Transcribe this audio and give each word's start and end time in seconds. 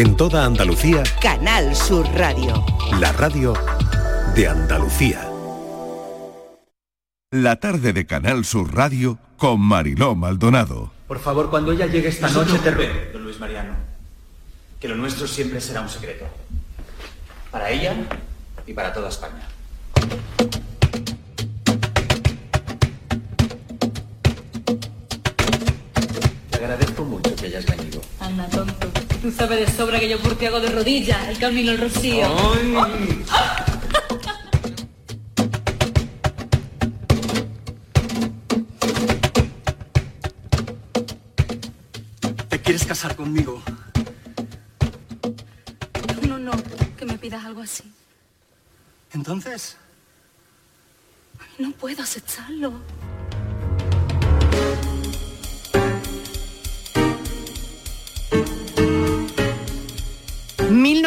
En 0.00 0.16
toda 0.16 0.46
Andalucía, 0.46 1.02
Canal 1.20 1.76
Sur 1.76 2.08
Radio. 2.14 2.64
la 2.98 3.12
radio 3.12 3.52
de 4.34 4.48
Andalucía. 4.48 5.28
La 7.30 7.56
tarde 7.56 7.92
de 7.92 8.06
Canal 8.06 8.46
Sur 8.46 8.74
Radio 8.74 9.18
con 9.36 9.60
Mariló 9.60 10.14
Maldonado. 10.14 10.90
Por 11.06 11.18
favor, 11.18 11.50
cuando 11.50 11.72
ella 11.72 11.84
llegue 11.84 12.08
esta 12.08 12.30
noche 12.30 12.58
te 12.60 12.72
preocupe, 12.72 13.10
don 13.12 13.24
Luis 13.24 13.38
Mariano, 13.38 13.74
que 14.80 14.88
lo 14.88 14.96
nuestro 14.96 15.26
siempre 15.26 15.60
será 15.60 15.82
un 15.82 15.90
secreto. 15.90 16.24
Para 17.50 17.68
ella 17.68 17.94
y 18.66 18.72
para 18.72 18.94
toda 18.94 19.10
España. 19.10 19.46
Te 26.48 26.56
agradezco 26.56 27.04
mucho 27.04 27.36
que 27.36 27.44
hayas 27.44 27.66
venido. 27.66 28.00
Anda, 28.18 28.48
tonto. 28.48 29.09
Tú 29.22 29.30
sabes 29.30 29.60
de 29.60 29.76
sobra 29.76 30.00
que 30.00 30.08
yo 30.08 30.18
por 30.18 30.34
ti 30.36 30.46
hago 30.46 30.60
de 30.60 30.70
rodillas 30.70 31.28
el 31.28 31.38
camino 31.38 31.72
al 31.72 31.78
rocío. 31.78 32.26
¿Te 42.48 42.60
quieres 42.62 42.86
casar 42.86 43.14
conmigo? 43.14 43.62
No, 46.26 46.38
no, 46.38 46.52
que 46.96 47.04
me 47.04 47.18
pidas 47.18 47.44
algo 47.44 47.60
así. 47.60 47.84
Entonces, 49.12 49.76
No 51.58 51.72
puedo 51.72 52.02
aceptarlo. 52.02 52.72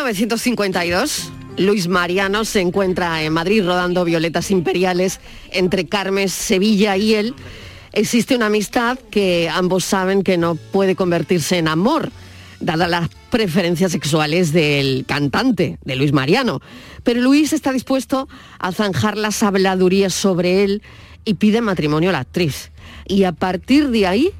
1952. 0.03 1.31
Luis 1.57 1.87
Mariano 1.87 2.43
se 2.43 2.59
encuentra 2.59 3.23
en 3.23 3.31
Madrid 3.31 3.63
rodando 3.65 4.03
Violetas 4.03 4.51
Imperiales 4.51 5.21
entre 5.49 5.85
Carmes, 5.85 6.33
Sevilla 6.33 6.97
y 6.97 7.13
él. 7.13 7.33
Existe 7.93 8.35
una 8.35 8.47
amistad 8.47 8.99
que 9.11 9.49
ambos 9.49 9.85
saben 9.85 10.23
que 10.23 10.37
no 10.37 10.55
puede 10.55 10.97
convertirse 10.97 11.57
en 11.57 11.69
amor, 11.69 12.11
dadas 12.59 12.89
las 12.89 13.09
preferencias 13.29 13.93
sexuales 13.93 14.51
del 14.51 15.05
cantante, 15.07 15.77
de 15.85 15.95
Luis 15.95 16.11
Mariano. 16.11 16.59
Pero 17.03 17.21
Luis 17.21 17.53
está 17.53 17.71
dispuesto 17.71 18.27
a 18.59 18.73
zanjar 18.73 19.17
las 19.17 19.41
habladurías 19.41 20.13
sobre 20.13 20.65
él 20.65 20.81
y 21.23 21.35
pide 21.35 21.61
matrimonio 21.61 22.09
a 22.09 22.13
la 22.13 22.19
actriz. 22.19 22.71
Y 23.07 23.23
a 23.23 23.31
partir 23.31 23.89
de 23.89 24.05
ahí, 24.07 24.31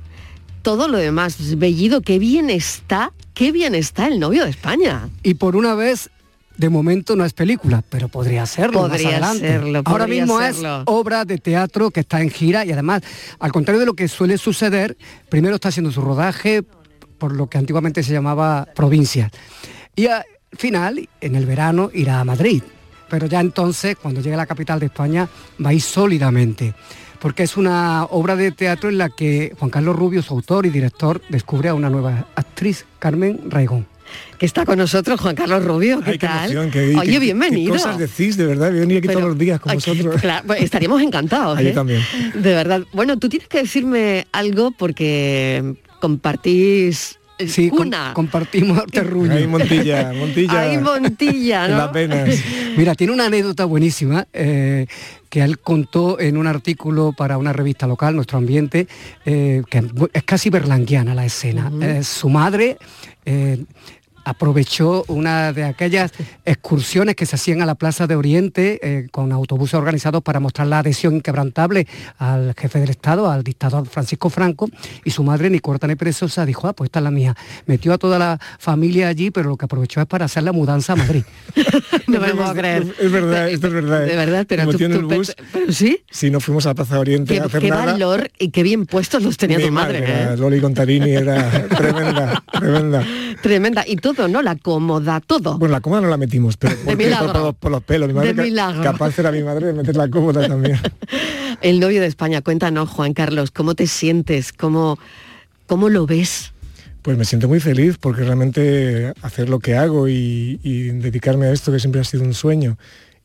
todo 0.61 0.89
lo 0.89 0.97
demás, 0.97 1.57
Bellido, 1.57 2.01
qué 2.01 2.19
bien 2.19 2.49
está, 2.49 3.13
qué 3.33 3.51
bien 3.51 3.75
está 3.75 4.07
el 4.07 4.19
novio 4.19 4.43
de 4.43 4.49
España. 4.51 5.09
Y 5.23 5.35
por 5.35 5.55
una 5.55 5.75
vez, 5.75 6.09
de 6.57 6.69
momento 6.69 7.15
no 7.15 7.25
es 7.25 7.33
película, 7.33 7.83
pero 7.89 8.07
podría 8.09 8.45
serlo 8.45 8.81
Podría 8.81 9.19
más 9.19 9.29
adelante. 9.39 9.47
serlo, 9.47 9.81
Ahora 9.85 10.07
mismo 10.07 10.39
serlo. 10.39 10.77
es 10.77 10.83
obra 10.85 11.25
de 11.25 11.37
teatro 11.39 11.89
que 11.91 12.01
está 12.01 12.21
en 12.21 12.29
gira 12.29 12.63
y 12.65 12.71
además, 12.71 13.01
al 13.39 13.51
contrario 13.51 13.79
de 13.79 13.85
lo 13.85 13.95
que 13.95 14.07
suele 14.07 14.37
suceder, 14.37 14.97
primero 15.29 15.55
está 15.55 15.69
haciendo 15.69 15.91
su 15.91 16.01
rodaje 16.01 16.63
por 17.17 17.35
lo 17.35 17.47
que 17.47 17.57
antiguamente 17.57 18.03
se 18.03 18.11
llamaba 18.13 18.67
provincia. 18.75 19.31
Y 19.95 20.07
al 20.07 20.23
final, 20.51 21.09
en 21.21 21.35
el 21.35 21.45
verano, 21.45 21.89
irá 21.93 22.19
a 22.19 22.25
Madrid. 22.25 22.61
Pero 23.09 23.27
ya 23.27 23.39
entonces, 23.41 23.95
cuando 24.01 24.21
llegue 24.21 24.33
a 24.33 24.37
la 24.37 24.45
capital 24.45 24.79
de 24.79 24.87
España, 24.87 25.27
va 25.63 25.69
a 25.69 25.73
ir 25.73 25.81
sólidamente. 25.81 26.73
Porque 27.19 27.43
es 27.43 27.55
una 27.55 28.03
obra 28.05 28.35
de 28.35 28.51
teatro 28.51 28.89
en 28.89 28.97
la 28.97 29.09
que 29.09 29.53
Juan 29.57 29.69
Carlos 29.71 29.95
Rubio, 29.95 30.21
su 30.21 30.33
autor 30.33 30.65
y 30.65 30.69
director, 30.69 31.21
descubre 31.29 31.69
a 31.69 31.73
una 31.73 31.89
nueva 31.89 32.27
actriz, 32.35 32.85
Carmen 32.99 33.39
Raigón. 33.49 33.87
Que 34.37 34.45
está 34.45 34.65
con 34.65 34.77
nosotros 34.77 35.19
Juan 35.21 35.33
Carlos 35.33 35.63
Rubio, 35.63 36.01
¿qué 36.03 36.11
Ay, 36.11 36.17
qué 36.17 36.27
tal? 36.27 36.51
emoción, 36.51 36.69
qué- 36.71 36.95
Oye, 36.99 37.11
qué- 37.13 37.19
bienvenido. 37.19 37.73
Qué 37.73 37.79
cosas 37.79 37.97
decís, 37.97 38.35
de 38.35 38.45
verdad, 38.45 38.69
aquí 38.77 38.99
Pero- 39.01 39.13
todos 39.13 39.29
los 39.29 39.37
días 39.37 39.59
con 39.61 39.71
Ay, 39.71 39.77
vosotros. 39.77 40.19
claro, 40.21 40.43
pues 40.45 40.61
estaríamos 40.61 41.01
encantados. 41.01 41.59
Yo 41.59 41.69
¿eh? 41.69 41.71
también. 41.71 42.01
De 42.35 42.53
verdad. 42.53 42.83
Bueno, 42.91 43.17
tú 43.17 43.29
tienes 43.29 43.47
que 43.47 43.59
decirme 43.59 44.27
algo 44.33 44.71
porque 44.71 45.75
compartís 46.01 47.19
eh, 47.37 47.47
Sí, 47.47 47.69
com- 47.69 47.89
compartimos 48.13 48.83
terruño. 48.91 49.33
Ahí 49.33 49.47
Montilla, 49.47 50.13
Montilla. 50.13 50.59
Ahí 50.59 50.77
Montilla, 50.77 51.67
¿no? 51.67 51.77
las 51.77 51.91
venas. 51.93 52.29
Mira, 52.77 52.95
tiene 52.95 53.13
una 53.13 53.25
anécdota 53.25 53.65
buenísima 53.65 54.27
eh, 54.33 54.87
que 55.29 55.41
él 55.41 55.59
contó 55.59 56.19
en 56.19 56.37
un 56.37 56.47
artículo 56.47 57.13
para 57.15 57.37
una 57.37 57.53
revista 57.53 57.87
local, 57.87 58.15
Nuestro 58.15 58.37
Ambiente, 58.37 58.87
eh, 59.25 59.63
que 59.69 59.83
es 60.13 60.23
casi 60.23 60.49
berlanguiana 60.49 61.15
la 61.15 61.25
escena. 61.25 61.71
Eh, 61.81 62.03
su 62.03 62.29
madre 62.29 62.77
eh, 63.25 63.63
aprovechó 64.25 65.03
una 65.07 65.53
de 65.53 65.63
aquellas 65.63 66.11
excursiones 66.45 67.15
que 67.15 67.25
se 67.25 67.35
hacían 67.35 67.61
a 67.61 67.65
la 67.65 67.75
Plaza 67.75 68.07
de 68.07 68.15
Oriente 68.15 68.79
eh, 68.81 69.07
con 69.11 69.31
autobuses 69.31 69.75
organizados 69.75 70.21
para 70.23 70.39
mostrar 70.39 70.67
la 70.67 70.79
adhesión 70.79 71.15
inquebrantable 71.15 71.87
al 72.17 72.53
jefe 72.57 72.79
del 72.79 72.89
Estado, 72.89 73.29
al 73.29 73.43
dictador 73.43 73.87
Francisco 73.87 74.29
Franco, 74.29 74.69
y 75.03 75.11
su 75.11 75.23
madre, 75.23 75.49
ni 75.49 75.59
corta 75.59 75.87
ni 75.87 75.95
perezosa, 75.95 76.45
dijo, 76.45 76.67
ah, 76.67 76.73
pues 76.73 76.87
esta 76.87 76.99
es 76.99 77.03
la 77.03 77.11
mía. 77.11 77.35
Metió 77.65 77.93
a 77.93 77.97
toda 77.97 78.19
la 78.19 78.39
familia 78.59 79.07
allí, 79.07 79.31
pero 79.31 79.49
lo 79.49 79.57
que 79.57 79.65
aprovechó 79.65 80.01
es 80.01 80.07
para 80.07 80.25
hacer 80.25 80.43
la 80.43 80.51
mudanza 80.51 80.93
a 80.93 80.95
Madrid. 80.95 81.23
No 82.07 82.19
me 82.19 82.29
puedo 82.33 82.53
creer. 82.53 82.85
Es 82.99 83.11
verdad, 83.11 83.49
esto 83.49 83.67
es 83.67 83.73
verdad. 83.73 84.05
De 84.05 84.15
verdad, 84.15 84.45
pero 84.47 84.67
tú, 84.69 84.77
tú- 84.77 85.01
bus. 85.07 85.33
pero 85.51 85.71
sí, 85.71 86.03
Si 86.11 86.29
no 86.29 86.39
fuimos 86.39 86.65
a 86.65 86.69
la 86.69 86.75
Plaza 86.75 86.95
de 86.95 86.99
Oriente 87.01 87.33
qué, 87.33 87.39
a 87.39 87.45
hacer 87.45 87.61
qué 87.61 87.69
nada. 87.69 87.85
valor 87.85 88.29
y 88.37 88.49
qué 88.51 88.61
bien 88.61 88.85
puestos 88.85 89.23
los 89.23 89.37
tenía 89.37 89.57
mi 89.57 89.65
tu 89.65 89.71
madre. 89.71 89.99
era 89.99 90.33
¿eh? 90.33 90.37
Loli 90.37 90.59
Contarini 90.61 91.09
era 91.11 91.49
tremenda, 91.69 92.43
tremenda. 92.51 93.03
Tremenda. 93.41 93.83
Y 93.87 93.95
todo, 93.95 94.12
¿no? 94.27 94.41
La 94.41 94.55
cómoda, 94.55 95.19
todo. 95.19 95.57
Bueno, 95.57 95.73
la 95.73 95.81
cómoda 95.81 96.01
no 96.01 96.07
la 96.07 96.17
metimos, 96.17 96.57
pero 96.57 96.75
por, 96.77 96.97
por 96.97 97.35
los- 97.43 97.55
por 97.55 97.71
los 97.71 97.83
pelos. 97.83 98.07
Mi 98.07 98.13
madre 98.13 98.33
De 98.33 98.43
milagro. 98.43 98.81
capaz 98.83 99.17
era 99.19 99.31
mi 99.31 99.43
madre 99.43 99.67
de 99.67 99.73
meter 99.73 99.95
la 99.95 100.09
cómoda 100.09 100.47
también. 100.47 100.79
El 101.61 101.79
novio 101.79 102.01
de 102.01 102.07
España, 102.07 102.41
cuéntanos, 102.41 102.89
Juan 102.89 103.13
Carlos, 103.13 103.51
¿cómo 103.51 103.73
te 103.75 103.87
sientes? 103.87 104.51
¿Cómo, 104.53 104.97
cómo 105.67 105.89
lo 105.89 106.05
ves? 106.05 106.51
Pues 107.01 107.17
me 107.17 107.25
siento 107.25 107.47
muy 107.47 107.59
feliz 107.59 107.97
porque 107.99 108.23
realmente 108.23 109.13
hacer 109.21 109.49
lo 109.49 109.59
que 109.59 109.75
hago 109.75 110.07
y, 110.07 110.59
y 110.63 110.83
dedicarme 110.89 111.47
a 111.47 111.51
esto 111.51 111.71
que 111.71 111.79
siempre 111.79 111.99
ha 112.01 112.03
sido 112.05 112.23
un 112.23 112.33
sueño 112.33 112.77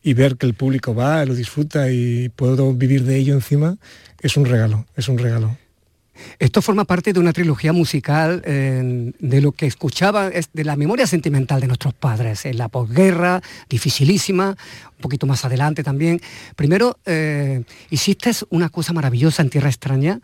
y 0.03 0.15
ver 0.15 0.37
que 0.37 0.47
el 0.47 0.54
público 0.54 0.94
va, 0.94 1.25
lo 1.25 1.34
disfruta 1.34 1.91
y 1.91 2.28
puedo 2.28 2.72
vivir 2.75 3.04
de 3.04 3.16
ello 3.16 3.34
encima, 3.34 3.77
es 4.21 4.37
un 4.37 4.44
regalo, 4.47 4.87
es 4.97 5.09
un 5.09 5.19
regalo. 5.19 5.56
Esto 6.39 6.62
forma 6.62 6.84
parte 6.84 7.12
de 7.12 7.21
una 7.21 7.33
trilogía 7.33 7.73
musical 7.73 8.43
eh, 8.45 9.12
de 9.19 9.41
lo 9.41 9.53
que 9.53 9.67
escuchaba, 9.67 10.29
es 10.29 10.51
de 10.53 10.65
la 10.65 10.77
memoria 10.77 11.06
sentimental 11.06 11.61
de 11.61 11.67
nuestros 11.67 11.95
padres, 11.95 12.45
en 12.45 12.59
la 12.59 12.69
posguerra, 12.69 13.43
dificilísima, 13.69 14.57
un 14.97 15.01
poquito 15.01 15.27
más 15.27 15.45
adelante 15.45 15.83
también. 15.83 16.21
Primero, 16.57 16.99
eh, 17.07 17.62
hiciste 17.91 18.31
una 18.51 18.69
cosa 18.69 18.93
maravillosa 18.93 19.43
en 19.43 19.51
Tierra 19.51 19.69
Extraña 19.69 20.21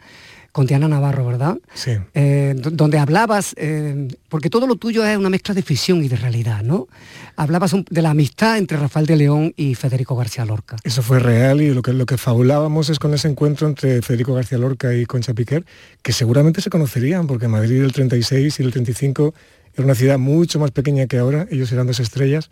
con 0.55 0.67
Diana 0.67 0.87
Navarro, 0.87 1.27
¿verdad? 1.27 1.57
Sí. 1.75 1.91
Eh, 2.15 2.55
do- 2.57 2.71
donde 2.71 2.99
hablabas, 2.99 3.55
eh, 3.59 4.07
porque 4.29 4.49
todo 4.51 4.69
lo 4.69 4.77
tuyo 4.77 5.05
es 5.05 5.17
una 5.19 5.29
mezcla 5.29 5.53
de 5.53 5.63
ficción 5.63 6.05
y 6.05 6.07
de 6.09 6.15
realidad, 6.15 6.63
¿no? 6.63 6.87
Hablabas 7.35 7.73
un- 7.73 7.85
de 7.91 8.01
la 8.03 8.11
amistad 8.11 8.57
entre 8.57 8.77
Rafael 8.77 9.05
de 9.05 9.17
León 9.17 9.53
y 9.57 9.75
Federico 9.75 10.15
García 10.15 10.45
Lorca. 10.45 10.77
Eso 10.85 11.03
fue 11.03 11.19
real 11.19 11.61
y 11.61 11.75
lo 11.75 11.83
que, 11.83 11.93
lo 11.93 12.07
que 12.07 12.17
fabulábamos 12.19 12.89
es 12.89 13.01
con 13.01 13.13
ese 13.15 13.27
encuentro 13.27 13.67
entre 13.67 14.01
Federico 14.01 14.33
García 14.33 14.59
Lorca 14.59 14.95
y 14.95 15.07
Concha 15.07 15.35
Piquer, 15.35 15.65
que 16.03 16.13
seguramente 16.13 16.61
se 16.61 16.71
conocerían, 16.71 17.27
porque 17.27 17.49
Madrid 17.49 17.81
del 17.81 17.93
36 17.93 18.61
y 18.61 18.63
el 18.63 18.71
35 18.71 19.35
era 19.75 19.85
una 19.85 19.97
ciudad 19.97 20.19
mucho 20.21 20.61
más 20.61 20.71
pequeña 20.71 21.09
que 21.09 21.19
ahora, 21.19 21.49
ellos 21.51 21.73
eran 21.73 21.89
dos 21.89 21.99
estrellas. 21.99 22.49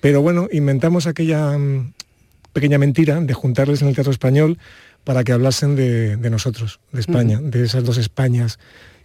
Pero 0.00 0.22
bueno, 0.22 0.46
inventamos 0.52 1.08
aquella 1.08 1.58
mm, 1.58 1.94
pequeña 2.52 2.78
mentira 2.78 3.20
de 3.20 3.34
juntarles 3.34 3.82
en 3.82 3.88
el 3.88 3.96
Teatro 3.96 4.12
Español 4.12 4.56
para 5.04 5.22
que 5.24 5.32
hablasen 5.32 5.76
de, 5.76 6.16
de 6.16 6.30
nosotros, 6.30 6.80
de 6.92 7.00
España, 7.00 7.38
de 7.42 7.62
esas 7.64 7.84
dos 7.84 7.98
Españas 7.98 8.58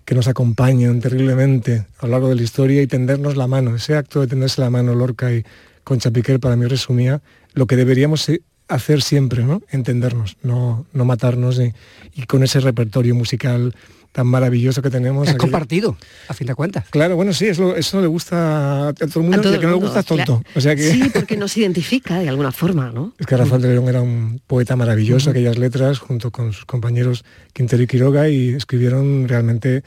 que 0.05 0.15
nos 0.15 0.27
acompañan 0.27 1.01
terriblemente 1.01 1.85
a 1.99 2.05
lo 2.07 2.13
largo 2.13 2.29
de 2.29 2.35
la 2.35 2.41
historia 2.41 2.81
y 2.81 2.87
tendernos 2.87 3.35
la 3.37 3.47
mano. 3.47 3.75
Ese 3.75 3.95
acto 3.95 4.21
de 4.21 4.27
tenderse 4.27 4.61
la 4.61 4.69
mano 4.69 4.95
Lorca 4.95 5.31
y 5.33 5.43
Concha 5.83 6.09
Piquer 6.11 6.39
para 6.39 6.55
mí 6.55 6.65
resumía 6.65 7.21
lo 7.53 7.67
que 7.67 7.75
deberíamos 7.75 8.21
se- 8.21 8.41
hacer 8.69 9.01
siempre, 9.01 9.43
¿no? 9.43 9.61
Entendernos, 9.71 10.37
no, 10.43 10.85
no 10.93 11.03
matarnos 11.05 11.59
y, 11.59 11.73
y 12.15 12.23
con 12.23 12.43
ese 12.43 12.59
repertorio 12.61 13.15
musical 13.15 13.75
tan 14.11 14.25
maravilloso 14.25 14.81
que 14.81 14.89
tenemos. 14.89 15.27
Es 15.27 15.33
aquello- 15.35 15.39
compartido, 15.41 15.97
a 16.27 16.33
fin 16.33 16.47
de 16.47 16.55
cuentas. 16.55 16.85
Claro, 16.89 17.15
bueno, 17.15 17.31
sí, 17.33 17.45
eso, 17.45 17.75
eso 17.75 18.01
le 18.01 18.07
gusta 18.07 18.87
a 18.87 18.93
todo 18.93 19.19
el 19.19 19.21
mundo, 19.21 19.37
A 19.37 19.41
todo 19.41 19.53
el 19.53 19.59
que 19.59 19.65
no 19.67 19.71
le 19.73 19.75
mundo, 19.75 19.87
gusta 19.87 19.99
es 19.99 20.05
tonto. 20.07 20.39
claro. 20.41 20.43
O 20.55 20.61
sea 20.61 20.75
que 20.75 20.91
Sí, 20.91 21.03
porque 21.13 21.37
nos 21.37 21.55
identifica 21.57 22.17
de 22.19 22.27
alguna 22.29 22.51
forma, 22.51 22.91
¿no? 22.91 23.13
es 23.19 23.27
que 23.27 23.37
Rafael 23.37 23.61
de 23.61 23.69
León 23.69 23.87
era 23.87 24.01
un 24.01 24.41
poeta 24.47 24.75
maravilloso, 24.75 25.29
aquellas 25.29 25.57
letras, 25.59 25.99
junto 25.99 26.31
con 26.31 26.53
sus 26.53 26.65
compañeros 26.65 27.23
Quintero 27.53 27.83
y 27.83 27.87
Quiroga, 27.87 28.29
y 28.29 28.49
escribieron 28.55 29.27
realmente 29.27 29.83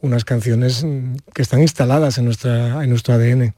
unas 0.00 0.24
canciones 0.24 0.84
mm, 0.84 1.14
que 1.34 1.42
están 1.42 1.60
instaladas 1.62 2.18
en, 2.18 2.26
nuestra, 2.26 2.84
en 2.84 2.90
nuestro 2.90 3.14
ADN. 3.14 3.54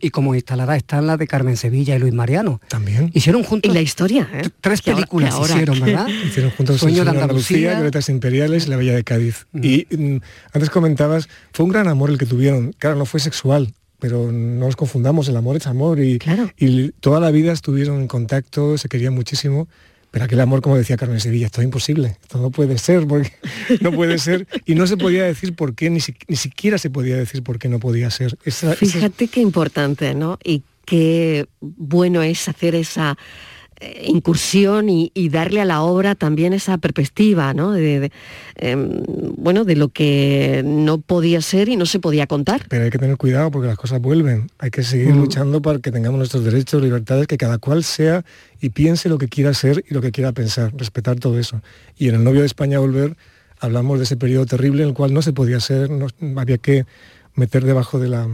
Y 0.00 0.10
como 0.10 0.34
instalada 0.34 0.76
están 0.76 1.06
las 1.06 1.18
de 1.18 1.26
Carmen 1.26 1.56
Sevilla 1.56 1.96
y 1.96 1.98
Luis 1.98 2.14
Mariano. 2.14 2.60
También. 2.68 3.10
Hicieron 3.14 3.42
juntos 3.42 3.70
Y 3.70 3.74
la 3.74 3.80
historia, 3.80 4.28
¿eh? 4.32 4.48
tres 4.60 4.80
películas 4.82 5.34
ahora- 5.34 5.52
hicieron, 5.54 5.80
¿verdad? 5.80 6.06
Hicieron 6.08 6.50
juntos 6.52 6.80
Sueño 6.80 7.04
de 7.04 7.10
Andalucía. 7.10 7.74
Violetas 7.74 8.08
Imperiales 8.08 8.66
y 8.66 8.70
La 8.70 8.76
Bella 8.76 8.94
de 8.94 9.04
Cádiz. 9.04 9.46
Y 9.54 9.86
mm, 9.94 10.18
antes 10.52 10.70
comentabas, 10.70 11.28
fue 11.52 11.64
un 11.64 11.72
gran 11.72 11.88
amor 11.88 12.10
el 12.10 12.18
que 12.18 12.26
tuvieron. 12.26 12.72
Claro, 12.78 12.96
no 12.96 13.06
fue 13.06 13.20
sexual, 13.20 13.74
pero 13.98 14.30
no 14.32 14.66
nos 14.66 14.76
confundamos, 14.76 15.28
el 15.28 15.36
amor 15.36 15.56
es 15.56 15.66
amor 15.66 16.00
y, 16.00 16.18
y 16.58 16.90
toda 17.00 17.18
la 17.20 17.30
vida 17.30 17.52
estuvieron 17.52 18.00
en 18.00 18.08
contacto, 18.08 18.78
se 18.78 18.88
querían 18.88 19.14
muchísimo, 19.14 19.68
pero 20.16 20.24
aquel 20.24 20.40
amor, 20.40 20.62
como 20.62 20.78
decía 20.78 20.96
Carmen 20.96 21.20
Sevilla, 21.20 21.44
esto 21.44 21.60
es 21.60 21.66
imposible, 21.66 22.16
esto 22.22 22.38
no 22.38 22.50
puede 22.50 22.78
ser, 22.78 23.06
porque 23.06 23.32
no 23.82 23.92
puede 23.92 24.16
ser, 24.16 24.46
y 24.64 24.74
no 24.74 24.86
se 24.86 24.96
podía 24.96 25.24
decir 25.24 25.54
por 25.54 25.74
qué, 25.74 25.90
ni, 25.90 26.00
ni 26.26 26.36
siquiera 26.36 26.78
se 26.78 26.88
podía 26.88 27.16
decir 27.16 27.42
por 27.42 27.58
qué 27.58 27.68
no 27.68 27.78
podía 27.80 28.10
ser. 28.10 28.34
Fíjate 28.42 29.28
qué 29.28 29.42
importante, 29.42 30.14
¿no? 30.14 30.38
Y 30.42 30.62
qué 30.86 31.44
bueno 31.60 32.22
es 32.22 32.48
hacer 32.48 32.74
esa 32.74 33.18
incursión 34.04 34.88
y, 34.88 35.10
darle 35.28 35.60
a 35.60 35.64
la 35.64 35.82
obra 35.82 36.14
también 36.14 36.52
esa 36.52 36.78
perspectiva, 36.78 37.52
¿no? 37.52 37.72
De, 37.72 38.10
em, 38.56 39.02
bueno, 39.36 39.64
de 39.64 39.76
lo 39.76 39.88
que 39.88 40.62
no 40.64 40.98
podía 40.98 41.42
ser 41.42 41.68
y 41.68 41.76
no 41.76 41.84
se 41.84 41.98
podía 41.98 42.26
contar. 42.26 42.66
Pero 42.68 42.84
hay 42.84 42.90
que 42.90 42.98
tener 42.98 43.16
cuidado 43.16 43.50
porque 43.50 43.68
las 43.68 43.76
cosas 43.76 44.00
vuelven. 44.00 44.50
Hay 44.58 44.70
que 44.70 44.82
seguir 44.82 45.12
mm. 45.12 45.18
luchando 45.18 45.60
para 45.60 45.78
que 45.78 45.90
tengamos 45.90 46.18
nuestros 46.18 46.44
derechos, 46.44 46.82
libertades, 46.82 47.26
que 47.26 47.36
cada 47.36 47.58
cual 47.58 47.84
sea 47.84 48.24
y 48.60 48.70
piense 48.70 49.08
lo 49.08 49.18
que 49.18 49.28
quiera 49.28 49.52
ser 49.52 49.84
y 49.88 49.94
lo 49.94 50.00
que 50.00 50.12
quiera 50.12 50.32
pensar, 50.32 50.72
respetar 50.76 51.16
todo 51.16 51.38
eso. 51.38 51.60
Y 51.98 52.08
en 52.08 52.14
el 52.14 52.24
novio 52.24 52.40
de 52.40 52.46
España 52.46 52.78
volver 52.78 53.16
hablamos 53.60 53.98
de 53.98 54.04
ese 54.04 54.16
periodo 54.16 54.46
terrible 54.46 54.82
en 54.82 54.90
el 54.90 54.94
cual 54.94 55.12
no 55.12 55.22
se 55.22 55.32
podía 55.32 55.60
ser, 55.60 55.90
no, 55.90 56.08
había 56.36 56.58
que 56.58 56.84
meter 57.34 57.64
debajo 57.64 57.98
de 57.98 58.08
la, 58.08 58.26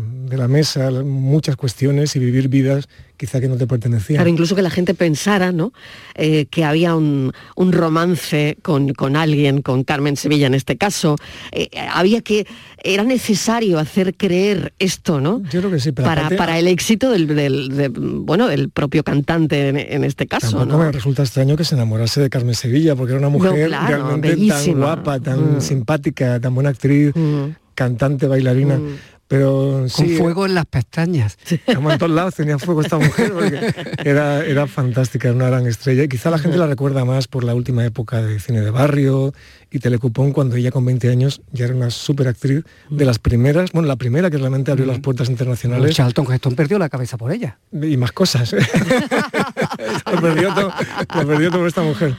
mesa 0.48 0.90
muchas 0.90 1.56
cuestiones 1.56 2.14
y 2.16 2.18
vivir 2.18 2.48
vidas 2.48 2.88
quizá 3.22 3.40
que 3.40 3.46
no 3.46 3.56
te 3.56 3.68
pertenecían. 3.68 4.16
Claro, 4.16 4.30
incluso 4.30 4.56
que 4.56 4.62
la 4.62 4.70
gente 4.70 4.94
pensara 4.94 5.52
¿no? 5.52 5.72
Eh, 6.16 6.46
que 6.46 6.64
había 6.64 6.96
un, 6.96 7.32
romance 7.56 8.58
con, 8.62 9.14
alguien, 9.14 9.62
con 9.62 9.84
Carmen 9.84 10.16
Sevilla 10.16 10.48
en 10.48 10.54
este 10.54 10.76
caso. 10.76 11.14
Eh, 11.52 11.70
había 11.92 12.20
que, 12.22 12.48
era 12.82 13.04
necesario 13.04 13.78
hacer 13.78 14.16
creer 14.16 14.74
esto, 14.80 15.20
¿no? 15.20 15.40
Yo 15.52 15.60
creo 15.60 15.70
que 15.70 15.78
sí, 15.78 15.92
para, 15.92 16.30
para 16.30 16.58
el 16.58 16.66
éxito 16.66 17.12
del, 17.12 17.92
bueno, 17.94 18.48
del 18.48 18.70
propio 18.70 19.04
cantante 19.04 19.68
en, 19.68 20.02
este 20.02 20.26
caso. 20.26 20.58
Tampoco 20.58 20.82
me 20.82 20.90
resulta 20.90 21.22
extraño 21.22 21.56
que 21.56 21.62
se 21.62 21.76
enamorase 21.76 22.20
de 22.20 22.28
Carmen 22.28 22.56
Sevilla, 22.56 22.96
porque 22.96 23.12
era 23.12 23.20
una 23.20 23.28
mujer 23.28 23.70
realmente 23.70 24.36
tan 24.48 24.74
guapa, 24.74 25.20
tan 25.20 25.58
mm. 25.58 25.60
simpática, 25.60 26.40
tan 26.40 26.56
buena 26.56 26.70
actriz, 26.70 27.12
mm 27.14 27.62
cantante, 27.74 28.26
bailarina. 28.26 28.76
Mm. 28.76 28.98
Pero 29.28 29.86
Con 29.96 30.08
fuego 30.10 30.44
en 30.44 30.54
las 30.54 30.66
pestañas. 30.66 31.38
Como 31.74 31.90
en 31.90 31.98
todos 31.98 32.12
lados 32.12 32.34
tenía 32.34 32.58
fuego 32.58 32.82
esta 32.82 32.98
mujer, 32.98 33.32
porque 33.32 33.74
era, 34.04 34.44
era 34.44 34.66
fantástica, 34.66 35.28
era 35.28 35.36
una 35.36 35.46
gran 35.46 35.66
estrella. 35.66 36.04
Y 36.04 36.08
quizá 36.08 36.30
la 36.30 36.38
gente 36.38 36.58
la 36.58 36.66
recuerda 36.66 37.04
más 37.04 37.28
por 37.28 37.42
la 37.42 37.54
última 37.54 37.84
época 37.84 38.20
de 38.20 38.38
cine 38.40 38.60
de 38.60 38.70
barrio 38.70 39.32
y 39.70 39.78
Telecupón, 39.78 40.32
cuando 40.32 40.56
ella 40.56 40.70
con 40.70 40.84
20 40.84 41.08
años 41.08 41.40
ya 41.50 41.64
era 41.64 41.74
una 41.74 41.90
súper 41.90 42.28
actriz 42.28 42.62
de 42.90 43.04
las 43.06 43.18
primeras, 43.18 43.72
bueno, 43.72 43.88
la 43.88 43.96
primera 43.96 44.30
que 44.30 44.36
realmente 44.36 44.70
abrió 44.70 44.84
las 44.84 44.98
puertas 44.98 45.30
internacionales. 45.30 45.96
Charlton 45.96 46.30
Heston 46.30 46.54
perdió 46.54 46.78
la 46.78 46.90
cabeza 46.90 47.16
por 47.16 47.32
ella. 47.32 47.58
Y 47.72 47.96
más 47.96 48.12
cosas. 48.12 48.54
lo, 50.12 50.20
perdió 50.20 50.54
todo, 50.54 50.72
lo 51.14 51.26
perdió 51.26 51.50
todo 51.50 51.66
esta 51.66 51.82
mujer. 51.82 52.14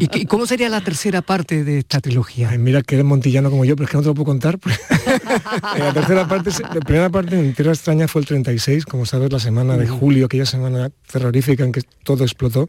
¿Y 0.00 0.26
cómo 0.26 0.46
sería 0.46 0.68
la 0.68 0.80
tercera 0.80 1.22
parte 1.22 1.64
de 1.64 1.78
esta 1.78 2.00
trilogía? 2.00 2.50
mira 2.58 2.82
que 2.82 2.96
eres 2.96 3.04
montillano 3.04 3.50
como 3.50 3.64
yo, 3.64 3.76
pero 3.76 3.84
es 3.84 3.90
que 3.90 3.96
no 3.96 4.02
te 4.02 4.08
lo 4.08 4.14
puedo 4.14 4.26
contar. 4.26 4.58
la 5.78 5.92
tercera 5.92 6.26
parte, 6.26 6.50
la 6.62 6.80
primera 6.80 7.10
parte 7.10 7.38
en 7.38 7.54
Tierra 7.54 7.72
Extraña 7.72 8.08
fue 8.08 8.22
el 8.22 8.26
36, 8.26 8.84
como 8.84 9.06
sabes, 9.06 9.32
la 9.32 9.40
semana 9.40 9.76
de 9.76 9.86
julio, 9.86 10.26
aquella 10.26 10.46
semana 10.46 10.90
terrorífica 11.10 11.64
en 11.64 11.72
que 11.72 11.82
todo 12.02 12.24
explotó. 12.24 12.68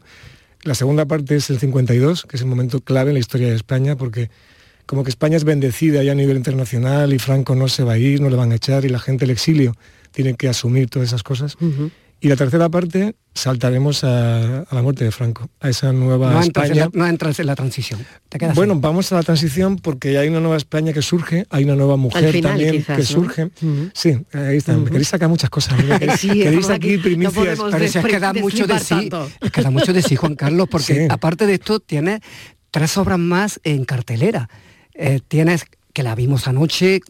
La 0.62 0.74
segunda 0.74 1.06
parte 1.06 1.36
es 1.36 1.50
el 1.50 1.58
52, 1.58 2.26
que 2.26 2.36
es 2.36 2.42
el 2.42 2.48
momento 2.48 2.80
clave 2.80 3.10
en 3.10 3.14
la 3.14 3.20
historia 3.20 3.48
de 3.48 3.54
España, 3.54 3.96
porque 3.96 4.30
como 4.86 5.04
que 5.04 5.10
España 5.10 5.36
es 5.36 5.44
bendecida 5.44 6.02
ya 6.02 6.12
a 6.12 6.14
nivel 6.14 6.36
internacional 6.36 7.12
y 7.12 7.18
Franco 7.18 7.54
no 7.54 7.68
se 7.68 7.84
va 7.84 7.92
a 7.92 7.98
ir, 7.98 8.20
no 8.20 8.30
le 8.30 8.36
van 8.36 8.52
a 8.52 8.54
echar 8.54 8.84
y 8.84 8.88
la 8.88 8.98
gente 8.98 9.26
del 9.26 9.32
exilio 9.32 9.76
tiene 10.12 10.34
que 10.34 10.48
asumir 10.48 10.88
todas 10.88 11.08
esas 11.08 11.22
cosas. 11.22 11.56
Y 12.20 12.28
la 12.28 12.36
tercera 12.36 12.68
parte 12.68 13.14
saltaremos 13.32 14.02
a, 14.02 14.64
la 14.70 14.82
muerte 14.82 15.04
de 15.04 15.12
Franco, 15.12 15.48
a 15.60 15.68
esa 15.68 15.92
nueva 15.92 16.32
no 16.32 16.40
España. 16.40 16.88
no 16.92 17.06
entras 17.06 17.38
en 17.38 17.46
la 17.46 17.54
transición. 17.54 18.04
bueno, 18.56 18.80
vamos 18.80 19.12
a 19.12 19.14
la 19.14 19.22
transición 19.22 19.76
porque 19.76 20.18
hay 20.18 20.28
una 20.28 20.40
nueva 20.40 20.56
España 20.56 20.92
que 20.92 21.02
surge, 21.02 21.46
hay 21.50 21.62
una 21.62 21.76
nueva 21.76 21.96
mujer 21.96 22.40
también 22.40 22.82
que 22.82 23.02
surge. 23.04 23.50
Sí, 23.94 24.18
ahí 24.32 24.56
está. 24.56 24.76
Me 24.76 24.90
queréis 24.90 25.08
sacar 25.08 25.28
muchas 25.28 25.50
cosas. 25.50 25.80
queréis 26.20 26.70
aquí 26.70 26.98
primicias. 26.98 27.58
Pero 27.70 27.84
es 27.84 27.96
que 27.96 28.18
da 28.18 28.32
mucho 28.32 28.66
de 28.66 28.80
sí. 28.80 29.10
Es 29.40 29.50
que 29.52 29.62
da 29.62 29.70
mucho 29.70 29.92
de 29.92 30.02
sí, 30.02 30.16
Juan 30.16 30.34
Carlos, 30.34 30.66
porque 30.68 31.06
aparte 31.08 31.46
de 31.46 31.54
esto 31.54 31.78
tienes 31.78 32.20
tres 32.72 32.96
obras 32.96 33.18
más 33.18 33.60
en 33.62 33.84
cartelera. 33.84 34.48
Eh, 34.94 35.20
tienes 35.26 35.64
que 35.92 36.02
la 36.02 36.16
vimos 36.16 36.48
anoche 36.48 37.00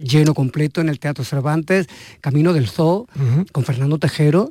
lleno 0.00 0.34
completo 0.34 0.82
en 0.82 0.88
el 0.88 0.98
Teatro 0.98 1.24
Cervantes, 1.24 1.86
Camino 2.20 2.52
del 2.52 2.68
Zoo, 2.68 3.06
con 3.52 3.64
Fernando 3.64 3.98
Tejero, 3.98 4.50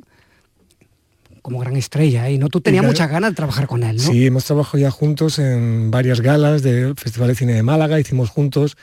como 1.42 1.58
gran 1.58 1.76
estrella, 1.76 2.28
¿eh? 2.28 2.34
y 2.34 2.38
no 2.38 2.48
tú 2.48 2.60
tenías 2.60 2.84
muchas 2.84 3.10
ganas 3.10 3.30
de 3.30 3.36
trabajar 3.36 3.66
con 3.66 3.82
él, 3.82 3.96
¿no? 3.96 4.02
Sí, 4.02 4.26
hemos 4.26 4.44
trabajado 4.44 4.78
ya 4.78 4.90
juntos 4.90 5.38
en 5.38 5.90
varias 5.90 6.20
galas 6.20 6.62
del 6.62 6.94
Festival 6.96 7.28
de 7.28 7.34
Cine 7.34 7.54
de 7.54 7.62
Málaga, 7.62 8.00
hicimos 8.00 8.30
juntos 8.30 8.76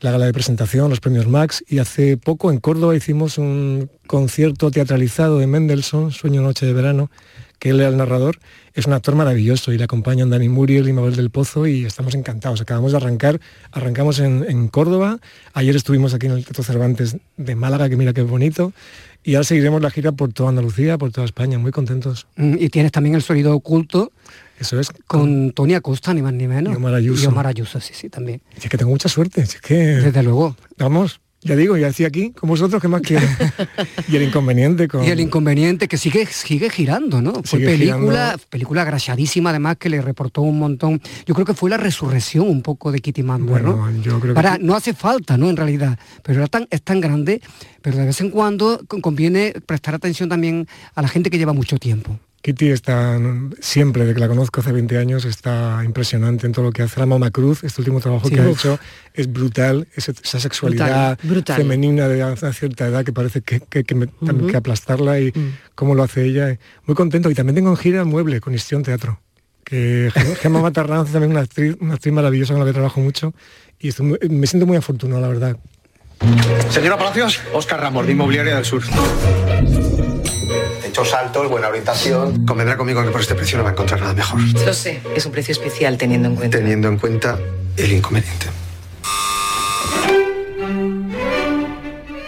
la 0.00 0.12
gala 0.12 0.26
de 0.26 0.32
presentación, 0.32 0.90
los 0.90 1.00
premios 1.00 1.26
Max, 1.26 1.64
y 1.68 1.78
hace 1.78 2.16
poco 2.16 2.52
en 2.52 2.58
Córdoba 2.58 2.94
hicimos 2.94 3.36
un 3.38 3.90
concierto 4.06 4.70
teatralizado 4.70 5.38
de 5.38 5.46
Mendelssohn, 5.46 6.12
Sueño 6.12 6.40
Noche 6.40 6.66
de 6.66 6.72
Verano, 6.72 7.10
que 7.58 7.70
él 7.70 7.80
era 7.80 7.88
el 7.88 7.96
narrador, 7.96 8.38
es 8.74 8.86
un 8.86 8.92
actor 8.92 9.16
maravilloso 9.16 9.72
y 9.72 9.78
le 9.78 9.84
acompañan 9.84 10.30
Dani 10.30 10.48
Muriel 10.48 10.88
y 10.88 10.92
Mabel 10.92 11.16
del 11.16 11.30
Pozo 11.30 11.66
y 11.66 11.84
estamos 11.84 12.14
encantados. 12.14 12.60
Acabamos 12.60 12.92
de 12.92 12.98
arrancar, 12.98 13.40
arrancamos 13.72 14.20
en, 14.20 14.68
Córdoba, 14.68 15.18
ayer 15.52 15.74
estuvimos 15.74 16.14
aquí 16.14 16.26
en 16.26 16.32
el 16.32 16.44
Teatro 16.44 16.62
Cervantes 16.62 17.16
de 17.36 17.54
Málaga, 17.56 17.88
que 17.88 17.96
mira 17.96 18.12
qué 18.12 18.22
bonito, 18.22 18.72
y 19.24 19.34
ahora 19.34 19.44
seguiremos 19.44 19.82
la 19.82 19.90
gira 19.90 20.12
por 20.12 20.32
toda 20.32 20.50
Andalucía, 20.50 20.98
por 20.98 21.12
toda 21.12 21.24
España, 21.24 21.58
muy 21.58 21.72
contentos. 21.72 22.26
Mm, 22.36 22.54
y 22.58 22.68
tienes 22.68 22.92
también 22.92 23.14
el 23.14 23.22
sonido 23.22 23.54
oculto. 23.54 24.12
Eso 24.58 24.80
es. 24.80 24.90
Con, 25.06 25.52
Tony 25.52 25.74
Acosta, 25.74 26.14
ni 26.14 26.22
más 26.22 26.32
ni 26.32 26.48
menos. 26.48 26.72
Y 26.72 26.76
Omar 26.76 26.94
Ayuso. 26.94 27.24
Y 27.24 27.26
Omar 27.26 27.46
Ayuso, 27.46 27.80
sí, 27.80 27.92
sí, 27.94 28.08
también. 28.08 28.40
Es 28.56 28.68
que 28.68 28.78
tengo 28.78 28.90
mucha 28.90 29.08
suerte, 29.08 29.42
es 29.42 29.60
que... 29.60 29.74
Desde 29.74 30.22
luego. 30.22 30.56
Vamos. 30.78 31.20
Ya 31.42 31.54
digo, 31.54 31.76
ya 31.76 31.86
decía 31.86 32.08
aquí, 32.08 32.32
con 32.32 32.48
vosotros, 32.48 32.82
¿qué 32.82 32.88
más 32.88 33.00
quieren? 33.00 33.28
y 34.08 34.16
el 34.16 34.22
inconveniente 34.24 34.88
con... 34.88 35.04
Y 35.04 35.08
el 35.10 35.20
inconveniente 35.20 35.86
que 35.86 35.96
sigue, 35.96 36.26
sigue 36.26 36.68
girando, 36.68 37.22
¿no? 37.22 37.42
Fue 37.44 37.60
película, 37.60 38.36
película 38.50 38.82
graciadísima, 38.82 39.50
además, 39.50 39.76
que 39.76 39.88
le 39.88 40.02
reportó 40.02 40.42
un 40.42 40.58
montón. 40.58 41.00
Yo 41.26 41.34
creo 41.34 41.46
que 41.46 41.54
fue 41.54 41.70
la 41.70 41.76
resurrección 41.76 42.48
un 42.48 42.62
poco 42.62 42.90
de 42.90 42.98
Kitty 42.98 43.22
Mandur, 43.22 43.62
¿no? 43.62 43.90
Yo 44.02 44.18
creo 44.18 44.34
Para, 44.34 44.58
No 44.58 44.74
hace 44.74 44.94
falta, 44.94 45.36
¿no? 45.36 45.48
En 45.48 45.56
realidad. 45.56 45.96
Pero 46.24 46.40
era 46.40 46.48
tan, 46.48 46.66
es 46.70 46.82
tan 46.82 47.00
grande, 47.00 47.40
pero 47.82 47.98
de 47.98 48.06
vez 48.06 48.20
en 48.20 48.30
cuando 48.30 48.80
conviene 49.00 49.54
prestar 49.64 49.94
atención 49.94 50.28
también 50.28 50.66
a 50.96 51.02
la 51.02 51.08
gente 51.08 51.30
que 51.30 51.38
lleva 51.38 51.52
mucho 51.52 51.78
tiempo. 51.78 52.18
Kitty 52.42 52.70
está 52.70 53.18
siempre, 53.60 54.04
de 54.04 54.14
que 54.14 54.20
la 54.20 54.28
conozco 54.28 54.60
hace 54.60 54.70
20 54.70 54.96
años, 54.96 55.24
está 55.24 55.82
impresionante 55.84 56.46
en 56.46 56.52
todo 56.52 56.66
lo 56.66 56.72
que 56.72 56.82
hace. 56.82 57.00
La 57.00 57.06
Mama 57.06 57.30
Cruz, 57.30 57.64
este 57.64 57.80
último 57.80 58.00
trabajo 58.00 58.28
que 58.28 58.40
ha 58.40 58.48
hecho, 58.48 58.78
es 59.12 59.30
brutal, 59.32 59.88
esa 59.94 60.40
sexualidad 60.40 61.18
femenina 61.56 62.06
de 62.06 62.24
una 62.24 62.52
cierta 62.52 62.86
edad 62.86 63.04
que 63.04 63.12
parece 63.12 63.42
que, 63.42 63.60
que, 63.60 63.82
que, 63.82 64.08
que 64.50 64.56
aplastarla 64.56 65.18
y 65.20 65.32
mm. 65.34 65.58
cómo 65.74 65.94
lo 65.94 66.04
hace 66.04 66.24
ella. 66.24 66.58
Muy 66.86 66.94
contento. 66.94 67.28
Y 67.30 67.34
también 67.34 67.56
tengo 67.56 67.70
en 67.70 67.76
gira 67.76 68.04
Mueble 68.04 68.40
con 68.40 68.54
Histión 68.54 68.84
Teatro, 68.84 69.20
que 69.64 70.12
Gemma 70.40 70.60
Matarranz 70.60 71.10
también 71.10 71.32
una 71.32 71.40
actriz, 71.40 71.76
una 71.80 71.94
actriz 71.94 72.14
maravillosa 72.14 72.54
con 72.54 72.60
la 72.60 72.66
que 72.66 72.72
trabajo 72.72 73.00
mucho 73.00 73.34
y 73.80 73.90
me 74.28 74.46
siento 74.46 74.66
muy 74.66 74.76
afortunado, 74.76 75.20
la 75.20 75.28
verdad. 75.28 75.56
Señora 76.70 76.96
Palacios, 76.98 77.40
Oscar 77.52 77.80
Ramos, 77.80 78.06
de 78.06 78.12
Inmobiliaria 78.12 78.56
del 78.56 78.64
Sur 78.64 78.82
hechos 80.88 81.12
altos, 81.14 81.48
buena 81.48 81.68
orientación. 81.68 82.44
Convendrá 82.46 82.76
conmigo 82.76 83.02
que 83.04 83.10
por 83.10 83.20
este 83.20 83.34
precio 83.34 83.58
no 83.58 83.64
va 83.64 83.70
a 83.70 83.72
encontrar 83.72 84.00
nada 84.00 84.14
mejor. 84.14 84.40
Lo 84.40 84.74
sé, 84.74 85.00
es 85.14 85.24
un 85.26 85.32
precio 85.32 85.52
especial 85.52 85.96
teniendo 85.96 86.28
en 86.28 86.36
cuenta. 86.36 86.58
Teniendo 86.58 86.88
en 86.88 86.98
cuenta 86.98 87.38
el 87.76 87.92
inconveniente. 87.92 88.46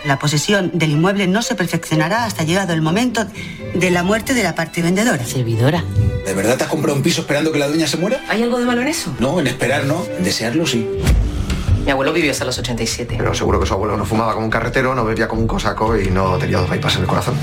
La 0.04 0.18
posesión 0.18 0.70
del 0.74 0.90
inmueble 0.90 1.26
no 1.26 1.42
se 1.42 1.54
perfeccionará 1.54 2.24
hasta 2.24 2.42
llegado 2.42 2.72
el 2.72 2.82
momento 2.82 3.26
de 3.74 3.90
la 3.90 4.02
muerte 4.02 4.34
de 4.34 4.42
la 4.42 4.54
parte 4.54 4.82
vendedora. 4.82 5.24
Servidora. 5.24 5.84
¿De 6.24 6.34
verdad 6.34 6.56
te 6.56 6.64
has 6.64 6.70
comprado 6.70 6.96
un 6.96 7.02
piso 7.02 7.20
esperando 7.20 7.52
que 7.52 7.58
la 7.58 7.68
dueña 7.68 7.86
se 7.86 7.96
muera? 7.96 8.20
¿Hay 8.28 8.42
algo 8.42 8.58
de 8.58 8.64
malo 8.64 8.80
en 8.82 8.88
eso? 8.88 9.14
No, 9.20 9.38
en 9.38 9.46
esperar 9.46 9.84
no, 9.84 10.04
en 10.18 10.24
desearlo 10.24 10.66
sí. 10.66 10.88
Mi 11.84 11.90
abuelo 11.90 12.12
vivió 12.12 12.30
hasta 12.30 12.44
los 12.44 12.58
87. 12.58 13.16
Pero 13.18 13.34
seguro 13.34 13.60
que 13.60 13.66
su 13.66 13.74
abuelo 13.74 13.96
no 13.96 14.04
fumaba 14.04 14.34
como 14.34 14.44
un 14.44 14.50
carretero, 14.50 14.94
no 14.94 15.04
bebía 15.04 15.28
como 15.28 15.42
un 15.42 15.48
cosaco 15.48 15.96
y 15.98 16.10
no 16.10 16.38
tenía 16.38 16.58
dos 16.58 16.68
bypass 16.68 16.96
en 16.96 17.02
el 17.02 17.06
corazón. 17.06 17.34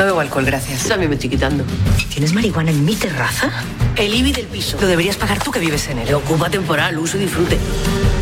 No 0.00 0.06
bebo 0.06 0.20
alcohol, 0.20 0.46
gracias. 0.46 0.88
También 0.88 1.10
me 1.10 1.16
estoy 1.16 1.28
quitando. 1.28 1.62
¿Tienes 2.08 2.32
marihuana 2.32 2.70
en 2.70 2.86
mi 2.86 2.96
terraza? 2.96 3.50
El 3.96 4.14
IBI 4.14 4.32
del 4.32 4.46
piso. 4.46 4.78
Lo 4.80 4.86
deberías 4.86 5.16
pagar 5.16 5.44
tú 5.44 5.50
que 5.50 5.58
vives 5.58 5.88
en 5.88 5.98
él. 5.98 6.14
Ocupa 6.14 6.48
temporal, 6.48 6.98
uso 6.98 7.18
y 7.18 7.20
disfrute. 7.20 7.58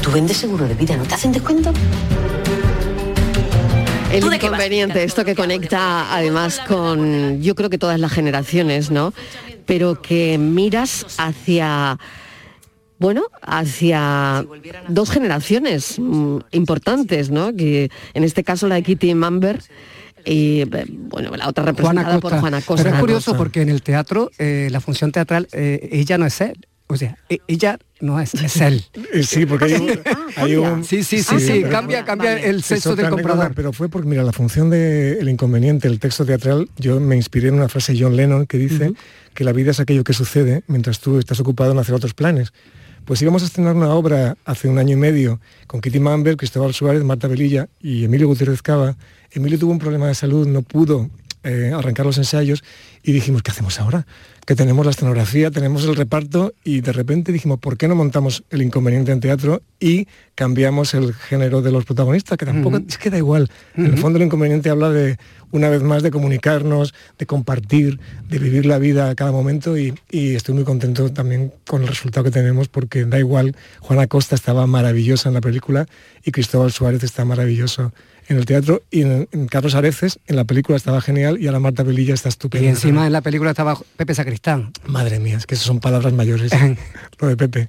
Tú 0.02 0.10
vendes 0.10 0.38
seguro 0.38 0.66
de 0.66 0.74
vida, 0.74 0.96
¿no 0.96 1.04
te 1.04 1.14
hacen 1.14 1.30
descuento? 1.30 1.72
El 4.10 4.24
inconveniente, 4.24 5.04
esto 5.04 5.24
que 5.24 5.36
conecta 5.36 6.12
además 6.12 6.60
con, 6.66 7.40
yo 7.40 7.54
creo 7.54 7.70
que 7.70 7.78
todas 7.78 8.00
las 8.00 8.10
generaciones, 8.10 8.90
¿no? 8.90 9.14
Pero 9.64 10.02
que 10.02 10.36
miras 10.36 11.06
hacia 11.16 11.96
bueno, 12.98 13.26
hacia 13.42 14.44
dos 14.88 15.12
generaciones 15.12 16.00
mm, 16.00 16.38
importantes, 16.50 17.30
¿no? 17.30 17.54
Que 17.54 17.92
en 18.14 18.24
este 18.24 18.42
caso 18.42 18.66
la 18.66 18.74
de 18.74 18.82
Kitty 18.82 19.14
Mamber 19.14 19.60
y 20.24 20.60
eh, 20.62 20.86
bueno, 20.88 21.34
la 21.36 21.48
otra 21.48 21.64
representada 21.64 22.18
por 22.20 22.38
Juana 22.38 22.60
Costa. 22.60 22.82
Pero 22.84 22.94
es 22.96 23.00
curioso 23.00 23.36
porque 23.36 23.62
en 23.62 23.68
el 23.68 23.82
teatro, 23.82 24.30
eh, 24.38 24.68
la 24.70 24.80
función 24.80 25.12
teatral, 25.12 25.48
eh, 25.52 25.88
ella 25.92 26.18
no 26.18 26.26
es 26.26 26.40
él. 26.40 26.66
O 26.90 26.96
sea, 26.96 27.18
e- 27.28 27.40
ella 27.48 27.78
no 28.00 28.18
es, 28.18 28.32
es 28.34 28.56
él. 28.62 28.82
Sí, 29.22 29.44
porque 29.44 29.66
hay, 29.66 29.74
un- 29.74 30.00
hay 30.36 30.56
un... 30.56 30.84
Sí, 30.84 31.02
sí, 31.04 31.22
sí, 31.22 31.38
sí, 31.38 31.58
pero- 31.60 31.70
cambia, 31.70 32.02
cambia 32.06 32.32
el 32.42 32.62
sexo 32.62 32.96
del 32.96 33.04
anécdota, 33.06 33.28
comprador. 33.28 33.54
Pero 33.54 33.72
fue 33.74 33.90
porque, 33.90 34.08
mira, 34.08 34.22
la 34.22 34.32
función 34.32 34.70
del 34.70 35.28
inconveniente, 35.28 35.86
el 35.86 35.98
texto 36.00 36.24
teatral, 36.24 36.68
yo 36.78 36.98
me 36.98 37.14
inspiré 37.16 37.48
en 37.48 37.54
una 37.56 37.68
frase 37.68 37.92
de 37.92 38.00
John 38.02 38.16
Lennon 38.16 38.46
que 38.46 38.56
dice 38.56 38.92
que 39.34 39.44
la 39.44 39.52
vida 39.52 39.72
es 39.72 39.80
aquello 39.80 40.02
que 40.02 40.14
sucede 40.14 40.62
mientras 40.66 40.98
tú 41.00 41.18
estás 41.18 41.38
ocupado 41.40 41.72
en 41.72 41.78
hacer 41.78 41.94
otros 41.94 42.14
planes. 42.14 42.52
Pues 43.04 43.20
íbamos 43.20 43.42
a 43.42 43.46
estrenar 43.46 43.74
una 43.76 43.88
obra 43.90 44.36
hace 44.46 44.66
un 44.68 44.78
año 44.78 44.94
y 44.94 45.00
medio 45.00 45.40
con 45.66 45.80
Kitty 45.82 46.00
Mamber, 46.00 46.36
Cristóbal 46.38 46.72
Suárez, 46.72 47.04
Marta 47.04 47.28
Velilla 47.28 47.68
y 47.82 48.04
Emilio 48.04 48.28
Gutiérrez 48.28 48.62
Cava. 48.62 48.96
Emilio 49.32 49.58
tuvo 49.58 49.72
un 49.72 49.78
problema 49.78 50.08
de 50.08 50.14
salud, 50.14 50.46
no 50.46 50.62
pudo 50.62 51.10
eh, 51.44 51.72
arrancar 51.72 52.04
los 52.04 52.18
ensayos 52.18 52.64
y 53.02 53.12
dijimos, 53.12 53.42
¿qué 53.42 53.52
hacemos 53.52 53.78
ahora? 53.78 54.06
Que 54.44 54.56
tenemos 54.56 54.84
la 54.84 54.90
escenografía, 54.90 55.50
tenemos 55.50 55.84
el 55.84 55.94
reparto 55.94 56.52
y 56.64 56.80
de 56.80 56.92
repente 56.92 57.32
dijimos, 57.32 57.60
¿por 57.60 57.76
qué 57.76 57.86
no 57.86 57.94
montamos 57.94 58.42
el 58.50 58.60
inconveniente 58.60 59.12
en 59.12 59.20
teatro 59.20 59.62
y 59.78 60.08
cambiamos 60.34 60.94
el 60.94 61.14
género 61.14 61.62
de 61.62 61.70
los 61.70 61.84
protagonistas? 61.84 62.36
Que 62.36 62.44
tampoco 62.44 62.78
es 62.86 62.98
que 62.98 63.08
da 63.08 63.18
igual. 63.18 63.50
En 63.76 63.86
el 63.86 63.98
fondo 63.98 64.18
el 64.18 64.24
inconveniente 64.24 64.68
habla 64.68 64.90
de, 64.90 65.16
una 65.52 65.68
vez 65.68 65.82
más, 65.82 66.02
de 66.02 66.10
comunicarnos, 66.10 66.92
de 67.18 67.26
compartir, 67.26 68.00
de 68.28 68.38
vivir 68.38 68.66
la 68.66 68.78
vida 68.78 69.08
a 69.08 69.14
cada 69.14 69.30
momento 69.30 69.78
y, 69.78 69.94
y 70.10 70.34
estoy 70.34 70.54
muy 70.54 70.64
contento 70.64 71.12
también 71.12 71.52
con 71.66 71.82
el 71.82 71.88
resultado 71.88 72.24
que 72.24 72.30
tenemos 72.30 72.68
porque 72.68 73.04
da 73.04 73.18
igual, 73.18 73.54
Juana 73.80 74.06
Costa 74.08 74.34
estaba 74.34 74.66
maravillosa 74.66 75.28
en 75.28 75.34
la 75.34 75.40
película 75.40 75.86
y 76.24 76.32
Cristóbal 76.32 76.72
Suárez 76.72 77.04
está 77.04 77.24
maravilloso 77.24 77.92
en 78.28 78.36
el 78.36 78.46
teatro 78.46 78.82
y 78.90 79.02
en, 79.02 79.28
en 79.32 79.48
Carlos 79.48 79.74
Areces 79.74 80.20
en 80.26 80.36
la 80.36 80.44
película 80.44 80.76
estaba 80.76 81.00
genial 81.00 81.38
y 81.40 81.46
ahora 81.46 81.60
Marta 81.60 81.82
Velilla 81.82 82.14
está 82.14 82.28
estupenda. 82.28 82.66
Y 82.66 82.68
encima 82.68 83.06
en 83.06 83.12
la 83.12 83.22
película 83.22 83.50
estaba 83.50 83.78
Pepe 83.96 84.14
Sacristán. 84.14 84.72
Madre 84.86 85.18
mía, 85.18 85.38
es 85.38 85.46
que 85.46 85.56
son 85.56 85.80
palabras 85.80 86.12
mayores, 86.12 86.52
lo 87.18 87.28
de 87.28 87.36
Pepe. 87.36 87.68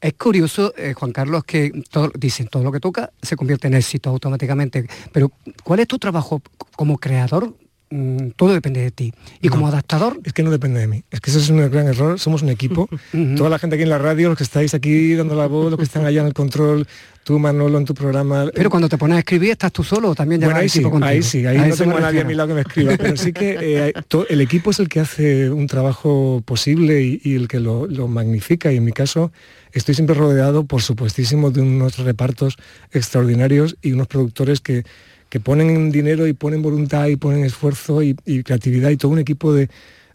Es 0.00 0.12
curioso, 0.14 0.74
eh, 0.76 0.92
Juan 0.92 1.12
Carlos, 1.12 1.44
que 1.44 1.82
todo, 1.90 2.12
dicen 2.14 2.48
todo 2.48 2.62
lo 2.62 2.70
que 2.70 2.80
toca 2.80 3.10
se 3.22 3.34
convierte 3.36 3.68
en 3.68 3.74
éxito 3.74 4.10
automáticamente. 4.10 4.86
Pero, 5.12 5.32
¿cuál 5.64 5.80
es 5.80 5.88
tu 5.88 5.98
trabajo 5.98 6.42
como 6.76 6.98
creador? 6.98 7.54
Mm, 7.90 8.30
todo 8.36 8.52
depende 8.52 8.80
de 8.80 8.90
ti. 8.90 9.12
Y 9.40 9.48
como 9.48 9.66
adaptador, 9.66 10.20
Es 10.24 10.32
que 10.34 10.42
no 10.42 10.50
depende 10.50 10.78
de 10.80 10.86
mí. 10.86 11.04
Es 11.10 11.20
que 11.20 11.30
eso 11.30 11.38
es 11.38 11.48
un 11.48 11.70
gran 11.70 11.86
error. 11.88 12.18
Somos 12.18 12.42
un 12.42 12.50
equipo. 12.50 12.88
Toda 13.36 13.48
la 13.48 13.58
gente 13.58 13.76
aquí 13.76 13.82
en 13.84 13.88
la 13.90 13.98
radio, 13.98 14.28
los 14.28 14.36
que 14.38 14.44
estáis 14.44 14.74
aquí 14.74 15.14
dando 15.14 15.34
la 15.34 15.46
voz, 15.46 15.70
los 15.70 15.78
que 15.78 15.84
están 15.84 16.04
allá 16.04 16.20
en 16.20 16.26
el 16.26 16.34
control, 16.34 16.86
tú 17.24 17.38
Manolo 17.38 17.78
en 17.78 17.84
tu 17.84 17.94
programa. 17.94 18.46
pero 18.54 18.68
cuando 18.70 18.88
te 18.88 18.98
pones 18.98 19.16
a 19.16 19.18
escribir, 19.20 19.50
¿estás 19.52 19.72
tú 19.72 19.82
solo 19.84 20.10
o 20.10 20.14
también 20.14 20.40
Bueno, 20.42 20.56
ahí 20.58 20.68
sí, 20.68 20.82
contigo? 20.82 21.04
ahí 21.04 21.22
sí, 21.22 21.44
ahí 21.46 21.56
A 21.58 21.66
no 21.68 21.76
tengo 21.76 21.96
a 21.96 22.00
nadie 22.00 22.20
a 22.20 22.24
mi 22.24 22.34
lado 22.34 22.48
que 22.48 22.54
me 22.54 22.60
escriba, 22.62 22.94
pero 22.98 23.16
sí 23.16 23.32
que 23.32 23.56
eh, 23.60 23.92
el 24.28 24.40
equipo 24.40 24.70
es 24.70 24.80
el 24.80 24.88
que 24.88 25.00
hace 25.00 25.50
un 25.50 25.66
trabajo 25.66 26.42
posible 26.44 27.02
y, 27.02 27.20
y 27.24 27.34
el 27.36 27.48
que 27.48 27.60
lo, 27.60 27.86
lo 27.86 28.06
magnifica. 28.08 28.72
Y 28.72 28.76
en 28.78 28.84
mi 28.84 28.92
caso 28.92 29.30
estoy 29.72 29.94
siempre 29.94 30.14
rodeado, 30.14 30.64
por 30.64 30.80
supuestísimo, 30.82 31.50
de 31.50 31.60
unos 31.62 31.98
repartos 31.98 32.56
extraordinarios 32.92 33.76
y 33.82 33.92
unos 33.92 34.06
productores 34.08 34.60
que, 34.60 34.84
que 35.28 35.40
ponen 35.40 35.90
dinero 35.90 36.26
y 36.26 36.32
ponen 36.32 36.62
voluntad 36.62 37.06
y 37.08 37.16
ponen 37.16 37.44
esfuerzo 37.44 38.02
y, 38.02 38.16
y 38.24 38.42
creatividad 38.42 38.90
y 38.90 38.96
todo 38.96 39.12
un 39.12 39.18
equipo 39.18 39.52
de, 39.52 39.68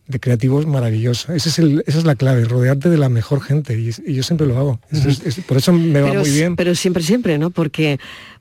de 0.08 0.20
creativos 0.20 0.66
maravilloso. 0.68 1.32
Ese 1.34 1.50
es 1.50 1.60
el- 1.60 1.84
esa 1.88 2.00
es 2.00 2.04
la 2.06 2.16
clave, 2.16 2.44
rodearte 2.46 2.90
de 2.90 2.98
la 2.98 3.10
mejor 3.10 3.42
gente 3.42 3.80
y, 3.80 3.92
y 4.06 4.14
yo 4.16 4.24
siempre 4.24 4.48
lo 4.48 4.58
hago. 4.58 4.80
Eso 4.92 5.08
es- 5.10 5.26
es- 5.26 5.40
por 5.46 5.58
eso 5.58 5.72
me 5.72 6.02
va 6.02 6.10
pero, 6.10 6.22
muy 6.22 6.32
bien. 6.32 6.56
pero 6.56 6.76
siempre, 6.76 7.04
siempre, 7.04 7.38
¿no? 7.38 7.52
Porque, 7.52 8.00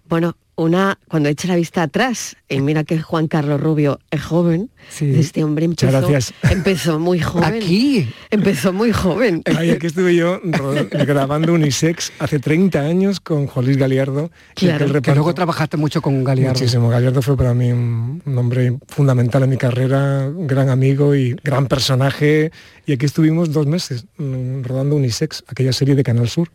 bueno, 0.08 0.36
una, 0.54 0.98
cuando 1.08 1.28
echa 1.30 1.48
la 1.48 1.56
vista 1.56 1.82
atrás, 1.82 2.36
y 2.48 2.60
mira 2.60 2.84
que 2.84 3.00
Juan 3.00 3.26
Carlos 3.26 3.60
Rubio 3.60 4.00
es 4.10 4.22
joven, 4.22 4.70
este 5.00 5.44
hombre 5.44 5.64
empezó, 5.64 5.90
gracias. 5.90 6.34
empezó 6.42 6.98
muy 6.98 7.20
joven. 7.20 7.54
Aquí. 7.54 8.08
Empezó 8.30 8.72
muy 8.72 8.92
joven. 8.92 9.42
Ay, 9.56 9.70
aquí 9.70 9.86
estuve 9.86 10.14
yo 10.14 10.40
grabando 10.42 11.54
Unisex 11.54 12.12
hace 12.18 12.38
30 12.38 12.80
años 12.80 13.20
con 13.20 13.46
Juan 13.46 13.64
Luis 13.64 13.78
Galiardo. 13.78 14.30
y 14.56 14.66
Claro, 14.66 15.00
que 15.00 15.14
luego 15.14 15.34
trabajaste 15.34 15.78
mucho 15.78 16.02
con 16.02 16.22
Galiardo. 16.22 16.58
Muchísimo. 16.58 16.90
Galiardo 16.90 17.22
fue 17.22 17.36
para 17.36 17.54
mí 17.54 17.72
un, 17.72 18.22
un 18.24 18.38
hombre 18.38 18.78
fundamental 18.88 19.44
en 19.44 19.50
mi 19.50 19.56
carrera, 19.56 20.26
un 20.28 20.46
gran 20.46 20.68
amigo 20.68 21.14
y 21.14 21.34
gran 21.42 21.66
personaje. 21.66 22.52
Y 22.84 22.92
aquí 22.92 23.06
estuvimos 23.06 23.52
dos 23.52 23.66
meses 23.66 24.04
mm, 24.18 24.62
rodando 24.64 24.96
Unisex, 24.96 25.44
aquella 25.48 25.72
serie 25.72 25.94
de 25.94 26.02
Canal 26.02 26.28
Sur. 26.28 26.50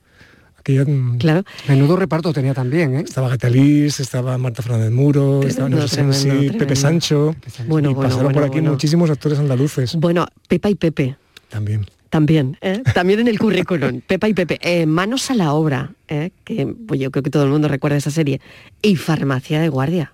Claro. 1.20 1.44
Menudo 1.68 1.96
reparto 1.96 2.34
tenía 2.34 2.54
también, 2.54 2.96
¿eh? 2.96 3.04
Estaba 3.08 3.30
Gatalís, 3.30 4.00
estaba 4.00 4.38
Marta 4.38 4.62
Fernández 4.62 4.92
Muro, 4.92 5.42
estaba 5.44 5.70
Tremendo, 5.70 5.78
Nelson 5.78 6.14
Sensi, 6.14 6.28
tremendo, 6.28 6.52
Pepe 6.54 6.58
tremendo. 6.76 6.82
Sancho. 6.82 7.36
Bueno, 7.68 7.92
y 7.92 7.94
bueno, 7.94 8.10
pasaron 8.10 8.34
por 8.34 8.44
aquí 8.44 8.54
bueno. 8.56 8.72
muchísimos 8.72 9.10
actores 9.10 9.40
andaluces. 9.40 9.96
Bueno, 9.96 10.28
Pepa 10.48 10.70
y 10.70 10.76
Pepe. 10.76 11.16
También. 11.50 11.86
También, 12.10 12.58
¿eh? 12.62 12.84
también 12.94 13.20
en 13.20 13.28
el 13.28 13.38
currículum. 13.38 14.02
Pepa 14.08 14.30
y 14.30 14.34
Pepe. 14.34 14.60
Eh, 14.62 14.86
manos 14.86 15.30
a 15.30 15.36
la 15.36 15.54
obra, 15.54 15.92
¿eh? 16.08 16.32
que 16.46 16.66
pues 16.88 17.00
yo 17.00 17.12
creo 17.12 17.22
que 17.24 17.30
todo 17.30 17.44
el 17.44 17.50
mundo 17.50 17.68
recuerda 17.68 17.98
esa 17.98 18.12
serie. 18.12 18.40
Y 18.82 18.96
Farmacia 18.96 19.60
de 19.60 19.70
Guardia. 19.70 20.14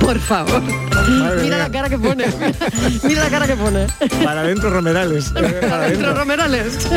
Por 0.00 0.18
favor. 0.18 0.62
Mira 1.42 1.58
la 1.58 1.70
cara 1.70 1.88
que 1.88 1.98
pone. 1.98 2.24
Mira 3.04 3.24
la 3.24 3.30
cara 3.30 3.46
que 3.46 3.54
pone. 3.56 3.86
Para 4.22 4.42
adentro 4.42 4.70
Romerales. 4.70 5.30
para 5.30 5.46
Adentro 5.48 5.74
adentro. 5.74 6.14
Romerales. 6.14 6.88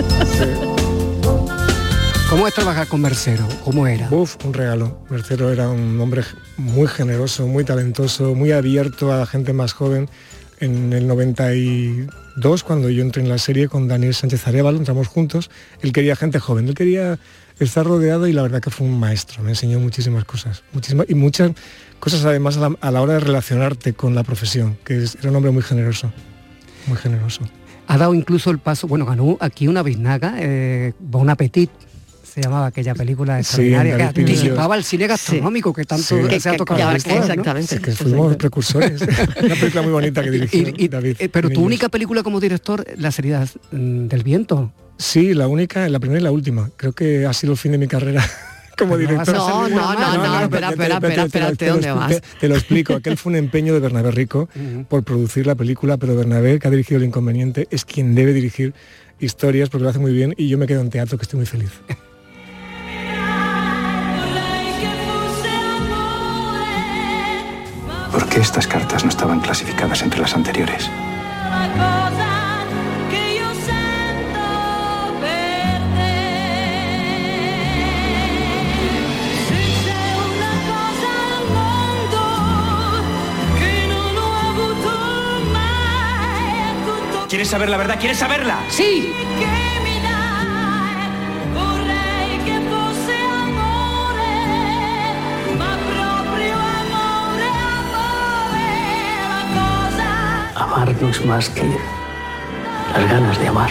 ¿Cómo 2.29 2.45
es 2.47 2.53
trabajar 2.53 2.87
con 2.87 3.01
Mercero? 3.01 3.47
¿Cómo 3.63 3.87
era? 3.87 4.09
Uf, 4.11 4.35
un 4.43 4.53
regalo. 4.53 4.99
Mercero 5.09 5.49
era 5.51 5.69
un 5.69 5.99
hombre 6.01 6.23
muy 6.57 6.87
generoso, 6.87 7.47
muy 7.47 7.63
talentoso, 7.63 8.35
muy 8.35 8.51
abierto 8.51 9.13
a 9.13 9.17
la 9.19 9.25
gente 9.25 9.53
más 9.53 9.71
joven. 9.73 10.09
En 10.59 10.91
el 10.91 11.07
92, 11.07 12.63
cuando 12.63 12.89
yo 12.89 13.01
entré 13.03 13.21
en 13.23 13.29
la 13.29 13.37
serie 13.37 13.69
con 13.69 13.87
Daniel 13.87 14.13
Sánchez 14.13 14.45
Arevalo, 14.47 14.77
entramos 14.77 15.07
juntos, 15.07 15.49
él 15.81 15.93
quería 15.93 16.15
gente 16.15 16.39
joven, 16.39 16.67
él 16.67 16.73
quería 16.73 17.17
estar 17.59 17.85
rodeado 17.85 18.27
y 18.27 18.33
la 18.33 18.41
verdad 18.41 18.59
que 18.61 18.71
fue 18.71 18.85
un 18.87 18.99
maestro, 18.99 19.41
me 19.43 19.51
enseñó 19.51 19.79
muchísimas 19.79 20.25
cosas, 20.25 20.63
muchísimas, 20.73 21.05
y 21.09 21.15
muchas 21.15 21.51
cosas 21.99 22.25
además 22.25 22.57
a 22.57 22.69
la, 22.69 22.75
a 22.81 22.91
la 22.91 23.01
hora 23.01 23.13
de 23.13 23.19
relacionarte 23.19 23.93
con 23.93 24.15
la 24.15 24.23
profesión, 24.23 24.77
que 24.83 25.03
es- 25.03 25.15
era 25.21 25.29
un 25.29 25.35
hombre 25.37 25.51
muy 25.51 25.61
generoso, 25.63 26.11
muy 26.87 26.97
generoso. 26.97 27.41
Ha 27.87 27.97
dado 27.97 28.13
incluso 28.15 28.49
el 28.49 28.57
paso, 28.59 28.87
bueno, 28.87 29.05
ganó 29.05 29.37
aquí 29.39 29.67
una 29.67 29.81
biznaga, 29.83 30.35
eh, 30.39 30.93
Bon 30.99 31.29
Appetit, 31.29 31.69
se 32.37 32.43
llamaba 32.43 32.67
aquella 32.67 32.93
película 32.93 33.39
extraordinaria, 33.39 33.93
en 33.93 33.97
que 34.13 34.21
anticipaba 34.21 34.75
el 34.75 34.83
cine 34.83 35.07
gastronómico 35.07 35.73
que 35.73 35.85
tanto 35.85 36.03
Sí. 36.29 36.39
se 36.39 36.49
ha 36.49 36.55
tocado 36.55 36.91
después, 36.93 37.03
que- 37.03 37.19
¿no? 37.19 37.25
exactamente. 37.25 37.75
Es 37.75 37.81
que 37.81 37.91
fuimos 37.93 38.35
precursores. 38.35 39.01
Una 39.43 39.55
película 39.55 39.81
muy 39.81 39.91
bonita 39.91 40.21
que 40.23 40.29
dirigió 40.29 40.61
Y- 40.69 40.73
y- 40.85 40.87
David. 40.87 41.15
eh, 41.17 41.29
pero 41.29 41.49
tu 41.49 41.63
única 41.63 41.89
película 41.89 42.21
como 42.21 42.39
director, 42.39 42.85
La 42.97 43.11
seriedad 43.11 43.49
mm, 43.71 44.05
del 44.07 44.21
viento. 44.23 44.71
Sí, 44.99 45.33
la 45.33 45.47
única, 45.47 45.89
la 45.89 45.99
primera 45.99 46.19
y 46.19 46.23
la 46.23 46.31
última. 46.31 46.69
Creo 46.77 46.93
que 46.93 47.25
ha 47.25 47.33
sido 47.33 47.53
el 47.53 47.57
fin 47.57 47.71
de 47.71 47.79
mi 47.79 47.87
carrera 47.87 48.23
como 48.77 48.91
No 48.91 48.97
director. 48.97 49.35
No, 49.35 49.67
no, 49.67 49.93
no, 49.95 49.95
no, 49.95 50.41
espera, 50.43 50.69
espera, 50.69 50.95
espera, 50.97 51.23
espérate, 51.23 51.65
¿dónde 51.69 51.91
vas? 51.91 52.09
Te, 52.11 52.21
te 52.41 52.47
lo 52.49 52.53
explico. 52.55 52.93
Aquel 52.93 53.17
fue 53.17 53.31
un 53.31 53.37
empeño 53.37 53.73
de 53.73 53.79
Bernabé 53.79 54.11
Rico 54.11 54.47
por 54.89 55.03
producir 55.03 55.47
la 55.47 55.55
película, 55.55 55.97
pero 55.97 56.15
Bernabé, 56.15 56.59
que 56.59 56.67
ha 56.67 56.71
dirigido 56.71 56.99
El 56.99 57.05
Inconveniente, 57.05 57.67
es 57.71 57.83
quien 57.83 58.13
debe 58.13 58.31
dirigir 58.33 58.75
historias 59.19 59.69
porque 59.69 59.83
lo 59.83 59.89
hace 59.89 59.97
muy 59.97 60.13
bien 60.13 60.35
y 60.37 60.47
yo 60.47 60.59
me 60.59 60.67
quedo 60.67 60.81
en 60.81 60.91
teatro, 60.91 61.17
que 61.17 61.23
estoy 61.23 61.37
muy 61.37 61.47
feliz. 61.47 61.71
¿Por 68.11 68.27
qué 68.29 68.39
estas 68.39 68.67
cartas 68.67 69.03
no 69.03 69.09
estaban 69.09 69.39
clasificadas 69.39 70.01
entre 70.01 70.19
las 70.21 70.33
anteriores? 70.33 70.89
¿Quieres 87.29 87.49
saber 87.49 87.69
la 87.69 87.77
verdad? 87.77 87.99
¿Quieres 87.99 88.17
saberla? 88.17 88.57
Sí. 88.69 89.13
No 101.01 101.09
es 101.09 101.25
más 101.25 101.49
que 101.49 101.63
las 101.63 103.09
ganas 103.11 103.39
de 103.39 103.47
amar. 103.47 103.69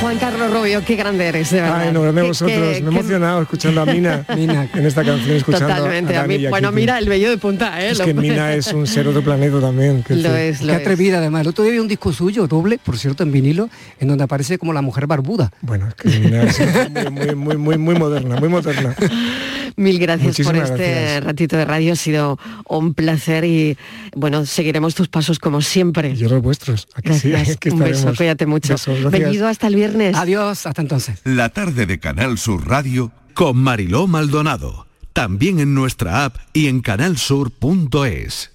Juan 0.00 0.18
Carlos 0.18 0.52
Rubio, 0.52 0.84
qué 0.84 0.94
grande 0.94 1.26
eres, 1.26 1.50
de 1.50 1.62
verdad. 1.62 1.80
Ay, 1.80 1.90
no, 1.92 2.02
grande 2.02 2.20
Qué- 2.20 2.28
vosotros. 2.28 2.54
qué- 2.58 2.82
Me 2.82 2.90
he 2.90 2.92
emocionado 2.98 3.42
escuchando 3.42 3.80
a 3.80 3.86
Mina, 3.86 4.24
en 4.28 4.86
esta 4.86 5.02
canción, 5.02 5.36
escuchando 5.36 5.68
Totalmente. 5.68 6.16
a 6.16 6.22
a 6.22 6.26
mí- 6.26 6.34
y 6.36 6.46
a 6.46 6.50
bueno, 6.50 6.70
mira, 6.70 6.98
el 6.98 7.08
vello 7.08 7.30
de 7.30 7.38
punta, 7.38 7.82
¿eh? 7.82 7.90
Es 7.90 7.98
Lo- 7.98 8.04
que 8.04 8.12
Mina 8.12 8.52
es 8.52 8.70
un 8.74 8.86
ser 8.86 9.08
otro 9.08 9.22
planeta 9.24 9.58
también. 9.58 10.02
que 10.02 10.14
Lo 10.16 10.36
es, 10.36 10.60
lo 10.60 10.66
Qué 10.68 10.72
es. 10.74 10.80
atrevida 10.82 11.18
además. 11.18 11.40
El 11.42 11.48
otro 11.48 11.64
día 11.64 11.72
vi 11.72 11.78
un 11.78 11.88
disco 11.88 12.12
suyo, 12.12 12.46
doble, 12.46 12.78
por 12.78 12.98
cierto, 12.98 13.22
en 13.22 13.32
vinilo, 13.32 13.70
en 13.98 14.08
donde 14.08 14.22
aparece 14.24 14.58
como 14.58 14.74
la 14.74 14.82
mujer 14.82 15.06
barbuda. 15.06 15.50
Bueno, 15.62 15.88
que 15.96 16.08
Mina 16.10 16.42
es 16.42 16.60
muy, 16.90 17.10
muy, 17.10 17.34
muy, 17.34 17.56
muy, 17.56 17.78
muy 17.78 17.94
moderna, 17.94 18.36
muy 18.36 18.48
moderna. 18.50 18.94
Mil 19.76 19.98
gracias 19.98 20.36
por 20.40 20.56
este 20.56 20.74
gracias. 20.76 21.24
ratito 21.24 21.56
de 21.56 21.64
radio, 21.64 21.92
ha 21.92 21.96
sido 21.96 22.38
un 22.68 22.94
placer 22.94 23.44
y 23.44 23.76
bueno, 24.14 24.46
seguiremos 24.46 24.94
tus 24.94 25.08
pasos 25.08 25.38
como 25.38 25.60
siempre. 25.60 26.16
Yo 26.16 26.28
los 26.28 26.42
vuestros. 26.42 26.88
Aquí 26.94 27.12
sí, 27.14 27.30
Gracias, 27.36 27.56
aquí 27.56 27.70
un 27.70 27.80
beso, 27.80 28.14
cuídate 28.16 28.46
mucho. 28.46 28.74
Besos. 28.74 29.10
Venido 29.10 29.46
hasta 29.46 29.66
el 29.66 29.74
viernes. 29.76 30.16
Adiós, 30.16 30.66
hasta 30.66 30.80
entonces. 30.80 31.20
La 31.24 31.50
tarde 31.50 31.86
de 31.86 31.98
Canal 31.98 32.38
Sur 32.38 32.66
Radio 32.66 33.12
con 33.34 33.58
Mariló 33.58 34.06
Maldonado. 34.06 34.86
También 35.12 35.60
en 35.60 35.74
nuestra 35.74 36.24
app 36.24 36.36
y 36.52 36.68
en 36.68 36.80
canalsur.es. 36.80 38.50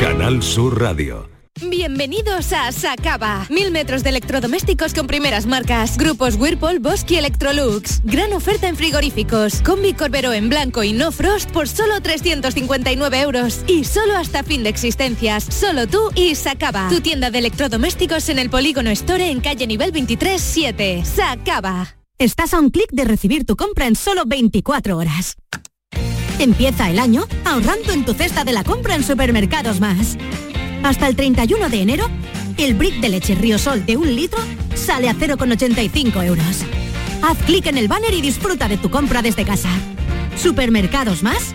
Canal 0.00 0.42
Sur 0.42 0.80
Radio. 0.80 1.31
Bienvenidos 1.68 2.52
a 2.52 2.72
Sacaba. 2.72 3.46
Mil 3.48 3.70
metros 3.70 4.02
de 4.02 4.10
electrodomésticos 4.10 4.94
con 4.94 5.06
primeras 5.06 5.46
marcas. 5.46 5.96
Grupos 5.96 6.34
Whirlpool, 6.34 6.80
Bosque 6.80 7.14
y 7.14 7.16
Electrolux. 7.18 8.00
Gran 8.02 8.32
oferta 8.32 8.68
en 8.68 8.76
frigoríficos. 8.76 9.62
Combi 9.62 9.92
Corbero 9.92 10.32
en 10.32 10.48
blanco 10.48 10.82
y 10.82 10.92
no 10.92 11.12
frost 11.12 11.50
por 11.50 11.68
solo 11.68 12.00
359 12.00 13.20
euros. 13.20 13.60
Y 13.68 13.84
solo 13.84 14.16
hasta 14.16 14.42
fin 14.42 14.64
de 14.64 14.70
existencias. 14.70 15.44
Solo 15.44 15.86
tú 15.86 16.10
y 16.16 16.34
Sacaba. 16.34 16.88
Tu 16.88 17.00
tienda 17.00 17.30
de 17.30 17.38
electrodomésticos 17.38 18.28
en 18.28 18.40
el 18.40 18.50
Polígono 18.50 18.90
Store 18.90 19.30
en 19.30 19.40
calle 19.40 19.66
nivel 19.66 19.92
23 19.92 20.40
7. 20.40 21.04
Sacaba. 21.04 21.96
Estás 22.18 22.54
a 22.54 22.60
un 22.60 22.70
clic 22.70 22.90
de 22.90 23.04
recibir 23.04 23.44
tu 23.44 23.56
compra 23.56 23.86
en 23.86 23.94
solo 23.94 24.24
24 24.26 24.96
horas. 24.96 25.36
Empieza 26.38 26.90
el 26.90 26.98
año 26.98 27.24
ahorrando 27.44 27.92
en 27.92 28.04
tu 28.04 28.14
cesta 28.14 28.42
de 28.42 28.52
la 28.52 28.64
compra 28.64 28.96
en 28.96 29.04
Supermercados 29.04 29.78
Más. 29.78 30.16
Hasta 30.82 31.06
el 31.06 31.14
31 31.14 31.68
de 31.68 31.80
enero, 31.80 32.06
el 32.58 32.74
brick 32.74 33.00
de 33.00 33.08
leche 33.08 33.34
Riosol 33.36 33.86
de 33.86 33.96
un 33.96 34.14
litro 34.16 34.40
sale 34.74 35.08
a 35.08 35.14
0,85 35.14 36.24
euros. 36.24 36.64
Haz 37.22 37.38
clic 37.44 37.66
en 37.66 37.78
el 37.78 37.86
banner 37.86 38.12
y 38.12 38.20
disfruta 38.20 38.66
de 38.66 38.78
tu 38.78 38.90
compra 38.90 39.22
desde 39.22 39.44
casa. 39.44 39.70
Supermercados 40.36 41.22
Más 41.22 41.54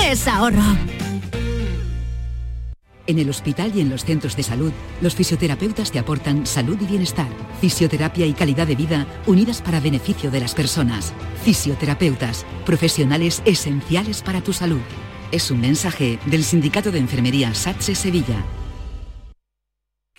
es 0.00 0.28
ahorro. 0.28 0.62
En 3.08 3.18
el 3.18 3.28
hospital 3.28 3.72
y 3.74 3.80
en 3.80 3.90
los 3.90 4.04
centros 4.04 4.36
de 4.36 4.44
salud, 4.44 4.72
los 5.00 5.16
fisioterapeutas 5.16 5.90
te 5.90 5.98
aportan 5.98 6.46
salud 6.46 6.78
y 6.80 6.86
bienestar, 6.86 7.26
fisioterapia 7.60 8.24
y 8.24 8.34
calidad 8.34 8.68
de 8.68 8.76
vida 8.76 9.04
unidas 9.26 9.62
para 9.62 9.80
beneficio 9.80 10.30
de 10.30 10.38
las 10.38 10.54
personas. 10.54 11.12
Fisioterapeutas, 11.42 12.46
profesionales 12.64 13.42
esenciales 13.44 14.22
para 14.22 14.42
tu 14.42 14.52
salud. 14.52 14.80
Es 15.32 15.50
un 15.50 15.60
mensaje 15.60 16.20
del 16.26 16.44
Sindicato 16.44 16.92
de 16.92 17.00
Enfermería 17.00 17.52
SATSE 17.52 17.96
Sevilla. 17.96 18.44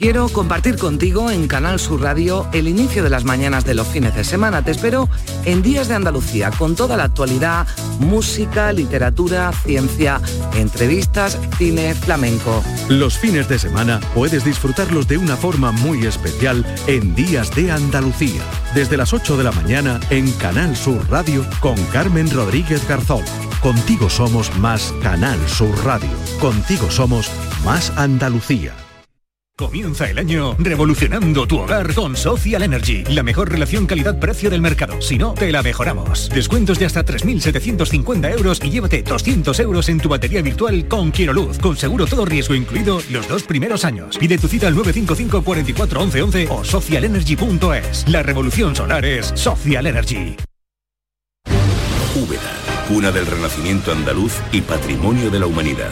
Quiero 0.01 0.29
compartir 0.29 0.77
contigo 0.77 1.29
en 1.29 1.47
Canal 1.47 1.79
Sur 1.79 2.01
Radio 2.01 2.47
el 2.53 2.67
inicio 2.67 3.03
de 3.03 3.11
las 3.11 3.23
mañanas 3.23 3.65
de 3.65 3.75
los 3.75 3.87
fines 3.87 4.15
de 4.15 4.23
semana. 4.23 4.63
Te 4.63 4.71
espero 4.71 5.07
en 5.45 5.61
Días 5.61 5.89
de 5.89 5.93
Andalucía 5.93 6.49
con 6.49 6.75
toda 6.75 6.97
la 6.97 7.03
actualidad, 7.03 7.67
música, 7.99 8.73
literatura, 8.73 9.51
ciencia, 9.51 10.19
entrevistas, 10.55 11.37
cine, 11.57 11.93
flamenco. 11.93 12.63
Los 12.89 13.19
fines 13.19 13.47
de 13.47 13.59
semana 13.59 13.99
puedes 14.15 14.43
disfrutarlos 14.43 15.07
de 15.07 15.17
una 15.17 15.37
forma 15.37 15.71
muy 15.71 16.07
especial 16.07 16.65
en 16.87 17.13
Días 17.13 17.53
de 17.53 17.71
Andalucía. 17.71 18.41
Desde 18.73 18.97
las 18.97 19.13
8 19.13 19.37
de 19.37 19.43
la 19.43 19.51
mañana 19.51 19.99
en 20.09 20.31
Canal 20.31 20.75
Sur 20.75 21.07
Radio 21.11 21.45
con 21.59 21.75
Carmen 21.93 22.27
Rodríguez 22.31 22.87
Garzón. 22.87 23.23
Contigo 23.61 24.09
somos 24.09 24.57
más 24.57 24.95
Canal 25.03 25.37
Sur 25.47 25.77
Radio. 25.85 26.09
Contigo 26.39 26.89
somos 26.89 27.29
más 27.63 27.91
Andalucía. 27.97 28.73
Comienza 29.61 30.09
el 30.09 30.17
año 30.17 30.55
revolucionando 30.57 31.45
tu 31.45 31.59
hogar 31.59 31.93
con 31.93 32.17
Social 32.17 32.63
Energy, 32.63 33.03
la 33.09 33.21
mejor 33.21 33.51
relación 33.51 33.85
calidad-precio 33.85 34.49
del 34.49 34.59
mercado. 34.59 34.99
Si 35.03 35.19
no, 35.19 35.35
te 35.35 35.51
la 35.51 35.61
mejoramos. 35.61 36.29
Descuentos 36.29 36.79
de 36.79 36.87
hasta 36.87 37.05
3.750 37.05 38.31
euros 38.31 38.59
y 38.63 38.71
llévate 38.71 39.03
200 39.03 39.59
euros 39.59 39.87
en 39.89 39.99
tu 39.99 40.09
batería 40.09 40.41
virtual 40.41 40.87
con 40.87 41.11
Luz, 41.31 41.59
con 41.59 41.77
seguro 41.77 42.07
todo 42.07 42.25
riesgo 42.25 42.55
incluido 42.55 43.03
los 43.11 43.27
dos 43.27 43.43
primeros 43.43 43.85
años. 43.85 44.17
Pide 44.17 44.39
tu 44.39 44.47
cita 44.47 44.65
al 44.65 44.73
955 44.73 45.43
44 45.43 46.01
11 46.01 46.21
11 46.23 46.47
o 46.49 46.63
socialenergy.es. 46.63 48.07
La 48.07 48.23
revolución 48.23 48.75
solar 48.75 49.05
es 49.05 49.27
Social 49.35 49.85
Energy. 49.85 50.37
Úbeda, 52.15 52.87
cuna 52.87 53.11
del 53.11 53.27
renacimiento 53.27 53.91
andaluz 53.91 54.33
y 54.51 54.61
patrimonio 54.61 55.29
de 55.29 55.39
la 55.39 55.45
humanidad. 55.45 55.91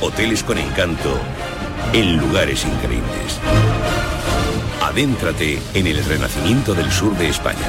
Hoteles 0.00 0.42
con 0.42 0.58
encanto 0.58 1.20
en 1.92 2.18
lugares 2.18 2.64
increíbles. 2.64 3.40
Adéntrate 4.82 5.58
en 5.74 5.86
el 5.86 6.04
renacimiento 6.04 6.74
del 6.74 6.90
sur 6.90 7.16
de 7.16 7.28
España, 7.28 7.68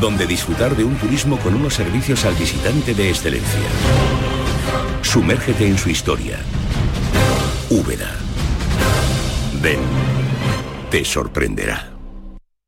donde 0.00 0.26
disfrutar 0.26 0.76
de 0.76 0.84
un 0.84 0.96
turismo 0.96 1.38
con 1.38 1.54
unos 1.54 1.74
servicios 1.74 2.24
al 2.24 2.34
visitante 2.34 2.94
de 2.94 3.10
excelencia. 3.10 3.68
Sumérgete 5.02 5.66
en 5.66 5.78
su 5.78 5.90
historia. 5.90 6.38
Úbeda. 7.70 8.12
Ven, 9.62 9.80
te 10.90 11.04
sorprenderá. 11.04 11.92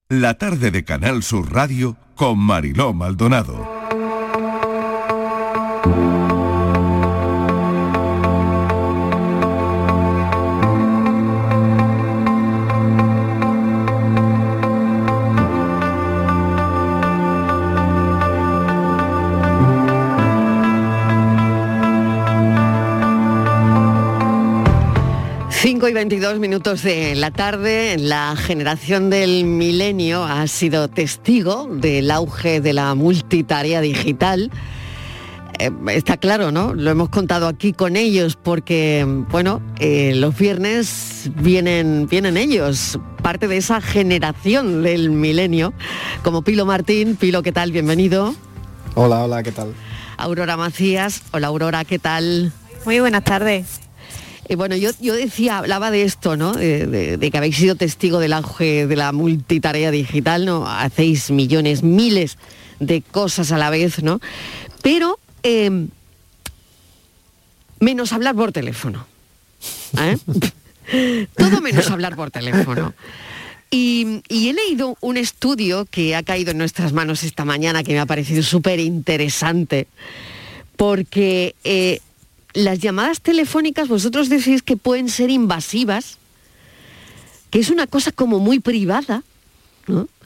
La 0.08 0.34
tarde 0.34 0.70
de 0.70 0.84
Canal 0.84 1.22
Sur 1.22 1.52
Radio 1.52 1.96
con 2.14 2.38
Mariló 2.38 2.94
Maldonado. 2.94 3.77
22 26.08 26.38
minutos 26.38 26.82
de 26.84 27.14
la 27.16 27.30
tarde, 27.30 27.98
la 27.98 28.34
generación 28.34 29.10
del 29.10 29.44
milenio 29.44 30.24
ha 30.24 30.46
sido 30.46 30.88
testigo 30.88 31.68
del 31.70 32.10
auge 32.10 32.62
de 32.62 32.72
la 32.72 32.94
multitarea 32.94 33.82
digital. 33.82 34.50
Eh, 35.58 35.70
está 35.88 36.16
claro, 36.16 36.50
¿no? 36.50 36.72
Lo 36.72 36.90
hemos 36.90 37.10
contado 37.10 37.46
aquí 37.46 37.74
con 37.74 37.94
ellos 37.94 38.38
porque, 38.42 39.04
bueno, 39.28 39.60
eh, 39.80 40.14
los 40.14 40.34
viernes 40.38 41.30
vienen, 41.42 42.06
vienen 42.08 42.38
ellos, 42.38 42.98
parte 43.22 43.46
de 43.46 43.58
esa 43.58 43.82
generación 43.82 44.82
del 44.82 45.10
milenio, 45.10 45.74
como 46.24 46.40
Pilo 46.40 46.64
Martín. 46.64 47.16
Pilo, 47.16 47.42
¿qué 47.42 47.52
tal? 47.52 47.70
Bienvenido. 47.70 48.34
Hola, 48.94 49.24
hola, 49.24 49.42
¿qué 49.42 49.52
tal? 49.52 49.74
Aurora 50.16 50.56
Macías. 50.56 51.22
Hola, 51.32 51.48
Aurora, 51.48 51.84
¿qué 51.84 51.98
tal? 51.98 52.50
Muy 52.86 52.98
buenas 52.98 53.24
tardes. 53.24 53.87
Eh, 54.48 54.56
bueno, 54.56 54.76
yo, 54.76 54.90
yo 55.00 55.14
decía, 55.14 55.58
hablaba 55.58 55.90
de 55.90 56.02
esto, 56.02 56.36
¿no? 56.36 56.52
De, 56.52 57.28
que 57.30 57.38
habéis 57.38 57.56
sido 57.56 57.74
testigo 57.74 58.18
del 58.18 58.32
auge 58.32 58.86
de 58.86 58.96
la 58.96 59.12
multitarea 59.12 59.90
digital, 59.90 60.46
¿no? 60.46 60.66
Hacéis 60.66 61.30
millones, 61.30 61.82
miles 61.82 62.38
de 62.80 63.02
cosas 63.02 63.52
a 63.52 63.58
la 63.58 63.70
vez, 63.70 64.02
¿no? 64.02 64.20
Pero 64.82 65.18
eh, 65.42 65.86
menos 67.80 68.12
hablar 68.12 68.34
por 68.34 68.52
teléfono. 68.52 69.06
¿eh? 69.98 70.16
Todo 71.36 71.60
menos 71.60 71.90
hablar 71.90 72.16
por 72.16 72.30
teléfono. 72.30 72.94
Y, 73.70 74.22
y 74.28 74.48
he 74.48 74.54
leído 74.54 74.96
un 75.00 75.18
estudio 75.18 75.84
que 75.84 76.16
ha 76.16 76.22
caído 76.22 76.52
en 76.52 76.58
nuestras 76.58 76.94
manos 76.94 77.22
esta 77.22 77.44
mañana 77.44 77.82
que 77.82 77.92
me 77.92 78.00
ha 78.00 78.06
parecido 78.06 78.42
súper 78.42 78.80
interesante, 78.80 79.88
porque 80.76 81.54
eh, 81.64 82.00
las 82.54 82.78
llamadas 82.80 83.20
telefónicas 83.20 83.88
vosotros 83.88 84.28
decís 84.28 84.62
que 84.62 84.76
pueden 84.76 85.08
ser 85.08 85.30
invasivas, 85.30 86.18
que 87.50 87.58
es 87.60 87.70
una 87.70 87.86
cosa 87.86 88.12
como 88.12 88.38
muy 88.38 88.60
privada, 88.60 89.22
¿no? 89.86 90.08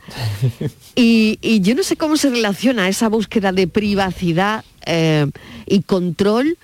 Y, 0.94 1.38
y 1.40 1.60
yo 1.60 1.74
no 1.74 1.82
sé 1.82 1.96
cómo 1.96 2.16
se 2.18 2.28
relaciona 2.28 2.88
esa 2.88 3.08
búsqueda 3.08 3.50
de 3.52 3.66
privacidad 3.66 4.62
eh, 4.84 5.26
y 5.66 5.82
control 5.82 6.58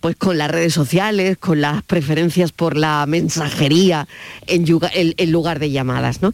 pues 0.00 0.16
con 0.16 0.36
las 0.38 0.50
redes 0.50 0.72
sociales, 0.74 1.36
con 1.38 1.60
las 1.62 1.82
preferencias 1.82 2.52
por 2.52 2.76
la 2.76 3.04
mensajería 3.06 4.06
en, 4.46 4.64
yuga- 4.66 4.90
en- 4.94 5.14
en 5.16 5.32
lugar 5.32 5.58
de 5.58 5.70
llamadas, 5.70 6.20
¿no? 6.22 6.32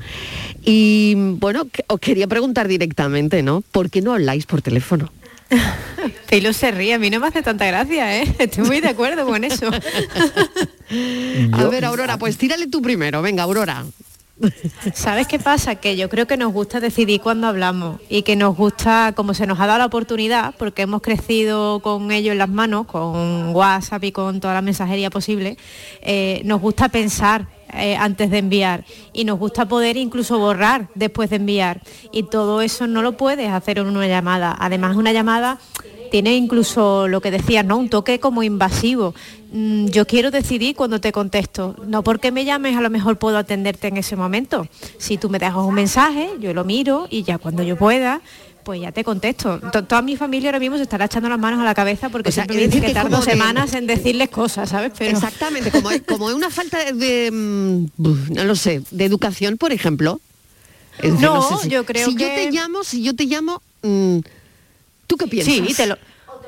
Y 0.65 1.15
bueno, 1.17 1.67
os 1.87 2.01
quería 2.01 2.27
preguntar 2.27 2.67
directamente, 2.69 3.43
¿no? 3.43 3.61
¿Por 3.63 3.89
qué 3.91 4.01
no 4.03 4.13
habláis 4.13 4.45
por 4.47 4.61
teléfono? 4.61 5.13
Pilo 6.31 6.53
se 6.53 6.71
ríe, 6.71 6.95
a 6.95 6.99
mí 6.99 7.11
no 7.11 7.21
me 7.21 7.27
hace 7.27 7.43
tanta 7.43 7.67
gracia, 7.67 8.19
¿eh? 8.19 8.35
Estoy 8.39 8.65
muy 8.65 8.81
de 8.81 8.89
acuerdo 8.89 9.27
con 9.27 9.45
eso. 9.45 9.71
A 11.53 11.65
ver, 11.65 11.85
Aurora, 11.85 12.19
pues 12.19 12.37
tírale 12.37 12.67
tú 12.67 12.83
primero. 12.83 13.23
Venga, 13.23 13.45
Aurora. 13.45 13.85
¿Sabes 14.95 15.27
qué 15.27 15.39
pasa? 15.39 15.75
Que 15.75 15.97
yo 15.97 16.09
creo 16.09 16.27
que 16.27 16.39
nos 16.39 16.53
gusta 16.53 16.81
decidir 16.81 17.21
cuando 17.21 17.47
hablamos 17.47 18.01
y 18.09 18.23
que 18.23 18.37
nos 18.37 18.57
gusta, 18.57 19.13
como 19.15 19.35
se 19.35 19.47
nos 19.47 19.61
ha 19.61 19.67
dado 19.67 19.81
la 19.81 19.87
oportunidad, 19.87 20.55
porque 20.59 20.83
hemos 20.83 21.03
crecido 21.03 21.81
con 21.81 22.11
ello 22.11 22.33
en 22.33 22.39
las 22.39 22.49
manos, 22.49 22.87
con 22.87 23.55
WhatsApp 23.55 24.03
y 24.05 24.13
con 24.13 24.41
toda 24.41 24.55
la 24.55 24.63
mensajería 24.63 25.11
posible, 25.11 25.59
eh, 26.01 26.41
nos 26.45 26.61
gusta 26.61 26.89
pensar 26.89 27.47
eh, 27.75 27.97
antes 27.97 28.31
de 28.31 28.39
enviar 28.39 28.85
y 29.13 29.25
nos 29.25 29.39
gusta 29.39 29.67
poder 29.67 29.97
incluso 29.97 30.39
borrar 30.39 30.89
después 30.95 31.31
de 31.31 31.37
enviar 31.37 31.81
y 32.13 32.25
todo 32.25 32.61
eso 32.63 32.87
no 32.87 33.03
lo 33.03 33.17
puedes 33.17 33.51
hacer 33.51 33.79
en 33.79 33.87
una 33.87 34.07
llamada. 34.07 34.57
Además 34.59 34.97
una 34.97 35.13
llamada 35.13 35.59
tiene 36.11 36.37
incluso 36.37 37.09
lo 37.09 37.21
que 37.21 37.31
decías, 37.31 37.65
¿no? 37.65 37.77
Un 37.77 37.89
toque 37.89 38.19
como 38.19 38.43
invasivo. 38.43 39.15
Mm, 39.53 39.87
yo 39.87 40.07
quiero 40.07 40.31
decidir 40.31 40.77
cuando 40.77 41.01
te 41.01 41.13
contesto. 41.13 41.77
No 41.87 42.03
porque 42.03 42.33
me 42.33 42.45
llames, 42.45 42.77
a 42.77 42.81
lo 42.81 42.91
mejor 42.91 43.19
puedo 43.19 43.39
atenderte 43.39 43.89
en 43.89 43.97
ese 43.97 44.17
momento. 44.17 44.67
Si 44.99 45.17
tú 45.17 45.31
me 45.31 45.39
dejas 45.39 45.65
un 45.65 45.75
mensaje, 45.75 46.31
yo 46.41 46.53
lo 46.53 46.65
miro 46.65 47.07
y 47.11 47.23
ya 47.23 47.39
cuando 47.39 47.63
yo 47.63 47.77
pueda, 47.77 48.21
pues 48.63 48.81
ya 48.81 48.93
te 48.93 49.05
contesto. 49.05 49.59
toda 49.59 50.03
mi 50.03 50.17
familia 50.17 50.51
ahora 50.51 50.59
mismo 50.59 50.77
se 50.77 50.83
estará 50.83 51.07
echando 51.07 51.29
las 51.29 51.39
manos 51.39 51.61
a 51.61 51.65
la 51.65 51.75
cabeza 51.75 52.09
porque 52.09 52.33
siempre 52.33 52.57
me 52.57 52.69
dice 52.69 52.81
que, 52.81 52.95
tardo 52.95 53.23
semanas 53.23 53.75
en 53.75 53.87
decirles 53.87 54.31
cosas, 54.31 54.71
¿sabes? 54.71 54.93
Pero... 54.97 55.17
Exactamente, 55.17 55.71
como, 55.71 55.91
como 56.07 56.27
una 56.27 56.51
falta 56.51 56.93
de, 56.93 57.31
mm, 57.31 57.85
no 58.35 58.45
lo 58.45 58.55
sé, 58.57 58.83
de 58.91 59.05
educación, 59.05 59.57
por 59.57 59.73
ejemplo. 59.73 60.21
No, 61.03 61.63
yo 61.65 61.85
creo 61.85 62.07
que... 62.09 62.13
Si 62.13 62.19
yo 62.19 62.27
te 62.29 62.51
llamo, 62.51 62.85
si 62.85 63.03
yo 63.03 63.15
te 63.15 63.25
llamo... 63.25 63.63
Mm, 63.83 64.19
¿Tú 65.07 65.17
qué 65.17 65.27
piensas? 65.27 65.55
Sí, 65.55 65.75
te 65.75 65.87
lo, 65.87 65.97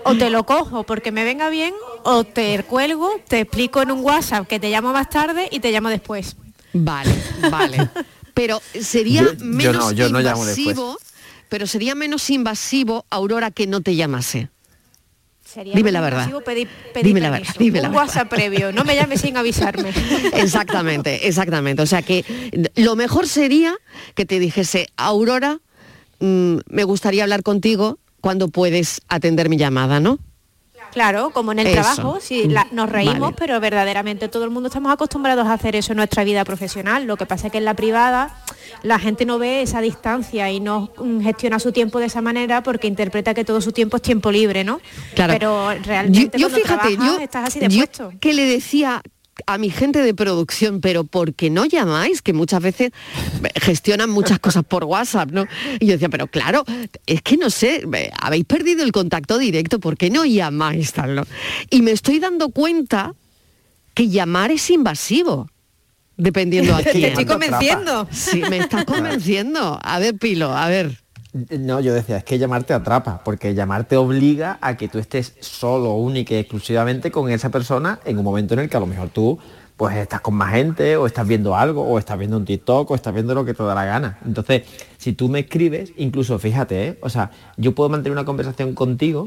o 0.04 0.14
te 0.16 0.30
lo 0.30 0.44
cojo 0.44 0.84
porque 0.84 1.12
me 1.12 1.24
venga 1.24 1.48
bien 1.48 1.74
o 2.04 2.24
te 2.24 2.62
cuelgo, 2.64 3.10
te 3.28 3.40
explico 3.40 3.82
en 3.82 3.90
un 3.90 4.00
WhatsApp 4.00 4.46
que 4.46 4.60
te 4.60 4.70
llamo 4.70 4.92
más 4.92 5.10
tarde 5.10 5.48
y 5.50 5.60
te 5.60 5.70
llamo 5.72 5.88
después. 5.88 6.36
Vale, 6.72 7.14
vale. 7.50 7.88
Pero 8.34 8.62
sería 8.80 9.22
menos 9.40 9.92
invasivo, 9.92 10.96
pero 11.52 11.66
sería 11.66 11.94
menos 11.94 12.30
invasivo, 12.30 13.04
Aurora, 13.10 13.50
que 13.50 13.66
no 13.66 13.82
te 13.82 13.94
llamase. 13.94 14.48
Sería 15.44 15.74
dime 15.74 15.92
la 15.92 16.00
verdad. 16.00 16.32
dime 17.02 17.20
la 17.20 17.28
verdad. 17.28 17.54
Dime 17.58 17.82
un 17.82 17.94
WhatsApp 17.94 18.26
previo. 18.30 18.72
No 18.72 18.84
me 18.84 18.94
llames 18.94 19.20
sin 19.20 19.36
avisarme. 19.36 19.90
Exactamente, 20.32 21.28
exactamente. 21.28 21.82
O 21.82 21.86
sea 21.86 22.00
que 22.00 22.24
lo 22.76 22.96
mejor 22.96 23.28
sería 23.28 23.74
que 24.14 24.24
te 24.24 24.38
dijese, 24.38 24.86
Aurora, 24.96 25.60
mm, 26.20 26.56
me 26.70 26.84
gustaría 26.84 27.22
hablar 27.22 27.42
contigo 27.42 27.98
cuando 28.22 28.48
puedes 28.48 29.02
atender 29.08 29.50
mi 29.50 29.58
llamada, 29.58 30.00
¿no? 30.00 30.20
Claro, 30.92 31.30
como 31.30 31.52
en 31.52 31.60
el 31.60 31.72
trabajo, 31.72 32.18
sí, 32.20 32.48
nos 32.70 32.88
reímos, 32.90 33.32
pero 33.36 33.58
verdaderamente 33.60 34.28
todo 34.28 34.44
el 34.44 34.50
mundo 34.50 34.68
estamos 34.68 34.92
acostumbrados 34.92 35.46
a 35.46 35.54
hacer 35.54 35.74
eso 35.74 35.92
en 35.92 35.96
nuestra 35.96 36.22
vida 36.22 36.44
profesional. 36.44 37.06
Lo 37.06 37.16
que 37.16 37.26
pasa 37.26 37.46
es 37.46 37.52
que 37.52 37.58
en 37.58 37.64
la 37.64 37.74
privada 37.74 38.36
la 38.82 38.98
gente 38.98 39.24
no 39.24 39.38
ve 39.38 39.62
esa 39.62 39.80
distancia 39.80 40.50
y 40.50 40.60
no 40.60 40.92
gestiona 41.22 41.58
su 41.58 41.72
tiempo 41.72 41.98
de 41.98 42.06
esa 42.06 42.20
manera 42.20 42.62
porque 42.62 42.86
interpreta 42.86 43.32
que 43.32 43.44
todo 43.44 43.60
su 43.60 43.72
tiempo 43.72 43.96
es 43.96 44.02
tiempo 44.02 44.30
libre, 44.30 44.64
¿no? 44.64 44.80
Claro. 45.14 45.32
Pero 45.32 45.70
realmente 45.82 46.38
yo, 46.38 46.50
fíjate, 46.50 46.96
yo, 46.96 47.18
estás 47.18 47.48
así 47.48 47.60
de 47.60 47.70
puesto. 47.70 48.12
que 48.20 48.34
le 48.34 48.44
decía 48.44 49.02
a 49.46 49.58
mi 49.58 49.70
gente 49.70 50.00
de 50.00 50.14
producción, 50.14 50.80
pero 50.80 51.04
¿por 51.04 51.34
qué 51.34 51.50
no 51.50 51.64
llamáis? 51.64 52.22
Que 52.22 52.32
muchas 52.32 52.62
veces 52.62 52.92
gestionan 53.60 54.10
muchas 54.10 54.38
cosas 54.38 54.64
por 54.64 54.84
WhatsApp, 54.84 55.30
¿no? 55.30 55.46
Y 55.80 55.86
yo 55.86 55.92
decía, 55.92 56.08
pero 56.08 56.26
claro, 56.26 56.64
es 57.06 57.22
que 57.22 57.36
no 57.36 57.50
sé, 57.50 57.84
habéis 58.20 58.44
perdido 58.44 58.82
el 58.84 58.92
contacto 58.92 59.38
directo, 59.38 59.80
¿por 59.80 59.96
qué 59.96 60.10
no 60.10 60.24
llamáis 60.24 60.92
tal? 60.92 61.26
Y 61.70 61.82
me 61.82 61.92
estoy 61.92 62.18
dando 62.18 62.50
cuenta 62.50 63.14
que 63.94 64.08
llamar 64.08 64.50
es 64.50 64.70
invasivo. 64.70 65.48
Dependiendo 66.16 66.76
a 66.76 66.82
quién. 66.82 66.92
Te 66.92 67.08
estoy 67.08 67.24
convenciendo. 67.24 68.06
Sí, 68.10 68.42
me 68.48 68.58
estás 68.58 68.84
convenciendo. 68.84 69.78
A 69.82 69.98
ver, 69.98 70.14
Pilo, 70.16 70.54
a 70.54 70.68
ver. 70.68 71.01
No, 71.32 71.80
yo 71.80 71.94
decía, 71.94 72.18
es 72.18 72.24
que 72.24 72.38
llamarte 72.38 72.74
atrapa, 72.74 73.22
porque 73.24 73.54
llamarte 73.54 73.96
obliga 73.96 74.58
a 74.60 74.76
que 74.76 74.88
tú 74.88 74.98
estés 74.98 75.34
solo, 75.40 75.94
única 75.94 76.34
y 76.34 76.38
exclusivamente 76.38 77.10
con 77.10 77.30
esa 77.30 77.48
persona 77.50 78.00
en 78.04 78.18
un 78.18 78.24
momento 78.24 78.52
en 78.52 78.60
el 78.60 78.68
que 78.68 78.76
a 78.76 78.80
lo 78.80 78.86
mejor 78.86 79.08
tú 79.08 79.38
pues 79.76 79.96
estás 79.96 80.20
con 80.20 80.34
más 80.34 80.52
gente, 80.52 80.96
o 80.96 81.06
estás 81.06 81.26
viendo 81.26 81.56
algo, 81.56 81.82
o 81.82 81.98
estás 81.98 82.18
viendo 82.18 82.36
un 82.36 82.44
TikTok, 82.44 82.90
o 82.90 82.94
estás 82.94 83.12
viendo 83.14 83.34
lo 83.34 83.44
que 83.44 83.54
te 83.54 83.62
da 83.62 83.74
la 83.74 83.84
gana. 83.84 84.18
Entonces, 84.24 84.62
si 84.98 85.14
tú 85.14 85.28
me 85.28 85.40
escribes, 85.40 85.92
incluso 85.96 86.38
fíjate, 86.38 86.88
¿eh? 86.88 86.98
o 87.00 87.08
sea, 87.08 87.30
yo 87.56 87.74
puedo 87.74 87.88
mantener 87.88 88.12
una 88.12 88.24
conversación 88.24 88.74
contigo, 88.74 89.26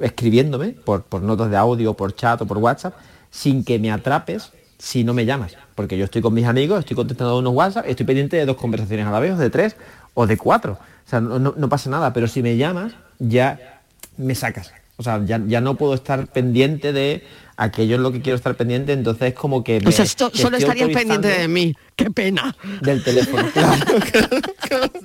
escribiéndome, 0.00 0.68
por, 0.68 1.04
por 1.04 1.22
notas 1.22 1.50
de 1.50 1.56
audio, 1.56 1.94
por 1.94 2.14
chat 2.14 2.40
o 2.42 2.46
por 2.46 2.58
WhatsApp, 2.58 2.94
sin 3.30 3.64
que 3.64 3.78
me 3.78 3.90
atrapes 3.90 4.52
si 4.78 5.02
no 5.02 5.14
me 5.14 5.24
llamas. 5.24 5.56
Porque 5.74 5.96
yo 5.96 6.04
estoy 6.04 6.22
con 6.22 6.34
mis 6.34 6.44
amigos, 6.44 6.80
estoy 6.80 6.94
contestando 6.94 7.38
unos 7.38 7.54
WhatsApp, 7.54 7.86
estoy 7.88 8.06
pendiente 8.06 8.36
de 8.36 8.46
dos 8.46 8.56
conversaciones 8.56 9.06
a 9.06 9.10
la 9.10 9.18
vez, 9.18 9.32
o 9.32 9.38
de 9.38 9.50
tres, 9.50 9.76
o 10.14 10.26
de 10.26 10.36
cuatro. 10.36 10.78
O 11.06 11.08
sea, 11.08 11.20
no, 11.20 11.68
pasa 11.68 11.88
nada, 11.88 12.12
pero 12.12 12.26
si 12.26 12.42
me 12.42 12.56
llamas, 12.56 12.92
ya 13.20 13.80
me 14.16 14.34
sacas. 14.34 14.72
O 14.96 15.02
sea, 15.02 15.22
ya, 15.24 15.38
no 15.60 15.76
puedo 15.76 15.94
estar 15.94 16.26
pendiente 16.26 16.92
de 16.92 17.24
aquello 17.56 17.96
es 17.96 18.02
lo 18.02 18.12
que 18.12 18.20
quiero 18.20 18.36
estar 18.36 18.56
pendiente, 18.56 18.92
entonces 18.92 19.28
es 19.28 19.34
como 19.34 19.62
que... 19.62 19.80
Me, 19.80 19.88
o 19.88 19.92
sea, 19.92 20.04
solo 20.04 20.56
estarías 20.56 20.90
pendiente 20.90 21.28
de 21.28 21.48
mí. 21.48 21.74
¡Qué 21.94 22.10
pena! 22.10 22.56
Del 22.82 23.04
teléfono, 23.04 23.42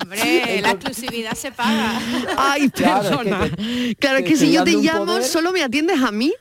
Hombre, 0.00 0.60
la 0.60 0.72
exclusividad 0.72 1.34
se 1.34 1.52
paga. 1.52 2.00
Ay, 2.36 2.68
persona. 2.68 3.50
Claro, 3.98 4.24
que, 4.24 4.36
si 4.36 4.52
yo 4.52 4.64
te 4.64 4.72
llamo, 4.72 5.22
solo 5.22 5.52
me 5.52 5.62
atiendes 5.62 6.02
a 6.02 6.10
mí. 6.10 6.32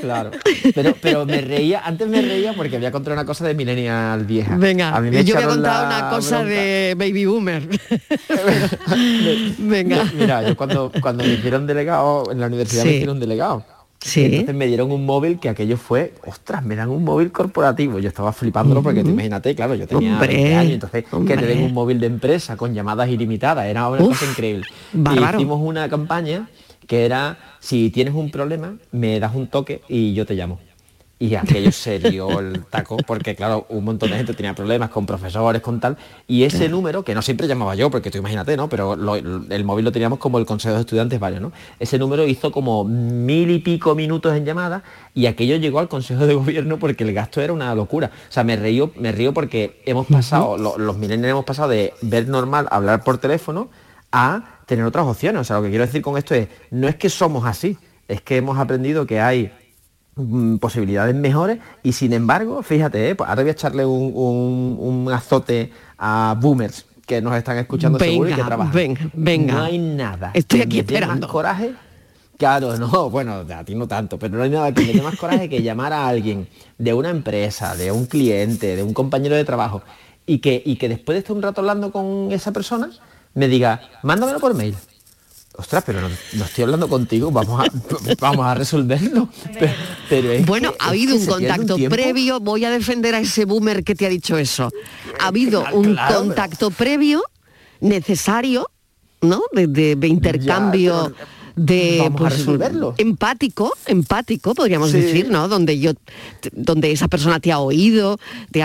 Claro, 0.00 0.30
pero, 0.74 0.94
pero 1.00 1.24
me 1.24 1.40
reía, 1.40 1.80
antes 1.84 2.06
me 2.08 2.20
reía 2.20 2.52
porque 2.52 2.76
había 2.76 2.92
contado 2.92 3.14
una 3.14 3.24
cosa 3.24 3.46
de 3.46 3.54
millennial 3.54 4.24
vieja. 4.24 4.56
Venga, 4.56 4.94
a 4.94 5.00
mí 5.00 5.10
me 5.10 5.24
yo 5.24 5.34
voy 5.34 5.44
a 5.44 5.46
contar 5.48 5.86
una 5.86 6.10
cosa 6.10 6.44
de 6.44 6.94
baby 6.98 7.24
boomer. 7.24 7.66
Venga. 9.58 10.04
Mira, 10.14 10.46
yo 10.46 10.56
cuando, 10.56 10.92
cuando 11.00 11.24
me 11.24 11.30
hicieron 11.30 11.66
delegado, 11.66 12.30
en 12.30 12.40
la 12.40 12.46
universidad 12.46 12.84
me 12.84 12.92
hicieron 12.92 13.18
delegado. 13.18 13.64
Sí. 14.00 14.24
Entonces 14.24 14.54
me 14.54 14.66
dieron 14.66 14.92
un 14.92 15.04
móvil 15.04 15.38
que 15.38 15.48
aquello 15.48 15.76
fue, 15.76 16.14
ostras, 16.26 16.64
me 16.64 16.74
dan 16.76 16.88
un 16.88 17.04
móvil 17.04 17.32
corporativo. 17.32 17.98
Yo 17.98 18.08
estaba 18.08 18.32
flipándolo 18.32 18.82
porque 18.82 19.02
te 19.02 19.10
imagínate, 19.10 19.54
claro, 19.54 19.74
yo 19.74 19.86
tenía 19.86 20.18
20 20.18 20.54
años, 20.54 20.72
entonces 20.74 21.04
que 21.26 21.36
te 21.36 21.46
den 21.46 21.64
un 21.64 21.74
móvil 21.74 22.00
de 22.00 22.06
empresa 22.06 22.56
con 22.56 22.74
llamadas 22.74 23.08
ilimitadas, 23.08 23.66
era 23.66 23.88
una 23.88 24.02
cosa 24.02 24.24
increíble. 24.26 24.66
Y 24.94 25.34
hicimos 25.34 25.60
una 25.62 25.88
campaña 25.88 26.48
que 26.90 27.04
era, 27.04 27.38
si 27.60 27.90
tienes 27.90 28.14
un 28.14 28.32
problema, 28.32 28.74
me 28.90 29.20
das 29.20 29.32
un 29.36 29.46
toque 29.46 29.80
y 29.86 30.12
yo 30.12 30.26
te 30.26 30.34
llamo. 30.34 30.58
Y 31.20 31.36
aquello 31.36 31.70
se 31.70 32.00
dio 32.00 32.40
el 32.40 32.64
taco, 32.64 32.96
porque 33.06 33.36
claro, 33.36 33.64
un 33.68 33.84
montón 33.84 34.10
de 34.10 34.16
gente 34.16 34.34
tenía 34.34 34.56
problemas 34.56 34.90
con 34.90 35.06
profesores, 35.06 35.62
con 35.62 35.78
tal, 35.78 35.96
y 36.26 36.42
ese 36.42 36.68
número, 36.68 37.04
que 37.04 37.14
no 37.14 37.22
siempre 37.22 37.46
llamaba 37.46 37.76
yo, 37.76 37.92
porque 37.92 38.10
tú 38.10 38.18
imagínate, 38.18 38.56
¿no? 38.56 38.68
Pero 38.68 38.94
el 38.94 39.64
móvil 39.64 39.84
lo 39.84 39.92
teníamos 39.92 40.18
como 40.18 40.40
el 40.40 40.46
Consejo 40.46 40.74
de 40.74 40.80
Estudiantes 40.80 41.20
varios, 41.20 41.40
¿no? 41.40 41.52
Ese 41.78 41.96
número 41.96 42.26
hizo 42.26 42.50
como 42.50 42.82
mil 42.82 43.52
y 43.52 43.60
pico 43.60 43.94
minutos 43.94 44.36
en 44.36 44.44
llamada 44.44 44.82
y 45.14 45.26
aquello 45.26 45.58
llegó 45.58 45.78
al 45.78 45.88
Consejo 45.88 46.26
de 46.26 46.34
Gobierno 46.34 46.80
porque 46.80 47.04
el 47.04 47.14
gasto 47.14 47.40
era 47.40 47.52
una 47.52 47.72
locura. 47.76 48.10
O 48.28 48.32
sea, 48.32 48.42
me 48.42 48.56
río, 48.56 48.90
me 48.96 49.12
río 49.12 49.32
porque 49.32 49.80
hemos 49.86 50.08
pasado, 50.08 50.58
los 50.58 50.98
milenios 50.98 51.30
hemos 51.30 51.44
pasado 51.44 51.68
de 51.68 51.94
ver 52.02 52.26
normal 52.26 52.66
hablar 52.72 53.04
por 53.04 53.18
teléfono 53.18 53.68
a 54.10 54.56
tener 54.70 54.84
otras 54.84 55.04
opciones. 55.04 55.40
O 55.40 55.44
sea, 55.44 55.56
lo 55.56 55.64
que 55.64 55.70
quiero 55.70 55.84
decir 55.84 56.00
con 56.00 56.16
esto 56.16 56.34
es, 56.34 56.46
no 56.70 56.86
es 56.86 56.94
que 56.94 57.10
somos 57.10 57.44
así, 57.44 57.76
es 58.06 58.22
que 58.22 58.36
hemos 58.36 58.56
aprendido 58.56 59.04
que 59.04 59.20
hay 59.20 59.52
mm, 60.14 60.58
posibilidades 60.58 61.14
mejores 61.14 61.58
y 61.82 61.92
sin 61.92 62.12
embargo, 62.12 62.62
fíjate, 62.62 63.10
eh, 63.10 63.14
pues 63.16 63.28
ahora 63.28 63.42
voy 63.42 63.48
a 63.50 63.52
echarle 63.52 63.84
un, 63.84 65.10
azote 65.12 65.72
a 65.98 66.36
boomers 66.40 66.86
que 67.04 67.20
nos 67.20 67.34
están 67.34 67.58
escuchando 67.58 67.98
seguro 67.98 68.30
y 68.30 68.34
que 68.34 68.44
trabajan. 68.44 68.72
Venga, 68.72 69.10
venga. 69.12 69.54
No 69.54 69.62
hay 69.64 69.78
nada. 69.78 70.30
Estoy 70.34 70.60
aquí 70.60 70.78
esperando. 70.78 71.26
Coraje. 71.26 71.74
Claro, 72.38 72.78
no, 72.78 73.10
bueno, 73.10 73.44
a 73.52 73.64
ti 73.64 73.74
no 73.74 73.88
tanto, 73.88 74.20
pero 74.20 74.36
no 74.36 74.44
hay 74.44 74.50
nada 74.50 74.72
que 74.72 74.86
me 74.86 74.92
dé 74.92 75.02
más 75.02 75.16
coraje 75.16 75.48
que 75.48 75.62
llamar 75.62 75.92
a 75.92 76.06
alguien 76.06 76.46
de 76.78 76.94
una 76.94 77.10
empresa, 77.10 77.74
de 77.74 77.90
un 77.90 78.06
cliente, 78.06 78.76
de 78.76 78.84
un 78.84 78.94
compañero 78.94 79.34
de 79.34 79.44
trabajo, 79.44 79.82
y 80.26 80.38
que, 80.38 80.62
y 80.64 80.76
que 80.76 80.88
después 80.88 81.16
de 81.16 81.18
estar 81.18 81.34
un 81.34 81.42
rato 81.42 81.60
hablando 81.60 81.90
con 81.90 82.30
esa 82.30 82.52
persona, 82.52 82.88
me 83.34 83.48
diga, 83.48 83.80
mándamelo 84.02 84.40
por 84.40 84.54
mail. 84.54 84.76
Ostras, 85.60 85.82
pero 85.84 86.00
no, 86.00 86.44
estoy 86.44 86.64
hablando 86.64 86.88
contigo, 86.88 87.30
vamos 87.30 87.60
a, 87.60 87.70
vamos 88.20 88.46
a 88.46 88.54
resolverlo. 88.54 89.28
Pero, 90.08 90.44
bueno, 90.46 90.72
ha 90.78 90.88
habido 90.88 91.14
un 91.14 91.26
contacto 91.26 91.76
previo, 91.90 92.40
voy 92.40 92.64
a 92.64 92.70
defender 92.70 93.14
a 93.14 93.20
ese 93.20 93.44
boomer 93.44 93.84
que 93.84 93.94
te 93.94 94.06
ha 94.06 94.08
dicho 94.08 94.38
eso. 94.38 94.70
Ha 95.18 95.26
habido 95.26 95.64
un 95.72 95.98
contacto 96.08 96.70
previo 96.70 97.22
necesario, 97.80 98.70
¿no? 99.20 99.42
De, 99.52 99.98
intercambio. 100.06 101.12
de 101.56 102.10
pues, 102.16 102.38
resolverlo. 102.38 102.94
empático 102.96 103.74
empático 103.86 104.54
podríamos 104.54 104.92
decir 104.92 105.28
no 105.28 105.48
donde 105.48 105.78
yo 105.78 105.92
donde 106.52 106.92
esa 106.92 107.08
persona 107.08 107.38
te 107.40 107.52
ha 107.52 107.58
oído 107.58 108.18
te 108.50 108.64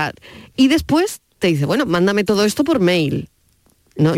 y 0.55 0.67
después 0.69 1.19
te 1.39 1.47
dice 1.47 1.65
bueno 1.65 1.85
mándame 1.85 2.23
todo 2.23 2.45
esto 2.45 2.63
por 2.63 2.79
mail 2.79 3.27
no, 3.95 4.13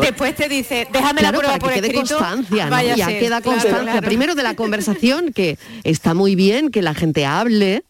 Después 0.00 0.34
te 0.34 0.48
dice, 0.48 0.88
déjame 0.92 1.22
la 1.22 1.32
prueba 1.32 1.58
para 1.58 1.74
que 1.74 1.80
quede 1.80 1.94
constancia, 1.94 2.66
¿no? 2.66 2.82
ya 2.82 3.06
queda 3.06 3.40
constancia. 3.40 4.00
Primero 4.02 4.34
de 4.34 4.42
la 4.42 4.54
conversación, 4.54 5.32
que 5.32 5.58
está 5.84 6.14
muy 6.14 6.34
bien 6.34 6.70
que 6.70 6.82
la 6.82 6.94
gente 6.94 7.24
hable, 7.26 7.84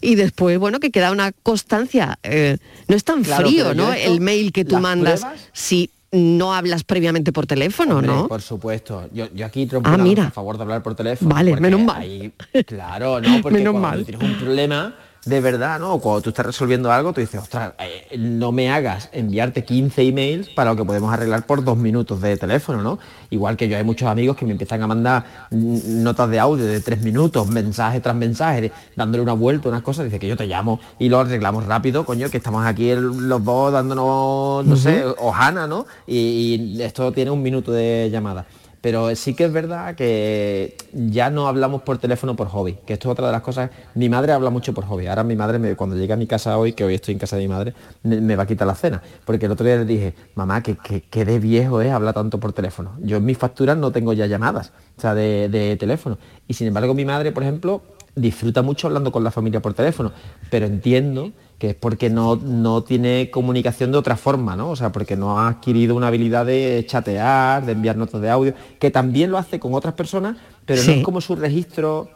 y 0.00 0.14
después, 0.14 0.58
bueno, 0.58 0.80
que 0.80 0.90
queda 0.90 1.10
una 1.10 1.32
constancia. 1.32 2.18
Eh, 2.22 2.56
no 2.88 2.96
es 2.96 3.04
tan 3.04 3.24
frío, 3.24 3.74
¿no? 3.74 3.92
El 3.92 4.20
mail 4.20 4.52
que 4.52 4.64
tú 4.64 4.78
mandas 4.78 5.26
si 5.52 5.90
no 6.12 6.54
hablas 6.54 6.82
previamente 6.82 7.32
por 7.32 7.46
teléfono, 7.46 8.02
¿no? 8.02 8.26
Por 8.26 8.42
supuesto. 8.42 9.08
Yo, 9.12 9.26
aquí 9.44 9.68
ah, 9.84 9.96
mira. 9.96 10.26
a 10.26 10.30
favor 10.30 10.56
de 10.56 10.62
hablar 10.62 10.82
por 10.82 10.94
teléfono. 10.94 11.32
Vale, 11.32 11.54
menos 11.60 11.80
mal. 11.80 12.32
claro, 12.66 13.20
¿no? 13.20 13.40
Porque 13.42 13.58
menos 13.58 13.74
mal. 13.74 14.04
tienes 14.04 14.22
un 14.22 14.36
problema 14.38 14.94
de 15.24 15.40
verdad, 15.40 15.78
¿no? 15.78 15.98
Cuando 15.98 16.22
tú 16.22 16.30
estás 16.30 16.46
resolviendo 16.46 16.90
algo, 16.90 17.12
tú 17.12 17.20
dices, 17.20 17.42
ostras, 17.42 17.74
eh, 17.78 18.16
no 18.18 18.52
me 18.52 18.70
hagas 18.70 19.10
enviarte 19.12 19.64
15 19.64 20.02
emails 20.02 20.48
para 20.48 20.70
lo 20.70 20.76
que 20.76 20.84
podemos 20.84 21.12
arreglar 21.12 21.44
por 21.44 21.62
dos 21.62 21.76
minutos 21.76 22.20
de 22.20 22.36
teléfono, 22.36 22.82
¿no? 22.82 22.98
Igual 23.28 23.56
que 23.56 23.68
yo 23.68 23.76
hay 23.76 23.84
muchos 23.84 24.08
amigos 24.08 24.36
que 24.36 24.46
me 24.46 24.52
empiezan 24.52 24.82
a 24.82 24.86
mandar 24.86 25.24
notas 25.50 26.30
de 26.30 26.38
audio 26.38 26.64
de 26.64 26.80
tres 26.80 27.02
minutos, 27.02 27.48
mensaje 27.48 28.00
tras 28.00 28.16
mensaje, 28.16 28.72
dándole 28.96 29.22
una 29.22 29.34
vuelta, 29.34 29.68
unas 29.68 29.82
cosas, 29.82 30.06
dice 30.06 30.18
que 30.18 30.28
yo 30.28 30.36
te 30.36 30.46
llamo 30.46 30.80
y 30.98 31.08
lo 31.08 31.20
arreglamos 31.20 31.66
rápido, 31.66 32.06
coño, 32.06 32.30
que 32.30 32.38
estamos 32.38 32.64
aquí 32.64 32.94
los 32.94 33.44
dos 33.44 33.72
dándonos, 33.72 34.64
no 34.64 34.76
sé, 34.76 35.04
ojana, 35.18 35.66
¿no? 35.66 35.86
y 36.06 36.80
esto 36.80 37.12
tiene 37.12 37.30
un 37.30 37.42
minuto 37.42 37.72
de 37.72 38.08
llamada 38.10 38.46
pero 38.80 39.14
sí 39.14 39.34
que 39.34 39.44
es 39.44 39.52
verdad 39.52 39.94
que 39.94 40.76
ya 40.92 41.30
no 41.30 41.48
hablamos 41.48 41.82
por 41.82 41.98
teléfono 41.98 42.34
por 42.34 42.48
hobby, 42.48 42.78
que 42.86 42.94
esto 42.94 43.08
es 43.08 43.12
otra 43.12 43.26
de 43.26 43.32
las 43.32 43.42
cosas. 43.42 43.70
Mi 43.94 44.08
madre 44.08 44.32
habla 44.32 44.48
mucho 44.50 44.72
por 44.72 44.84
hobby. 44.86 45.06
Ahora 45.06 45.22
mi 45.22 45.36
madre, 45.36 45.76
cuando 45.76 45.96
llegue 45.96 46.12
a 46.12 46.16
mi 46.16 46.26
casa 46.26 46.56
hoy, 46.56 46.72
que 46.72 46.84
hoy 46.84 46.94
estoy 46.94 47.12
en 47.12 47.18
casa 47.18 47.36
de 47.36 47.42
mi 47.42 47.48
madre, 47.48 47.74
me, 48.02 48.36
va 48.36 48.44
a 48.44 48.46
quitar 48.46 48.66
la 48.66 48.74
cena. 48.74 49.02
Porque 49.24 49.46
el 49.46 49.52
otro 49.52 49.66
día 49.66 49.76
le 49.76 49.84
dije, 49.84 50.14
mamá, 50.34 50.62
que, 50.62 50.76
que, 50.76 51.24
de 51.24 51.38
viejo 51.38 51.82
es 51.82 51.92
hablar 51.92 52.14
tanto 52.14 52.40
por 52.40 52.52
teléfono. 52.52 52.92
Yo 53.00 53.18
en 53.18 53.24
mis 53.24 53.36
facturas 53.36 53.76
no 53.76 53.92
tengo 53.92 54.14
ya 54.14 54.26
llamadas, 54.26 54.72
o 54.96 55.00
sea, 55.00 55.14
de, 55.14 55.48
de 55.50 55.76
teléfono. 55.76 56.16
Y 56.48 56.54
sin 56.54 56.66
embargo 56.66 56.94
mi 56.94 57.04
madre, 57.04 57.32
por 57.32 57.42
ejemplo, 57.42 57.82
disfruta 58.14 58.62
mucho 58.62 58.86
hablando 58.86 59.12
con 59.12 59.24
la 59.24 59.30
familia 59.30 59.60
por 59.60 59.74
teléfono. 59.74 60.12
Pero 60.50 60.66
entiendo 60.66 61.32
que 61.58 61.70
es 61.70 61.74
porque 61.74 62.08
no, 62.08 62.36
no, 62.36 62.82
tiene 62.82 63.30
comunicación 63.30 63.92
de 63.92 63.98
otra 63.98 64.16
forma, 64.16 64.56
¿no? 64.56 64.70
O 64.70 64.76
sea, 64.76 64.92
porque 64.92 65.16
no 65.16 65.38
ha 65.38 65.48
adquirido 65.48 65.94
una 65.94 66.08
habilidad 66.08 66.46
de 66.46 66.84
chatear, 66.88 67.66
de 67.66 67.72
enviar 67.72 67.96
notas 67.96 68.20
de 68.20 68.30
audio, 68.30 68.54
que 68.78 68.90
también 68.90 69.30
lo 69.30 69.36
hace 69.36 69.60
con 69.60 69.74
otras 69.74 69.94
personas, 69.94 70.38
pero 70.64 70.82
no 70.82 70.92
es 70.92 71.04
como 71.04 71.20
su 71.20 71.36
registro 71.36 72.08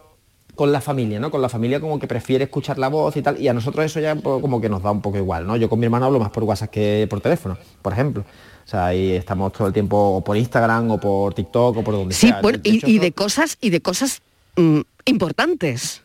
con 0.55 0.73
la 0.73 0.81
familia, 0.81 1.21
¿no? 1.21 1.31
Con 1.31 1.43
la 1.43 1.49
familia 1.49 1.81
como 1.81 1.99
que 1.99 2.07
prefiere 2.07 2.45
escuchar 2.45 2.79
la 2.79 2.89
voz 2.89 3.17
y 3.17 3.23
tal, 3.23 3.41
y 3.41 3.49
a 3.49 3.53
nosotros 3.53 3.85
eso 3.85 4.01
ya 4.01 4.17
como 4.17 4.61
que 4.61 4.69
nos 4.69 4.83
da 4.83 4.91
un 4.91 5.03
poco 5.03 5.19
igual, 5.19 5.47
¿no? 5.47 5.57
Yo 5.57 5.69
con 5.69 5.79
mi 5.79 5.85
hermano 5.85 6.07
hablo 6.07 6.21
más 6.21 6.31
por 6.31 6.45
WhatsApp 6.45 6.71
que 6.71 7.07
por 7.11 7.21
teléfono, 7.21 7.59
por 7.83 7.93
ejemplo. 7.93 8.25
O 8.65 8.69
sea, 8.69 8.87
ahí 8.87 9.13
estamos 9.13 9.53
todo 9.53 9.67
el 9.67 9.75
tiempo 9.75 10.23
por 10.25 10.37
Instagram 10.37 10.93
o 10.93 10.99
por 10.99 11.35
TikTok 11.35 11.77
o 11.77 11.85
por 11.85 11.95
donde 11.95 12.15
sea. 12.15 12.41
Sí, 12.41 12.81
y, 12.87 12.99
de 12.99 13.13
cosas, 13.13 13.59
y 13.61 13.71
de 13.71 13.83
cosas 13.83 14.23
mm, 14.57 14.81
importantes. 15.07 16.03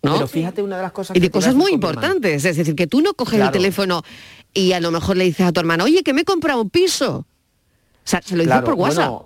Pero 0.00 0.28
fíjate 0.28 0.62
una 0.62 0.76
de 0.76 0.82
las 0.82 0.92
cosas 0.92 1.16
y 1.16 1.20
de 1.20 1.30
cosas 1.30 1.54
muy 1.54 1.72
importantes, 1.72 2.44
es 2.44 2.56
decir, 2.56 2.76
que 2.76 2.86
tú 2.86 3.00
no 3.00 3.14
coges 3.14 3.40
el 3.40 3.50
teléfono 3.50 4.02
y 4.54 4.72
a 4.72 4.80
lo 4.80 4.90
mejor 4.90 5.16
le 5.16 5.24
dices 5.24 5.46
a 5.46 5.52
tu 5.52 5.60
hermano, 5.60 5.84
oye, 5.84 6.02
que 6.02 6.12
me 6.12 6.22
he 6.22 6.24
comprado 6.24 6.62
un 6.62 6.70
piso. 6.70 7.18
O 7.18 7.26
sea, 8.04 8.22
se 8.22 8.36
lo 8.36 8.44
dices 8.44 8.62
por 8.62 8.74
WhatsApp. 8.74 9.22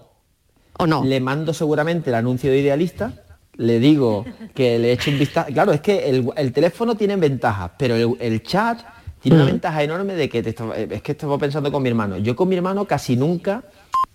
¿O 0.79 0.87
no? 0.87 1.05
Le 1.05 1.21
mando 1.21 1.53
seguramente 1.53 2.11
el 2.11 2.15
anuncio 2.15 2.51
de 2.51 2.59
idealista, 2.59 3.13
le 3.57 3.79
digo 3.79 4.25
que 4.55 4.79
le 4.79 4.93
eche 4.93 5.11
un 5.11 5.19
vistazo. 5.19 5.53
Claro, 5.53 5.73
es 5.73 5.83
que 5.83 6.09
el, 6.09 6.53
teléfono 6.53 6.97
tiene 6.97 7.17
ventajas, 7.17 7.73
pero 7.79 7.95
el, 7.95 8.43
chat 8.43 8.81
tiene 9.21 9.37
una 9.37 9.45
mm. 9.45 9.49
ventaja 9.49 9.83
enorme 9.83 10.15
de 10.15 10.29
que 10.31 10.39
es 10.39 11.03
que 11.03 11.13
estaba 11.13 11.39
pensando 11.39 11.71
con 11.71 11.83
mi 11.83 11.91
hermano. 11.91 12.17
Yo 12.17 12.35
con 12.35 12.49
mi 12.49 12.57
hermano 12.57 12.87
casi 12.87 13.15
nunca 13.15 13.63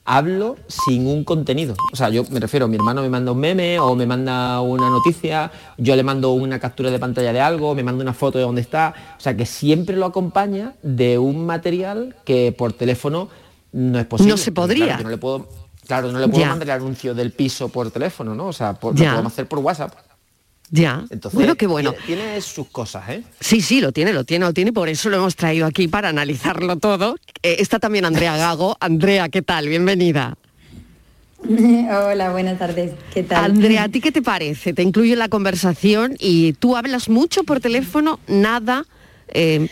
hablo 0.08 0.56
sin 0.68 1.06
un 1.06 1.26
contenido. 1.26 1.76
O 1.92 1.96
sea, 1.96 2.10
yo 2.10 2.24
me 2.32 2.40
refiero, 2.40 2.68
mi 2.70 2.78
hermano 2.78 3.02
me 3.02 3.10
manda 3.10 3.34
un 3.34 3.40
meme 3.40 3.78
o 3.78 3.94
me 3.94 4.08
manda 4.08 4.62
una 4.62 4.90
noticia, 4.90 5.52
yo 5.78 5.98
le 5.98 6.04
mando 6.04 6.32
una 6.32 6.60
captura 6.60 6.90
de 6.90 6.98
pantalla 6.98 7.34
de 7.34 7.42
algo, 7.42 7.76
me 7.76 7.84
manda 7.84 8.02
una 8.02 8.14
foto 8.14 8.38
de 8.38 8.46
dónde 8.46 8.62
está. 8.62 8.96
O 9.18 9.20
sea, 9.20 9.36
que 9.36 9.46
siempre 9.46 9.98
lo 9.98 10.06
acompaña 10.06 10.76
de 10.82 11.18
un 11.18 11.46
material 11.46 12.16
que 12.24 12.56
por 12.58 12.72
teléfono 12.72 13.28
no 13.74 14.00
es 14.00 14.06
posible. 14.06 14.32
No 14.32 14.38
se 14.38 14.54
podría. 14.54 14.86
Claro, 14.86 15.04
no 15.04 15.10
le 15.10 15.18
puedo, 15.18 15.50
claro, 15.86 16.12
no 16.14 16.20
le 16.20 16.30
puedo 16.30 16.46
mandar 16.46 16.70
el 16.70 16.74
anuncio 16.82 17.14
del 17.14 17.34
piso 17.34 17.68
por 17.68 17.92
teléfono, 17.92 18.34
¿no? 18.34 18.48
O 18.48 18.54
sea, 18.54 18.72
lo 18.72 18.80
podemos 18.80 19.26
hacer 19.26 19.46
por 19.46 19.60
WhatsApp. 19.60 19.94
Ya. 20.70 21.06
Entonces, 21.10 21.38
bueno, 21.38 21.56
qué 21.56 21.68
bueno. 21.68 21.94
Tiene, 22.06 22.42
sus 22.42 22.68
cosas, 22.68 23.10
¿eh? 23.10 23.24
Sí, 23.40 23.62
sí, 23.62 23.80
lo 23.80 23.92
tiene, 23.92 24.12
lo 24.12 24.24
tiene, 24.26 24.46
lo 24.46 24.54
tiene. 24.54 24.74
Por 24.74 24.90
eso 24.90 25.10
lo 25.10 25.18
hemos 25.18 25.36
traído 25.36 25.66
aquí 25.66 25.88
para 25.88 26.10
analizarlo 26.10 26.78
todo. 26.78 27.16
Eh, 27.42 27.58
está 27.60 27.80
también 27.80 28.06
Andrea 28.06 28.36
Gago. 28.36 28.76
Andrea, 28.80 29.30
¿qué 29.30 29.42
tal? 29.42 29.70
Bienvenida. 29.70 30.38
Hola, 31.48 32.32
buenas 32.32 32.60
tardes. 32.60 32.92
¿Qué 33.14 33.24
tal? 33.24 33.46
Andrea, 33.52 33.84
¿a 33.84 33.90
ti 33.90 34.02
qué 34.02 34.12
te 34.12 34.22
parece? 34.22 34.74
Te 34.74 34.84
incluyo 34.84 35.14
en 35.14 35.20
la 35.20 35.30
conversación 35.30 36.16
y 36.20 36.54
tú 36.54 36.76
hablas 36.76 37.08
mucho 37.08 37.44
por 37.44 37.60
teléfono, 37.62 38.20
nada. 38.28 38.86
Eh, 39.30 39.68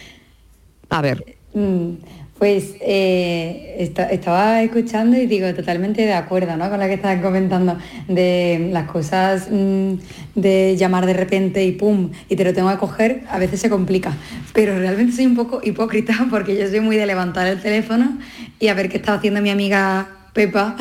a 0.90 1.02
ver. 1.02 1.36
Mm, 1.54 1.96
pues 2.38 2.76
eh, 2.82 3.94
estaba 4.10 4.62
escuchando 4.62 5.18
y 5.18 5.26
digo, 5.26 5.54
totalmente 5.54 6.02
de 6.02 6.14
acuerdo 6.14 6.52
con 6.70 6.80
la 6.80 6.88
que 6.88 6.96
estaban 6.96 7.22
comentando, 7.22 7.78
de 8.10 8.70
las 8.74 8.90
cosas 8.90 9.48
mm, 9.50 9.94
de 10.36 10.76
llamar 10.76 11.06
de 11.06 11.14
repente 11.14 11.64
y 11.64 11.72
pum, 11.72 12.12
y 12.28 12.36
te 12.36 12.44
lo 12.44 12.54
tengo 12.54 12.70
que 12.70 12.78
coger, 12.78 13.24
a 13.30 13.40
veces 13.40 13.62
se 13.62 13.70
complica. 13.70 14.14
Pero 14.54 14.78
realmente 14.78 15.16
soy 15.16 15.28
un 15.28 15.36
poco 15.36 15.62
hipócrita 15.64 16.28
porque 16.30 16.58
yo 16.58 16.68
soy 16.68 16.82
muy 16.82 16.98
de 16.98 17.06
levantar 17.06 17.48
el 17.48 17.62
teléfono 17.62 18.18
y 18.60 18.68
a 18.68 18.74
ver 18.74 18.90
qué 18.90 18.98
está 18.98 19.14
haciendo 19.14 19.42
mi 19.42 19.50
amiga 19.50 20.10
Pepa. 20.34 20.76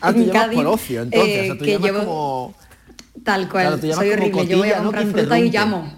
Ah, 0.00 0.12
tú 0.14 0.22
llamas 0.22 0.54
por 0.54 0.66
ocio, 0.68 1.02
entonces. 1.02 1.50
Eh, 1.50 1.58
que 1.58 1.78
llevo... 1.78 1.98
como... 1.98 2.54
Tal 3.22 3.48
cual, 3.48 3.80
soy 3.80 4.10
horrible. 4.10 4.46
yo 4.46 4.58
voy 4.58 4.70
a 4.70 4.82
comprar 4.82 5.06
fruta 5.06 5.38
y 5.38 5.50
llamo. 5.50 5.94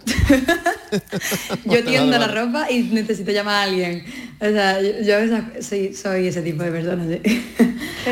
yo 1.65 1.85
tiendo 1.85 2.19
la 2.19 2.29
ropa 2.29 2.71
y 2.71 2.83
necesito 2.83 3.33
llamar 3.33 3.55
a 3.55 3.63
alguien. 3.63 4.05
O 4.39 4.45
sea, 4.45 4.81
yo, 4.81 5.17
soy, 5.61 5.95
soy, 5.95 6.27
ese 6.29 6.43
tipo 6.43 6.63
de 6.63 6.71
persona. 6.71 7.05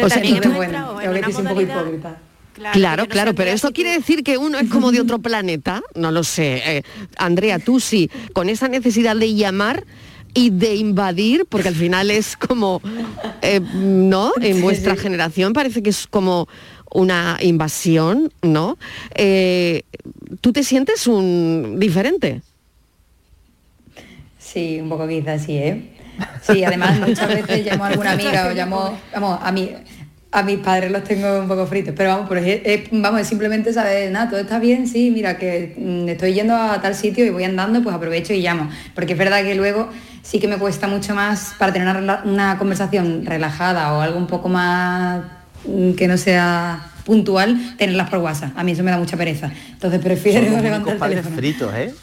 o 0.02 0.08
sea, 0.08 0.22
también 0.22 0.54
bueno, 0.54 0.96
creo 0.98 1.22
que 1.22 1.36
un 1.36 1.46
poco 1.46 1.60
hipócrita. 1.60 2.18
Claro, 2.72 3.06
claro, 3.06 3.34
pero 3.34 3.50
eso 3.50 3.72
quiere 3.72 3.90
decir 3.90 4.22
que 4.22 4.38
uno 4.38 4.58
es 4.58 4.70
como 4.70 4.92
de 4.92 5.00
otro 5.00 5.18
planeta, 5.22 5.82
no 5.94 6.10
lo 6.10 6.24
sé. 6.24 6.62
Eh, 6.64 6.82
Andrea, 7.16 7.58
tú 7.58 7.80
sí, 7.80 8.10
con 8.32 8.48
esa 8.48 8.68
necesidad 8.68 9.16
de 9.16 9.34
llamar 9.34 9.84
y 10.34 10.50
de 10.50 10.74
invadir, 10.74 11.46
porque 11.48 11.68
al 11.68 11.74
final 11.74 12.10
es 12.10 12.36
como, 12.36 12.80
eh, 13.42 13.60
¿no? 13.60 14.32
En 14.40 14.60
vuestra 14.60 14.96
generación 14.96 15.52
parece 15.52 15.82
que 15.82 15.90
es 15.90 16.06
como 16.06 16.48
una 16.94 17.36
invasión, 17.42 18.32
¿no? 18.40 18.78
Eh, 19.14 19.82
¿Tú 20.40 20.52
te 20.52 20.64
sientes 20.64 21.06
un 21.06 21.76
diferente? 21.78 22.40
Sí, 24.38 24.80
un 24.80 24.88
poco 24.88 25.06
quizás 25.06 25.42
sí, 25.42 25.56
¿eh? 25.58 25.90
Sí, 26.42 26.64
además 26.64 26.98
muchas 27.00 27.28
veces 27.28 27.66
llamo 27.66 27.84
a 27.84 27.88
alguna 27.88 28.12
amiga 28.12 28.46
o 28.46 28.54
llamo, 28.54 28.98
vamos, 29.12 29.38
a 29.42 29.52
mí 29.52 29.70
a 30.34 30.42
mis 30.42 30.58
padres 30.58 30.90
los 30.90 31.04
tengo 31.04 31.40
un 31.40 31.46
poco 31.46 31.64
fritos, 31.64 31.94
pero 31.96 32.10
vamos, 32.10 32.28
es, 32.44 32.88
vamos, 32.90 33.24
simplemente 33.24 33.72
saber, 33.72 34.10
nada, 34.10 34.28
todo 34.30 34.40
está 34.40 34.58
bien, 34.58 34.88
sí, 34.88 35.12
mira, 35.12 35.38
que 35.38 35.74
mm, 35.76 36.08
estoy 36.08 36.34
yendo 36.34 36.56
a 36.56 36.80
tal 36.82 36.96
sitio 36.96 37.24
y 37.24 37.30
voy 37.30 37.44
andando, 37.44 37.80
pues 37.84 37.94
aprovecho 37.94 38.32
y 38.34 38.40
llamo. 38.42 38.68
Porque 38.96 39.12
es 39.12 39.18
verdad 39.18 39.44
que 39.44 39.54
luego 39.54 39.90
sí 40.22 40.40
que 40.40 40.48
me 40.48 40.58
cuesta 40.58 40.88
mucho 40.88 41.14
más 41.14 41.54
para 41.56 41.72
tener 41.72 41.96
una, 41.96 42.58
conversación 42.58 43.24
relajada 43.24 43.94
o 43.94 44.00
algo 44.00 44.18
un 44.18 44.26
poco 44.26 44.48
más 44.48 45.22
que 45.96 46.08
no 46.08 46.16
sea 46.16 46.90
puntual, 47.04 47.76
tenerlas 47.76 48.10
por 48.10 48.20
WhatsApp. 48.20 48.52
A 48.56 48.64
mí 48.64 48.72
eso 48.72 48.82
me 48.82 48.90
da 48.90 48.98
mucha 48.98 49.16
pereza. 49.16 49.52
Entonces 49.72 50.00
prefiero 50.00 50.50
levantar 50.62 50.94
el 50.94 51.00
teléfono. 51.00 51.36
fritos, 51.36 51.74
¿eh? 51.74 51.94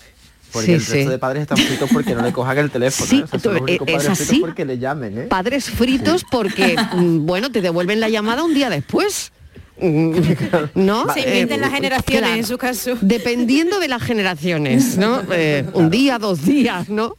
Porque 0.51 0.73
el 0.73 0.85
resto 0.85 1.09
de 1.09 1.17
padres 1.17 1.41
están 1.43 1.57
fritos 1.57 1.89
porque 1.93 2.13
no 2.13 2.21
le 2.21 2.33
cojan 2.33 2.57
el 2.57 2.69
teléfono. 2.69 3.09
Sí, 3.09 3.23
¿eh? 3.67 3.79
es 3.87 4.09
así. 4.09 4.39
porque 4.39 4.65
le 4.65 4.77
llamen, 4.77 5.17
¿eh? 5.17 5.23
Padres 5.23 5.69
fritos 5.69 6.25
porque, 6.29 6.75
mm, 6.93 7.25
bueno, 7.25 7.51
te 7.51 7.61
devuelven 7.61 7.99
la 8.01 8.09
llamada 8.09 8.43
un 8.43 8.53
día 8.53 8.69
después. 8.69 9.31
¿No? 10.75 11.11
Se 11.13 11.21
inventen 11.21 11.61
las 11.61 11.71
generaciones 11.71 12.37
en 12.37 12.45
su 12.45 12.57
caso. 12.57 12.97
Dependiendo 13.01 13.79
de 13.79 13.87
las 13.87 14.01
generaciones, 14.01 14.97
¿no? 14.97 15.21
Eh, 15.33 15.65
un 15.73 15.89
día, 15.89 16.19
dos 16.19 16.43
días, 16.45 16.89
¿no? 16.89 17.15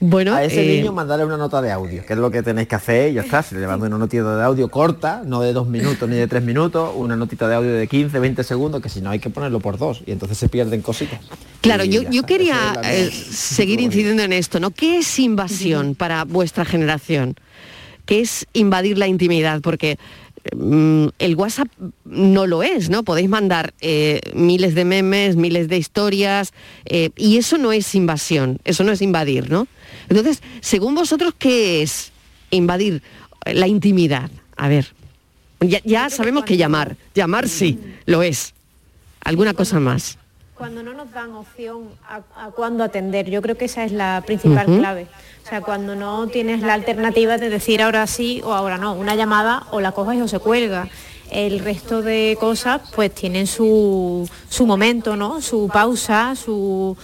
Bueno. 0.00 0.34
A 0.34 0.42
ese 0.42 0.64
niño 0.66 0.92
mandarle 0.92 1.26
una 1.26 1.36
nota 1.36 1.60
de 1.60 1.70
audio, 1.70 2.04
que 2.04 2.14
es 2.14 2.18
lo 2.18 2.30
que 2.30 2.42
tenéis 2.42 2.66
que 2.66 2.74
hacer, 2.74 3.10
y 3.10 3.14
ya 3.14 3.22
está. 3.22 3.42
Si 3.42 3.54
le 3.54 3.66
mando 3.66 3.86
una 3.86 3.98
notita 3.98 4.36
de 4.36 4.42
audio 4.42 4.68
corta, 4.68 5.22
no 5.24 5.42
de 5.42 5.52
dos 5.52 5.68
minutos 5.68 6.08
ni 6.08 6.16
de 6.16 6.26
tres 6.26 6.42
minutos, 6.42 6.92
una 6.96 7.14
notita 7.14 7.46
de 7.46 7.56
audio 7.56 7.72
de 7.72 7.86
15, 7.86 8.18
20 8.18 8.42
segundos, 8.42 8.80
que 8.80 8.88
si 8.88 9.00
no 9.00 9.10
hay 9.10 9.18
que 9.18 9.28
ponerlo 9.28 9.60
por 9.60 9.76
dos, 9.76 10.02
y 10.06 10.12
entonces 10.12 10.38
se 10.38 10.48
pierden 10.48 10.80
cositas. 10.80 11.20
Claro, 11.60 11.84
yo, 11.84 12.02
yo 12.10 12.24
quería 12.24 12.80
eh, 12.84 13.10
seguir 13.10 13.80
incidiendo 13.80 14.22
en 14.22 14.32
esto, 14.32 14.58
¿no? 14.58 14.70
¿Qué 14.70 14.98
es 14.98 15.18
invasión 15.18 15.94
para 15.94 16.24
vuestra 16.24 16.64
generación? 16.64 17.36
¿Qué 18.06 18.20
es 18.20 18.46
invadir 18.52 18.98
la 18.98 19.06
intimidad? 19.06 19.60
Porque 19.60 19.98
el 20.44 21.34
WhatsApp 21.36 21.68
no 22.04 22.46
lo 22.46 22.62
es, 22.62 22.90
¿no? 22.90 23.04
Podéis 23.04 23.28
mandar 23.28 23.74
eh, 23.80 24.20
miles 24.34 24.74
de 24.74 24.84
memes, 24.84 25.36
miles 25.36 25.68
de 25.68 25.78
historias, 25.78 26.52
eh, 26.84 27.10
y 27.16 27.36
eso 27.36 27.58
no 27.58 27.72
es 27.72 27.94
invasión, 27.94 28.58
eso 28.64 28.84
no 28.84 28.92
es 28.92 29.02
invadir, 29.02 29.50
¿no? 29.50 29.68
Entonces, 30.08 30.42
según 30.60 30.94
vosotros, 30.94 31.34
¿qué 31.38 31.82
es 31.82 32.12
invadir 32.50 33.02
la 33.46 33.68
intimidad? 33.68 34.30
A 34.56 34.68
ver, 34.68 34.92
ya, 35.60 35.80
ya 35.84 36.10
sabemos 36.10 36.44
que 36.44 36.56
llamar, 36.56 36.96
llamar 37.14 37.48
sí, 37.48 37.78
lo 38.06 38.22
es. 38.22 38.54
¿Alguna 39.20 39.54
cosa 39.54 39.78
más? 39.78 40.18
cuando 40.62 40.84
no 40.84 40.94
nos 40.94 41.10
dan 41.10 41.32
opción 41.32 41.88
a, 42.08 42.50
cuándo 42.52 42.84
atender. 42.84 43.28
Yo 43.28 43.42
creo 43.42 43.56
que 43.56 43.64
esa 43.64 43.84
es 43.84 43.90
la 43.90 44.22
principal 44.24 44.66
clave. 44.66 45.08
O 45.44 45.48
sea, 45.48 45.60
cuando 45.60 45.96
no 45.96 46.28
tienes 46.28 46.62
la 46.62 46.74
alternativa 46.74 47.36
de 47.36 47.50
decir 47.50 47.82
ahora 47.82 48.06
sí 48.06 48.40
o 48.44 48.52
ahora 48.52 48.78
no, 48.78 48.94
una 48.94 49.14
llamada 49.14 49.66
o 49.70 49.80
la 49.80 49.92
coges 49.92 50.20
o 50.22 50.28
se 50.28 50.38
cuelga. 50.38 50.88
El 51.30 51.60
resto 51.60 52.02
de 52.02 52.36
cosas 52.38 52.82
pues 52.94 53.14
tienen 53.14 53.46
su, 53.46 54.28
su 54.48 54.66
momento, 54.66 55.16
¿no? 55.16 55.40
Su 55.40 55.68
pausa, 55.72 56.34
su, 56.36 56.96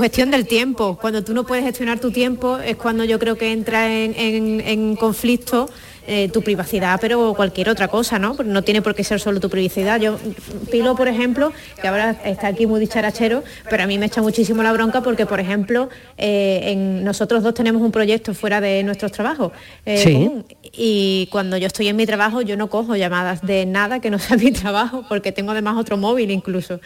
gestión 0.00 0.30
del 0.30 0.46
tiempo. 0.46 0.98
Cuando 1.00 1.22
tú 1.22 1.34
no 1.34 1.44
puedes 1.44 1.64
gestionar 1.64 2.00
tu 2.00 2.10
tiempo 2.10 2.58
es 2.58 2.76
cuando 2.76 3.04
yo 3.04 3.18
creo 3.18 3.36
que 3.36 3.52
entra 3.52 3.92
en, 3.92 4.60
en 4.60 4.96
conflicto 4.96 5.68
eh, 6.06 6.28
tu 6.28 6.42
privacidad, 6.42 6.98
pero 7.00 7.34
cualquier 7.34 7.70
otra 7.70 7.88
cosa, 7.88 8.18
¿no? 8.18 8.36
No 8.44 8.62
tiene 8.62 8.82
por 8.82 8.94
qué 8.94 9.04
ser 9.04 9.20
solo 9.20 9.40
tu 9.40 9.48
privacidad. 9.48 10.00
Yo, 10.00 10.18
Pilo, 10.70 10.94
por 10.96 11.08
ejemplo, 11.08 11.52
que 11.80 11.88
ahora 11.88 12.16
está 12.24 12.48
aquí 12.48 12.66
muy 12.66 12.78
dicharachero, 12.80 13.42
pero 13.70 13.84
a 13.84 13.86
mí 13.86 13.98
me 13.98 14.06
echa 14.06 14.20
muchísimo 14.20 14.62
la 14.62 14.72
bronca 14.72 15.00
porque, 15.00 15.24
por 15.24 15.40
ejemplo, 15.40 15.88
eh, 16.18 16.60
en, 16.64 17.04
nosotros 17.04 17.42
dos 17.42 17.54
tenemos 17.54 17.80
un 17.80 17.90
proyecto 17.90 18.34
fuera 18.34 18.60
de 18.60 18.82
nuestros 18.82 19.12
trabajos. 19.12 19.52
Eh, 19.86 20.42
y 20.72 21.28
cuando 21.32 21.56
yo 21.56 21.66
estoy 21.66 21.88
en 21.88 21.96
mi 21.96 22.06
trabajo, 22.06 22.42
yo 22.42 22.56
no 22.56 22.68
cojo 22.68 22.96
llamadas 22.96 23.40
de 23.42 23.64
nada 23.64 24.00
que 24.00 24.10
no 24.10 24.18
sea 24.18 24.36
mi 24.36 24.52
trabajo, 24.52 25.04
porque 25.08 25.32
tengo 25.32 25.52
además 25.52 25.76
otro 25.78 25.96
móvil 25.96 26.30
incluso 26.30 26.80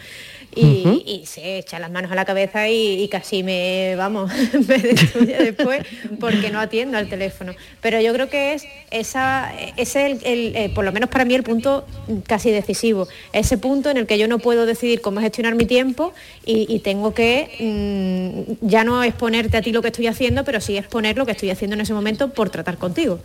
y, 0.55 1.23
se 1.25 1.59
echa 1.59 1.79
las 1.79 1.91
manos 1.91 2.11
a 2.11 2.15
la 2.15 2.25
cabeza 2.25 2.67
y, 2.69 3.07
casi 3.09 3.43
me, 3.43 3.95
vamos, 3.95 4.31
me 4.67 4.77
destruye 4.77 5.37
después 5.37 5.85
porque 6.19 6.49
no 6.49 6.59
atiendo 6.59 6.97
al 6.97 7.07
teléfono. 7.07 7.53
Pero 7.81 8.01
yo 8.01 8.13
creo 8.13 8.29
que 8.29 8.53
es 8.53 8.63
esa, 9.09 9.51
ese 9.75 10.05
el, 10.23 10.55
eh, 10.55 10.71
por 10.73 10.85
lo 10.85 10.91
menos 10.91 11.09
para 11.09 11.25
mí 11.25 11.33
el 11.33 11.43
punto 11.43 11.85
casi 12.27 12.51
decisivo, 12.51 13.07
ese 13.33 13.57
punto 13.57 13.89
en 13.89 13.97
el 13.97 14.05
que 14.05 14.17
yo 14.17 14.27
no 14.27 14.39
puedo 14.39 14.65
decidir 14.65 15.01
cómo 15.01 15.19
gestionar 15.19 15.55
mi 15.55 15.65
tiempo 15.65 16.13
y, 16.45 16.79
tengo 16.79 17.13
que 17.13 18.47
mm, 18.61 18.65
ya 18.65 18.83
no 18.83 19.03
exponerte 19.03 19.57
a 19.57 19.61
ti 19.61 19.71
lo 19.71 19.81
que 19.81 19.89
estoy 19.89 20.07
haciendo, 20.07 20.43
pero 20.43 20.61
sí 20.61 20.77
exponer 20.77 21.17
lo 21.17 21.25
que 21.25 21.33
estoy 21.33 21.49
haciendo 21.49 21.75
en 21.75 21.81
ese 21.81 21.93
momento 21.93 22.29
por 22.33 22.49
tratar 22.49 22.77
contigo, 22.77 23.19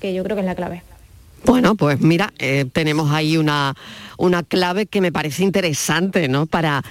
que 0.00 0.14
yo 0.14 0.22
creo 0.22 0.36
que 0.36 0.40
es 0.40 0.46
la 0.46 0.54
clave. 0.54 0.82
Bueno, 1.44 1.74
pues 1.74 2.00
mira, 2.00 2.32
eh, 2.38 2.66
tenemos 2.72 3.10
ahí 3.10 3.36
una, 3.36 3.74
una 4.18 4.42
clave 4.42 4.86
que 4.86 5.00
me 5.00 5.10
parece 5.10 5.42
interesante, 5.42 6.28
¿no? 6.28 6.46
Para 6.46 6.82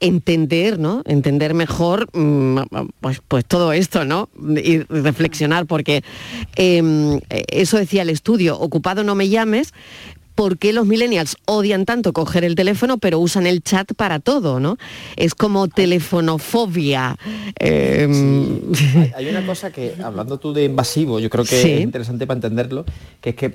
entender, 0.00 0.78
¿no? 0.78 1.02
Entender 1.06 1.54
mejor 1.54 2.08
mm, 2.12 2.58
pues, 3.00 3.20
pues 3.26 3.44
todo 3.44 3.72
esto, 3.72 4.04
¿no? 4.04 4.28
Y 4.56 4.78
reflexionar, 4.82 5.66
porque 5.66 6.02
em, 6.56 7.20
eso 7.28 7.78
decía 7.78 8.02
el 8.02 8.10
estudio, 8.10 8.58
ocupado 8.58 9.04
no 9.04 9.14
me 9.14 9.28
llames, 9.28 9.74
por 10.38 10.56
qué 10.56 10.72
los 10.72 10.86
millennials 10.86 11.36
odian 11.46 11.84
tanto 11.84 12.12
coger 12.12 12.44
el 12.44 12.54
teléfono, 12.54 12.98
pero 12.98 13.18
usan 13.18 13.44
el 13.44 13.60
chat 13.60 13.92
para 13.94 14.20
todo, 14.20 14.60
¿no? 14.60 14.76
Es 15.16 15.34
como 15.34 15.66
telefonofobia. 15.66 17.16
Em, 17.56 18.60
hay, 19.16 19.28
una 19.28 19.44
cosa 19.44 19.72
que, 19.72 19.94
hablando 20.00 20.38
tú 20.38 20.52
de 20.52 20.62
invasivo, 20.62 21.18
yo 21.18 21.28
creo 21.28 21.44
que 21.44 21.60
es 21.60 21.80
interesante 21.80 22.24
para 22.24 22.36
entenderlo, 22.36 22.84
que 23.20 23.30
es 23.30 23.34
que 23.34 23.52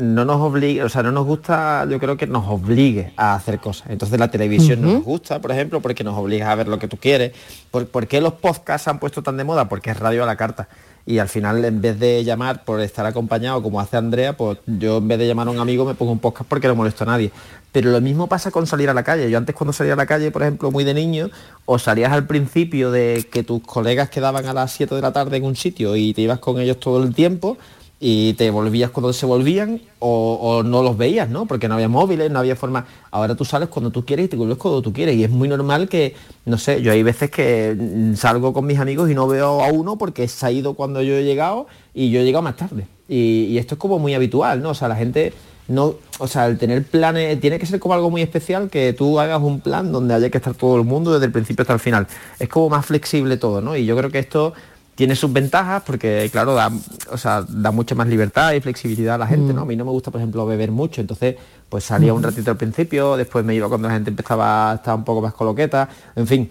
no 0.00 0.24
nos 0.24 0.40
obliga, 0.40 0.84
o 0.84 0.88
sea, 0.88 1.04
no 1.04 1.12
nos 1.12 1.24
gusta, 1.24 1.86
yo 1.88 2.00
creo 2.00 2.16
que 2.16 2.26
nos 2.26 2.48
obligue 2.48 3.12
a 3.16 3.36
hacer 3.36 3.60
cosas. 3.60 3.90
Entonces 3.90 4.18
la 4.18 4.28
televisión 4.28 4.82
no 4.82 4.94
nos 4.94 5.04
gusta, 5.04 5.40
por 5.40 5.52
ejemplo, 5.52 5.80
porque 5.80 6.02
nos 6.02 6.18
obliga 6.18 6.50
a 6.50 6.56
ver 6.56 6.66
lo 6.66 6.80
que 6.80 6.88
tú 6.88 6.96
quieres. 6.96 7.30
¿Por, 7.70 7.86
¿Por 7.86 8.08
qué 8.08 8.20
los 8.20 8.32
podcasts 8.32 8.86
se 8.86 8.90
han 8.90 8.98
puesto 8.98 9.22
tan 9.22 9.36
de 9.36 9.44
moda? 9.44 9.68
Porque 9.68 9.92
es 9.92 10.00
radio 10.00 10.24
a 10.24 10.26
la 10.26 10.34
carta 10.34 10.66
y 11.06 11.18
al 11.18 11.28
final 11.28 11.64
en 11.64 11.80
vez 11.80 11.98
de 11.98 12.24
llamar 12.24 12.64
por 12.64 12.80
estar 12.80 13.04
acompañado 13.04 13.62
como 13.62 13.80
hace 13.80 13.96
Andrea, 13.96 14.36
pues 14.36 14.58
yo 14.66 14.98
en 14.98 15.08
vez 15.08 15.18
de 15.18 15.26
llamar 15.26 15.48
a 15.48 15.50
un 15.50 15.58
amigo 15.58 15.84
me 15.84 15.94
pongo 15.94 16.12
un 16.12 16.18
podcast 16.18 16.48
porque 16.48 16.66
no 16.68 16.74
molesto 16.74 17.04
a 17.04 17.08
nadie. 17.08 17.30
Pero 17.72 17.90
lo 17.90 18.00
mismo 18.00 18.28
pasa 18.28 18.50
con 18.50 18.66
salir 18.66 18.88
a 18.88 18.94
la 18.94 19.02
calle. 19.02 19.28
Yo 19.30 19.36
antes 19.36 19.54
cuando 19.54 19.72
salía 19.72 19.94
a 19.94 19.96
la 19.96 20.06
calle, 20.06 20.30
por 20.30 20.42
ejemplo, 20.42 20.70
muy 20.70 20.84
de 20.84 20.94
niño, 20.94 21.30
o 21.66 21.78
salías 21.78 22.12
al 22.12 22.26
principio 22.26 22.90
de 22.90 23.26
que 23.30 23.42
tus 23.42 23.62
colegas 23.62 24.08
quedaban 24.10 24.46
a 24.46 24.54
las 24.54 24.72
7 24.72 24.94
de 24.94 25.02
la 25.02 25.12
tarde 25.12 25.36
en 25.36 25.44
un 25.44 25.56
sitio 25.56 25.96
y 25.96 26.14
te 26.14 26.22
ibas 26.22 26.38
con 26.38 26.60
ellos 26.60 26.78
todo 26.78 27.02
el 27.02 27.14
tiempo, 27.14 27.58
y 28.06 28.34
te 28.34 28.50
volvías 28.50 28.90
cuando 28.90 29.14
se 29.14 29.24
volvían 29.24 29.80
o, 29.98 30.62
no 30.62 30.82
los 30.82 30.98
veías, 30.98 31.30
¿no? 31.30 31.46
Porque 31.46 31.68
no 31.68 31.74
había 31.76 31.88
móviles, 31.88 32.30
no 32.30 32.38
había 32.38 32.54
forma. 32.54 32.84
Ahora 33.10 33.34
tú 33.34 33.46
sales 33.46 33.70
cuando 33.70 33.90
tú 33.90 34.04
quieres 34.04 34.26
y 34.26 34.28
te 34.28 34.36
vuelves 34.36 34.58
cuando 34.58 34.82
tú 34.82 34.92
quieres. 34.92 35.16
Y 35.16 35.24
es 35.24 35.30
muy 35.30 35.48
normal 35.48 35.88
que, 35.88 36.14
no 36.44 36.58
sé, 36.58 36.82
yo 36.82 36.92
hay 36.92 37.02
veces 37.02 37.30
que 37.30 37.74
mm, 37.74 38.14
salgo 38.16 38.52
con 38.52 38.66
mis 38.66 38.78
amigos 38.78 39.10
y 39.10 39.14
no 39.14 39.26
veo 39.26 39.64
a 39.64 39.68
uno 39.68 39.96
porque 39.96 40.28
se 40.28 40.44
ha 40.44 40.50
ido 40.50 40.74
cuando 40.74 41.00
yo 41.00 41.14
he 41.14 41.24
llegado 41.24 41.66
y 41.94 42.10
yo 42.10 42.20
he 42.20 42.24
llegado 42.24 42.42
más 42.42 42.58
tarde. 42.58 42.86
Y, 43.08 43.56
esto 43.56 43.76
es 43.76 43.78
como 43.78 43.98
muy 43.98 44.12
habitual, 44.12 44.60
¿no? 44.60 44.68
O 44.70 44.74
sea, 44.74 44.88
la 44.88 44.96
gente 44.96 45.32
no, 45.68 45.94
o 46.18 46.28
sea, 46.28 46.44
el 46.44 46.58
tener 46.58 46.84
planes, 46.84 47.40
tiene 47.40 47.58
que 47.58 47.64
ser 47.64 47.80
como 47.80 47.94
algo 47.94 48.10
muy 48.10 48.20
especial 48.20 48.68
que 48.68 48.92
tú 48.92 49.18
hagas 49.18 49.40
un 49.40 49.60
plan 49.60 49.92
donde 49.92 50.12
haya 50.12 50.28
que 50.28 50.36
estar 50.36 50.52
todo 50.52 50.76
el 50.76 50.84
mundo 50.84 51.14
desde 51.14 51.24
el 51.24 51.32
principio 51.32 51.62
hasta 51.62 51.72
el 51.72 51.80
final. 51.80 52.06
Es 52.38 52.50
como 52.50 52.68
más 52.68 52.84
flexible 52.84 53.38
todo, 53.38 53.62
¿no? 53.62 53.74
Y 53.74 53.86
yo 53.86 53.96
creo 53.96 54.10
que 54.10 54.18
esto 54.18 54.52
tiene 54.94 55.16
sus 55.16 55.32
ventajas 55.32 55.82
porque, 55.84 56.28
claro, 56.30 56.54
da, 56.54 56.70
o 57.10 57.18
sea, 57.18 57.44
da 57.48 57.70
mucha 57.70 57.94
más 57.94 58.06
libertad 58.06 58.52
y 58.52 58.60
flexibilidad 58.60 59.16
a 59.16 59.18
la 59.18 59.26
gente, 59.26 59.52
¿no? 59.52 59.62
A 59.62 59.64
mí 59.64 59.76
no 59.76 59.84
me 59.84 59.90
gusta, 59.90 60.10
por 60.10 60.20
ejemplo, 60.20 60.46
beber 60.46 60.70
mucho, 60.70 61.00
entonces 61.00 61.36
pues 61.68 61.84
salía 61.84 62.14
un 62.14 62.22
ratito 62.22 62.50
al 62.50 62.56
principio, 62.56 63.16
después 63.16 63.44
me 63.44 63.54
iba 63.54 63.68
cuando 63.68 63.88
la 63.88 63.94
gente 63.94 64.10
empezaba 64.10 64.70
a 64.70 64.74
estar 64.76 64.94
un 64.94 65.04
poco 65.04 65.20
más 65.20 65.34
coloqueta, 65.34 65.88
en 66.14 66.26
fin. 66.26 66.50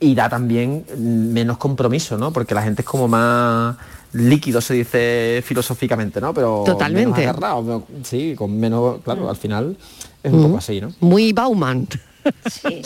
Y 0.00 0.14
da 0.14 0.28
también 0.28 0.84
menos 0.98 1.58
compromiso, 1.58 2.18
¿no? 2.18 2.32
Porque 2.32 2.54
la 2.54 2.62
gente 2.62 2.82
es 2.82 2.86
como 2.86 3.08
más 3.08 3.76
líquido, 4.12 4.60
se 4.60 4.74
dice 4.74 5.42
filosóficamente, 5.44 6.20
¿no? 6.20 6.34
Pero 6.34 6.64
Totalmente. 6.66 7.22
agarrado, 7.22 7.86
sí, 8.02 8.34
con 8.36 8.58
menos, 8.58 9.00
claro, 9.02 9.30
al 9.30 9.36
final 9.36 9.76
es 10.22 10.32
un 10.32 10.42
poco 10.42 10.58
así, 10.58 10.80
¿no? 10.80 10.92
Muy 11.00 11.32
Bauman. 11.32 11.86
Sí, 12.50 12.82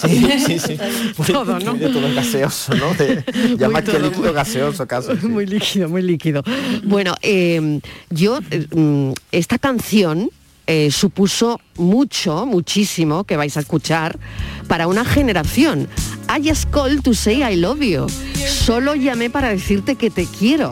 sí, 0.46 0.59
sí. 0.59 0.79
todo, 1.27 1.59
¿no? 1.59 1.75
todo 1.75 2.14
gaseoso, 2.14 2.75
¿no? 2.75 2.92
ya 3.59 3.68
más 3.68 3.83
que 3.85 3.99
líquido 3.99 4.33
gaseoso 4.33 4.87
casi. 4.87 5.12
Muy 5.27 5.46
líquido, 5.46 5.88
muy 5.88 6.03
líquido. 6.03 6.42
Bueno, 6.85 7.14
eh, 7.22 7.81
yo, 8.11 8.38
eh, 8.51 9.14
esta 9.33 9.59
canción 9.59 10.31
eh, 10.66 10.90
supuso 10.90 11.61
mucho, 11.77 12.44
muchísimo, 12.44 13.25
que 13.25 13.37
vais 13.37 13.57
a 13.57 13.61
escuchar, 13.61 14.18
para 14.66 14.88
una 14.88 15.05
generación. 15.05 15.88
I 16.29 16.40
just 16.42 16.70
called 16.70 17.03
to 17.05 17.14
say 17.14 17.42
I 17.42 17.57
love 17.57 17.81
you. 17.81 18.07
Solo 18.49 18.96
llamé 18.96 19.31
para 19.31 19.51
decirte 19.51 19.94
que 19.94 20.11
te 20.11 20.27
quiero. 20.27 20.70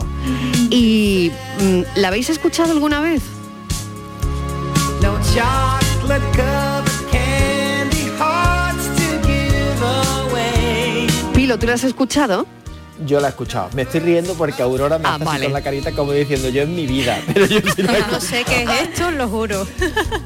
¿Y 0.69 1.31
mm, 1.61 1.99
la 1.99 2.09
habéis 2.09 2.29
escuchado 2.29 2.73
alguna 2.73 2.99
vez? 2.99 3.21
No 5.01 5.15
¿tú 11.45 11.67
lo 11.67 11.73
has 11.73 11.83
escuchado? 11.83 12.47
Yo 13.05 13.19
la 13.19 13.27
he 13.27 13.29
escuchado. 13.31 13.69
Me 13.73 13.81
estoy 13.81 13.99
riendo 13.99 14.35
porque 14.35 14.61
Aurora 14.61 14.97
me 14.97 15.07
ah, 15.07 15.15
hace 15.15 15.43
con 15.43 15.53
la 15.53 15.61
carita 15.61 15.91
como 15.91 16.13
diciendo 16.13 16.49
yo 16.49 16.61
en 16.61 16.75
mi 16.75 16.87
vida. 16.87 17.19
Pero 17.33 17.45
yo 17.45 17.59
no 18.09 18.21
sé 18.21 18.43
qué 18.45 18.63
es 18.63 18.69
esto, 18.89 19.11
lo 19.11 19.27
juro. 19.27 19.67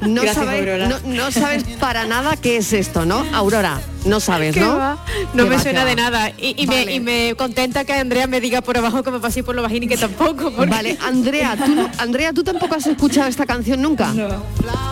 No, 0.00 0.22
sabes, 0.32 1.04
no, 1.04 1.30
sabes 1.30 1.64
para 1.78 2.06
nada 2.06 2.36
qué 2.36 2.56
es 2.56 2.72
esto, 2.72 3.04
¿no? 3.04 3.24
Aurora, 3.32 3.80
no 4.04 4.18
sabes, 4.18 4.56
¿no? 4.56 4.98
No 5.34 5.46
me 5.46 5.58
suena 5.58 5.84
de 5.84 5.94
nada. 5.94 6.32
Y, 6.38 6.66
me, 7.00 7.34
contenta 7.36 7.84
que 7.84 7.92
Andrea 7.92 8.26
me 8.26 8.40
diga 8.40 8.60
por 8.62 8.78
abajo 8.78 9.02
que 9.02 9.10
me 9.10 9.20
pasé 9.20 9.42
por 9.42 9.54
lo 9.54 9.62
bajín 9.62 9.84
y 9.84 9.88
que 9.88 9.96
tampoco. 9.96 10.50
Vale, 10.50 10.96
Andrea, 11.02 11.56
¿tú, 11.56 11.88
Andrea, 11.98 12.32
¿tú 12.32 12.42
tampoco 12.42 12.74
has 12.74 12.86
escuchado 12.86 13.28
esta 13.28 13.46
canción 13.46 13.82
nunca? 13.82 14.12
No. 14.12 14.42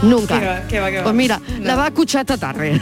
Nunca. 0.03 0.65
Pues 0.69 1.15
mira, 1.15 1.41
la 1.61 1.75
va 1.75 1.85
a 1.85 1.89
escuchar 1.89 2.21
esta 2.23 2.37
tarde. 2.37 2.79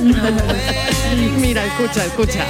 mira, 1.38 1.64
escucha, 1.64 2.04
escucha. 2.04 2.44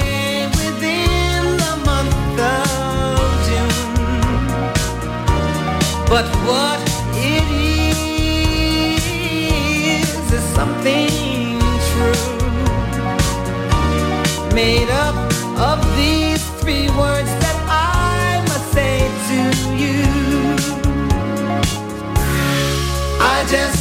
But 6.11 6.27
what 6.45 6.79
it 7.15 7.47
is 8.91 8.99
is 10.33 10.43
something 10.53 11.07
true. 11.89 12.25
Made 14.53 14.89
up 14.89 15.15
of 15.57 15.79
these 15.95 16.43
three 16.59 16.89
words 16.99 17.31
that 17.43 17.57
I 17.69 18.43
must 18.49 18.73
say 18.73 18.99
to 19.29 19.39
you. 19.83 20.03
I 23.21 23.45
just 23.49 23.80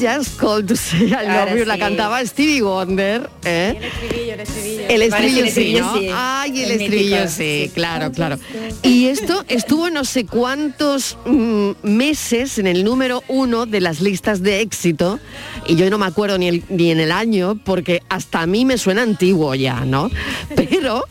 just 0.00 0.38
called 0.38 0.66
to 0.68 0.76
say 0.76 1.12
I 1.12 1.26
love 1.26 1.56
you, 1.56 1.64
la 1.64 1.76
cantaba 1.76 2.24
Stevie 2.24 2.62
Wonder. 2.62 3.28
¿eh? 3.44 3.76
El 3.78 3.84
estribillo, 3.84 4.32
el 4.34 4.40
estribillo. 4.40 4.88
El 4.88 5.02
estribillo, 5.02 5.94
sí, 5.94 6.10
Ay, 6.12 6.62
el, 6.62 6.70
estribillo, 6.70 7.28
sí, 7.28 7.70
claro, 7.74 8.10
claro. 8.10 8.38
Y 8.82 9.06
esto 9.06 9.44
estuvo 9.48 9.90
no 9.90 10.04
sé 10.04 10.24
cuántos 10.24 11.18
mm, 11.26 11.70
meses 11.82 12.58
en 12.58 12.66
el 12.66 12.84
número 12.84 13.22
uno 13.28 13.66
de 13.66 13.80
las 13.80 14.00
listas 14.00 14.42
de 14.42 14.60
éxito, 14.60 15.20
y 15.66 15.76
yo 15.76 15.90
no 15.90 15.98
me 15.98 16.06
acuerdo 16.06 16.38
ni, 16.38 16.62
ni 16.68 16.90
en 16.90 17.00
el 17.00 17.12
año, 17.12 17.60
porque 17.64 18.02
hasta 18.08 18.40
a 18.40 18.46
mí 18.46 18.64
me 18.64 18.78
suena 18.78 19.02
antiguo 19.02 19.54
ya, 19.54 19.84
¿no? 19.84 20.10
Pero, 20.56 21.04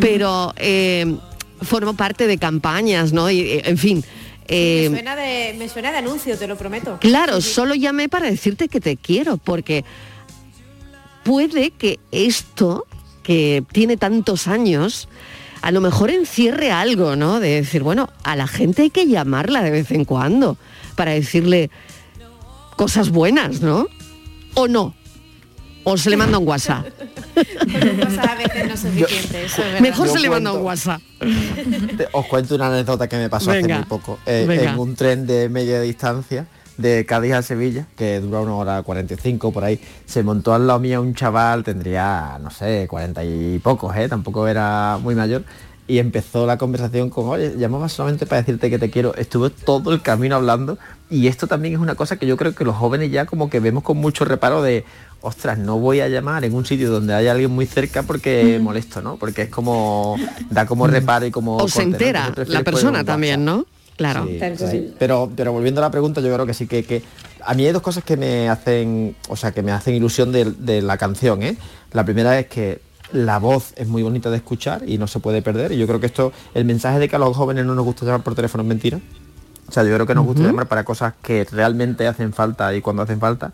pero 0.00 0.54
eh, 0.56 1.16
formo 1.62 1.94
parte 1.94 2.26
de 2.26 2.38
campañas, 2.38 3.12
¿no? 3.12 3.30
Y, 3.30 3.60
en 3.64 3.78
fin, 3.78 4.04
me, 4.48 4.88
suena 4.88 5.16
de, 5.16 5.54
me 5.58 5.68
suena 5.68 5.92
de 5.92 5.98
anuncio, 5.98 6.38
te 6.38 6.46
lo 6.46 6.56
prometo. 6.56 6.98
Claro, 7.00 7.40
solo 7.40 7.74
llamé 7.74 8.08
para 8.08 8.30
decirte 8.30 8.68
que 8.68 8.80
te 8.80 8.96
quiero, 8.96 9.36
porque 9.36 9.84
puede 11.22 11.70
que 11.70 11.98
esto, 12.10 12.86
que 13.22 13.62
tiene 13.72 13.96
tantos 13.96 14.48
años, 14.48 15.08
a 15.60 15.70
lo 15.70 15.80
mejor 15.80 16.10
encierre 16.10 16.70
algo, 16.70 17.16
¿no? 17.16 17.40
De 17.40 17.50
decir, 17.60 17.82
bueno, 17.82 18.08
a 18.22 18.36
la 18.36 18.46
gente 18.46 18.82
hay 18.82 18.90
que 18.90 19.06
llamarla 19.06 19.62
de 19.62 19.70
vez 19.70 19.90
en 19.90 20.04
cuando 20.04 20.56
para 20.96 21.12
decirle 21.12 21.70
cosas 22.76 23.10
buenas, 23.10 23.60
¿no? 23.60 23.86
¿O 24.54 24.68
no? 24.68 24.94
¿O 25.90 25.96
se 25.96 26.10
le 26.10 26.18
manda 26.18 26.36
un 26.36 26.46
WhatsApp? 26.46 26.84
a 27.36 28.34
veces 28.34 28.68
no 28.68 28.76
suficiente, 28.76 29.44
eso 29.46 29.62
es 29.62 29.80
Mejor 29.80 30.08
se 30.08 30.18
le 30.18 30.28
manda 30.28 30.52
un 30.52 30.62
WhatsApp. 30.62 31.00
Os 32.12 32.26
cuento 32.26 32.56
una 32.56 32.66
anécdota 32.66 33.08
que 33.08 33.16
me 33.16 33.30
pasó 33.30 33.52
hace 33.52 33.66
muy 33.66 33.84
poco. 33.84 34.18
Eh, 34.26 34.46
en 34.50 34.78
un 34.78 34.94
tren 34.94 35.26
de 35.26 35.48
media 35.48 35.80
distancia 35.80 36.46
de 36.76 37.06
Cádiz 37.06 37.32
a 37.32 37.42
Sevilla, 37.42 37.86
que 37.96 38.20
dura 38.20 38.40
una 38.40 38.54
hora 38.56 38.82
45 38.82 39.50
por 39.50 39.64
ahí, 39.64 39.80
se 40.04 40.22
montó 40.22 40.52
al 40.52 40.66
lado 40.66 40.78
mío 40.78 41.00
un 41.00 41.14
chaval, 41.14 41.64
tendría, 41.64 42.38
no 42.38 42.50
sé, 42.50 42.86
40 42.86 43.24
y 43.24 43.58
pocos, 43.58 43.96
¿eh? 43.96 44.10
tampoco 44.10 44.46
era 44.46 44.98
muy 45.02 45.14
mayor, 45.14 45.42
y 45.88 45.98
empezó 45.98 46.46
la 46.46 46.58
conversación 46.58 47.08
con, 47.08 47.28
oye, 47.28 47.54
llamaba 47.56 47.88
solamente 47.88 48.26
para 48.26 48.42
decirte 48.42 48.68
que 48.68 48.78
te 48.78 48.90
quiero. 48.90 49.14
Estuve 49.14 49.48
todo 49.48 49.92
el 49.92 50.02
camino 50.02 50.36
hablando 50.36 50.78
y 51.08 51.28
esto 51.28 51.46
también 51.46 51.74
es 51.74 51.80
una 51.80 51.94
cosa 51.94 52.16
que 52.16 52.26
yo 52.26 52.36
creo 52.36 52.54
que 52.54 52.64
los 52.64 52.76
jóvenes 52.76 53.10
ya 53.10 53.24
como 53.24 53.48
que 53.48 53.58
vemos 53.58 53.82
con 53.82 53.96
mucho 53.96 54.26
reparo 54.26 54.60
de, 54.60 54.84
ostras, 55.20 55.58
no 55.58 55.78
voy 55.78 56.00
a 56.00 56.08
llamar 56.08 56.44
en 56.44 56.54
un 56.54 56.64
sitio 56.64 56.90
donde 56.90 57.14
haya 57.14 57.32
alguien 57.32 57.50
muy 57.50 57.66
cerca 57.66 58.02
porque 58.02 58.58
molesto, 58.62 59.02
¿no? 59.02 59.16
Porque 59.16 59.42
es 59.42 59.48
como, 59.48 60.16
da 60.50 60.66
como 60.66 60.86
reparo 60.86 61.26
y 61.26 61.30
como... 61.30 61.56
O 61.56 61.68
se 61.68 61.82
entera 61.82 62.32
la 62.46 62.62
persona 62.62 63.04
también, 63.04 63.44
¿no? 63.44 63.66
Claro. 63.96 64.28
Pero, 64.98 65.30
pero 65.34 65.52
volviendo 65.52 65.80
a 65.80 65.84
la 65.84 65.90
pregunta, 65.90 66.20
yo 66.20 66.32
creo 66.32 66.46
que 66.46 66.54
sí 66.54 66.68
que, 66.68 66.84
que, 66.84 67.02
a 67.44 67.54
mí 67.54 67.66
hay 67.66 67.72
dos 67.72 67.82
cosas 67.82 68.04
que 68.04 68.16
me 68.16 68.48
hacen, 68.48 69.16
o 69.28 69.34
sea, 69.34 69.50
que 69.50 69.62
me 69.62 69.72
hacen 69.72 69.94
ilusión 69.94 70.30
de, 70.30 70.44
de 70.44 70.82
la 70.82 70.96
canción, 70.98 71.42
¿eh? 71.42 71.56
La 71.92 72.04
primera 72.04 72.38
es 72.38 72.46
que 72.46 72.80
la 73.12 73.38
voz 73.38 73.72
es 73.76 73.88
muy 73.88 74.02
bonita 74.02 74.30
de 74.30 74.36
escuchar 74.36 74.88
y 74.88 74.98
no 74.98 75.08
se 75.08 75.18
puede 75.18 75.42
perder. 75.42 75.72
Y 75.72 75.78
yo 75.78 75.86
creo 75.88 75.98
que 75.98 76.06
esto, 76.06 76.32
el 76.54 76.64
mensaje 76.64 77.00
de 77.00 77.08
que 77.08 77.16
a 77.16 77.18
los 77.18 77.36
jóvenes 77.36 77.64
no 77.66 77.74
nos 77.74 77.84
gusta 77.84 78.04
llamar 78.04 78.22
por 78.22 78.36
teléfono 78.36 78.62
es 78.62 78.68
mentira. 78.68 79.00
O 79.68 79.72
sea, 79.72 79.82
yo 79.82 79.92
creo 79.94 80.06
que 80.06 80.14
nos 80.14 80.24
gusta 80.24 80.42
llamar 80.42 80.66
para 80.66 80.84
cosas 80.84 81.14
que 81.20 81.46
realmente 81.50 82.06
hacen 82.06 82.32
falta 82.32 82.74
y 82.74 82.80
cuando 82.80 83.02
hacen 83.02 83.20
falta. 83.20 83.52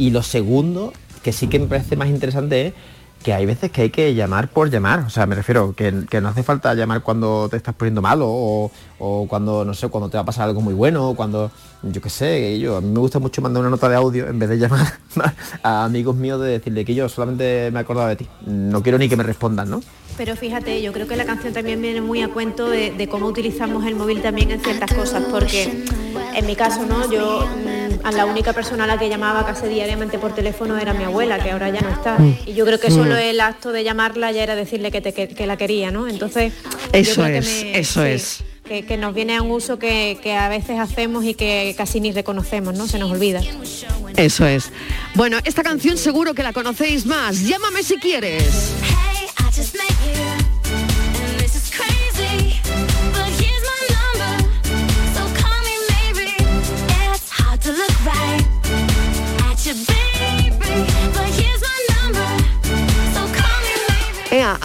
Y 0.00 0.08
lo 0.08 0.22
segundo, 0.22 0.94
que 1.22 1.30
sí 1.30 1.46
que 1.48 1.58
me 1.58 1.66
parece 1.66 1.94
más 1.94 2.08
interesante 2.08 2.68
es 2.68 2.74
que 3.22 3.34
hay 3.34 3.44
veces 3.44 3.70
que 3.70 3.82
hay 3.82 3.90
que 3.90 4.14
llamar 4.14 4.48
por 4.48 4.70
llamar, 4.70 5.00
o 5.00 5.10
sea, 5.10 5.26
me 5.26 5.34
refiero 5.34 5.74
que, 5.74 5.92
no 5.92 6.28
hace 6.30 6.42
falta 6.42 6.72
llamar 6.72 7.02
cuando 7.02 7.50
te 7.50 7.58
estás 7.58 7.74
poniendo 7.74 8.00
malo 8.00 8.24
o, 8.26 9.26
cuando, 9.28 9.62
no 9.62 9.74
sé, 9.74 9.88
cuando 9.88 10.08
te 10.08 10.16
va 10.16 10.22
a 10.22 10.24
pasar 10.24 10.48
algo 10.48 10.62
muy 10.62 10.72
bueno, 10.72 11.10
o 11.10 11.14
cuando, 11.14 11.50
yo 11.82 12.00
qué 12.00 12.08
sé, 12.08 12.58
yo, 12.58 12.78
a 12.78 12.80
mí 12.80 12.88
me 12.88 12.98
gusta 12.98 13.18
mucho 13.18 13.42
mandar 13.42 13.60
una 13.60 13.68
nota 13.68 13.90
de 13.90 13.96
audio 13.96 14.26
en 14.26 14.38
vez 14.38 14.48
de 14.48 14.56
llamar 14.56 14.86
a 15.62 15.84
amigos 15.84 16.16
míos 16.16 16.40
de 16.40 16.52
decirle 16.52 16.86
que 16.86 16.94
yo 16.94 17.06
solamente 17.10 17.70
me 17.70 17.80
he 17.80 17.82
acordado 17.82 18.08
de 18.08 18.16
ti, 18.16 18.26
no 18.46 18.82
quiero 18.82 18.96
ni 18.96 19.06
que 19.06 19.18
me 19.18 19.22
respondan, 19.22 19.68
¿no? 19.68 19.82
Pero 20.20 20.36
fíjate, 20.36 20.82
yo 20.82 20.92
creo 20.92 21.08
que 21.08 21.16
la 21.16 21.24
canción 21.24 21.54
también 21.54 21.80
viene 21.80 22.02
muy 22.02 22.20
a 22.20 22.28
cuento 22.28 22.68
de, 22.68 23.08
cómo 23.10 23.24
utilizamos 23.24 23.86
el 23.86 23.94
móvil 23.94 24.20
también 24.20 24.50
en 24.50 24.60
ciertas 24.60 24.92
cosas, 24.92 25.24
porque 25.30 25.82
en 26.34 26.44
mi 26.44 26.54
caso, 26.54 26.84
¿no? 26.84 27.10
Yo 27.10 27.46
mm, 27.46 28.04
a 28.06 28.12
la 28.12 28.26
única 28.26 28.52
persona 28.52 28.84
a 28.84 28.86
la 28.86 28.98
que 28.98 29.08
llamaba 29.08 29.46
casi 29.46 29.68
diariamente 29.68 30.18
por 30.18 30.34
teléfono 30.34 30.76
era 30.76 30.92
mi 30.92 31.04
abuela, 31.04 31.42
que 31.42 31.50
ahora 31.50 31.70
ya 31.70 31.80
no 31.80 31.88
está. 31.88 32.18
Mm. 32.18 32.36
Y 32.44 32.52
yo 32.52 32.66
creo 32.66 32.78
que 32.78 32.90
solo 32.90 33.14
mm. 33.14 33.18
el 33.18 33.40
acto 33.40 33.72
de 33.72 33.82
llamarla 33.82 34.30
ya 34.30 34.42
era 34.42 34.56
decirle 34.56 34.90
que, 34.90 35.00
te, 35.00 35.14
que, 35.14 35.46
la 35.46 35.56
quería, 35.56 35.90
¿no? 35.90 36.06
Entonces, 36.06 36.52
eso 36.92 37.24
es, 37.24 37.64
eso 37.72 38.04
es. 38.04 38.44
Que, 38.64 38.98
nos 38.98 39.14
viene 39.14 39.38
a 39.38 39.42
un 39.42 39.50
uso 39.50 39.78
que, 39.78 40.18
que, 40.22 40.34
a 40.34 40.50
veces 40.50 40.78
hacemos 40.78 41.24
y 41.24 41.32
que 41.32 41.74
casi 41.78 41.98
ni 41.98 42.12
reconocemos, 42.12 42.76
¿no? 42.76 42.86
Se 42.86 42.98
nos 42.98 43.10
olvida. 43.10 43.40
Eso 44.16 44.46
es. 44.46 44.70
Bueno, 45.14 45.38
esta 45.44 45.62
canción 45.62 45.96
seguro 45.96 46.34
que 46.34 46.42
la 46.42 46.52
conocéis 46.52 47.06
más. 47.06 47.40
Llámame 47.40 47.82
si 47.82 47.96
quieres. 47.96 48.74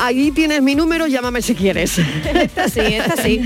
Ahí 0.05 0.31
tienes 0.31 0.61
mi 0.61 0.75
número, 0.75 1.07
llámame 1.07 1.41
si 1.41 1.55
quieres. 1.55 1.97
Esta 1.97 2.69
sí, 2.69 2.79
esta 2.79 3.21
sí. 3.21 3.41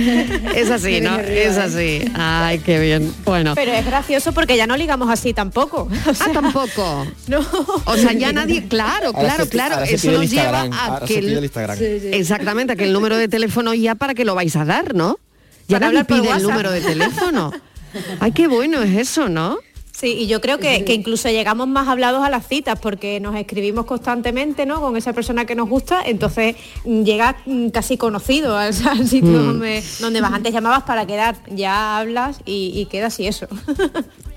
Es 0.56 0.70
así, 0.70 1.02
¿no? 1.02 1.18
Es 1.20 1.58
así. 1.58 2.04
Ay, 2.14 2.60
qué 2.60 2.80
bien. 2.80 3.14
Bueno. 3.24 3.54
Pero 3.56 3.72
es 3.72 3.86
gracioso 3.86 4.34
porque 4.34 4.58
ya 4.58 4.68
no 4.68 4.76
ligamos 4.78 5.10
así 5.10 5.34
tampoco. 5.34 5.88
ah, 6.06 6.30
tampoco. 6.34 7.08
No. 7.28 7.40
O 7.86 7.96
sea, 7.96 8.14
ya 8.14 8.34
nadie, 8.34 8.68
claro, 8.68 9.14
claro, 9.14 9.48
claro. 9.48 9.84
Eso 9.84 10.12
nos 10.12 10.30
lleva 10.30 10.64
a 10.64 11.02
que 11.06 11.40
exactamente, 12.12 12.74
a 12.74 12.76
que 12.76 12.86
el 12.86 12.94
número 12.94 13.18
de 13.18 13.28
teléfono 13.28 13.74
ya 13.74 13.96
para 13.96 14.14
que 14.14 14.26
lo 14.26 14.36
vais 14.36 14.56
a 14.56 14.66
dar, 14.66 14.94
¿no? 14.94 15.18
Ya 15.68 15.80
nadie 15.80 16.04
pide 16.04 16.30
el 16.32 16.44
número 16.44 16.72
de 16.72 16.82
teléfono. 16.82 17.54
Ay, 18.20 18.32
qué 18.34 18.48
bueno 18.48 18.84
es 18.84 18.96
eso, 18.98 19.30
¿no? 19.30 19.58
Sí, 20.00 20.14
y 20.14 20.28
yo 20.28 20.40
creo 20.40 20.60
que, 20.60 20.86
incluso 20.94 21.28
llegamos 21.28 21.68
más 21.68 21.90
hablados 21.90 22.24
a 22.24 22.30
las 22.30 22.48
citas 22.48 22.80
porque 22.80 23.20
nos 23.20 23.36
escribimos 23.36 23.86
constantemente 23.86 24.66
¿no? 24.66 24.80
con 24.80 24.96
esa 24.96 25.12
persona 25.12 25.44
que 25.44 25.56
nos 25.56 25.68
gusta, 25.68 26.02
entonces 26.06 26.56
mm, 26.86 27.04
llega 27.04 27.36
mm, 27.46 27.68
casi 27.68 27.98
conocido 27.98 28.56
al, 28.56 28.74
sitio 29.08 29.32
mm. 29.32 29.46
donde, 29.46 29.84
donde 30.00 30.22
vas. 30.22 30.32
Antes 30.32 30.54
llamabas 30.54 30.84
para 30.84 31.06
quedar, 31.06 31.36
ya 31.50 31.98
hablas 31.98 32.40
y, 32.46 32.72
y 32.76 32.86
quedas 32.86 33.20
y 33.20 33.28
eso. 33.28 33.48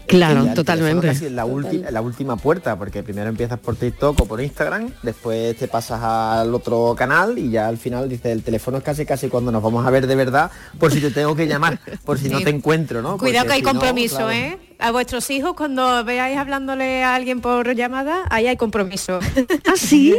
Claro, 0.07 0.47
totalmente. 0.55 1.07
Casi 1.07 1.31
la, 1.31 1.47
la 1.91 2.01
última 2.01 2.37
puerta, 2.37 2.77
porque 2.77 3.03
primero 3.03 3.29
empiezas 3.29 3.59
por 3.59 3.77
TikTok 3.77 4.21
o 4.21 4.25
por 4.27 4.41
Instagram, 4.41 4.91
después 5.03 5.57
te 5.57 5.69
pasas 5.69 6.03
al 6.03 6.55
otro 6.55 6.95
canal 6.97 7.39
y 7.39 7.51
ya 7.51 7.69
al 7.69 7.79
final 7.79 8.09
dices, 8.09 8.33
el 8.33 8.43
teléfono 8.43 8.79
es 8.79 8.85
casi 8.85 9.07
casi 9.07 9.29
cuando 9.29 9.53
nos 9.53 9.63
vamos 9.63 9.87
a 9.87 9.91
ver 9.91 10.07
de 10.07 10.15
verdad, 10.15 10.51
por 10.79 10.93
si 10.93 11.01
te 11.01 11.11
tengo 11.11 11.35
que 11.35 11.47
llamar, 11.47 11.79
por 12.05 12.19
si 12.19 12.29
no 12.29 12.41
te 12.41 12.51
encuentro, 12.51 13.03
¿no? 13.03 13.19
Cuidado 13.19 13.47
que 13.47 13.53
hay 13.55 13.63
compromiso, 13.63 14.31
¿eh? 14.31 14.59
A 14.79 14.91
vuestros 14.91 15.31
hijos 15.31 15.55
cuando 15.55 16.05
veáis 16.05 16.37
hablándole 16.37 17.05
a 17.05 17.15
alguien 17.15 17.41
por 17.41 17.75
llamada, 17.75 18.25
ahí 18.31 18.49
hay 18.49 18.57
compromiso. 18.57 19.21
¿Ah, 19.67 19.77
sí? 19.77 20.13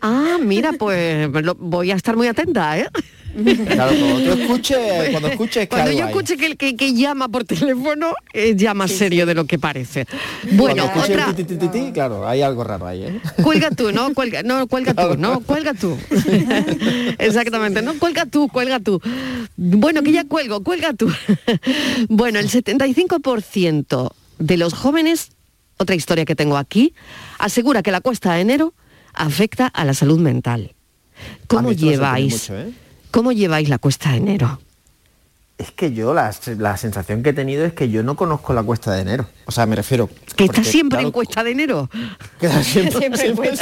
Ah, 0.00 0.38
mira, 0.40 0.72
pues 0.78 1.28
voy 1.58 1.90
a 1.90 1.96
estar 1.96 2.16
muy 2.16 2.26
atenta, 2.26 2.78
¿eh? 2.78 2.88
Claro, 3.70 3.92
cuando 3.96 4.34
tú 4.34 4.40
escuches, 4.40 4.78
cuando 5.10 5.28
escuches 5.28 5.68
Cuando 5.68 5.92
yo 5.92 6.06
escuche 6.06 6.36
que 6.36 6.46
el 6.46 6.56
que, 6.56 6.94
llama 6.94 7.28
por 7.28 7.44
teléfono 7.44 8.14
es 8.32 8.56
ya 8.56 8.74
más 8.74 8.90
serio 8.90 9.26
de 9.26 9.34
lo 9.34 9.44
que 9.44 9.58
parece. 9.58 10.06
Bueno, 10.52 10.90
otra... 10.96 11.34
claro, 11.92 12.26
hay 12.26 12.42
algo 12.42 12.64
raro 12.64 12.86
ahí, 12.86 13.04
¿eh? 13.04 13.20
Cuelga 13.42 13.70
tú, 13.70 13.92
¿no? 13.92 14.12
Cuelga, 14.14 14.42
no, 14.42 14.66
cuelga 14.66 14.94
tú, 14.94 15.16
no, 15.16 15.40
cuelga 15.40 15.74
tú. 15.74 15.96
Exactamente, 17.18 17.82
no, 17.82 17.98
cuelga 17.98 18.26
tú, 18.26 18.48
cuelga 18.48 18.80
tú. 18.80 19.00
Bueno, 19.56 20.02
que 20.02 20.12
ya 20.12 20.24
cuelgo, 20.24 20.62
cuelga 20.62 20.92
tú. 20.92 21.10
bueno, 22.08 22.38
el 22.38 22.50
75% 22.50 24.10
de 24.38 24.56
los 24.56 24.74
jóvenes, 24.74 25.30
otra 25.76 25.94
historia 25.94 26.24
que 26.24 26.34
tengo 26.34 26.56
aquí, 26.56 26.94
asegura 27.38 27.82
que 27.82 27.92
la 27.92 28.00
cuesta 28.00 28.34
de 28.34 28.40
enero 28.40 28.74
afecta 29.14 29.66
a 29.66 29.84
la 29.84 29.94
salud 29.94 30.18
mental. 30.18 30.74
¿Cómo 31.46 31.72
lleváis? 31.72 32.50
¿eh? 32.50 32.72
¿Cómo 33.10 33.32
lleváis 33.32 33.68
la 33.68 33.78
cuesta 33.78 34.10
de 34.10 34.18
enero? 34.18 34.60
Es 35.58 35.72
que 35.72 35.92
yo 35.92 36.14
la, 36.14 36.32
sensación 36.32 37.22
que 37.22 37.30
he 37.30 37.32
tenido 37.34 37.66
es 37.66 37.74
que 37.74 37.90
yo 37.90 38.02
no 38.02 38.16
conozco 38.16 38.54
la 38.54 38.62
cuesta 38.62 38.92
de 38.92 39.02
enero. 39.02 39.26
O 39.44 39.52
sea, 39.52 39.66
me 39.66 39.76
refiero... 39.76 40.08
¿Que 40.34 40.44
está 40.44 40.64
siempre 40.64 41.02
en 41.02 41.10
cuesta 41.10 41.44
de 41.44 41.50
enero? 41.50 41.90
siempre, 42.62 43.14
siempre, 43.18 43.56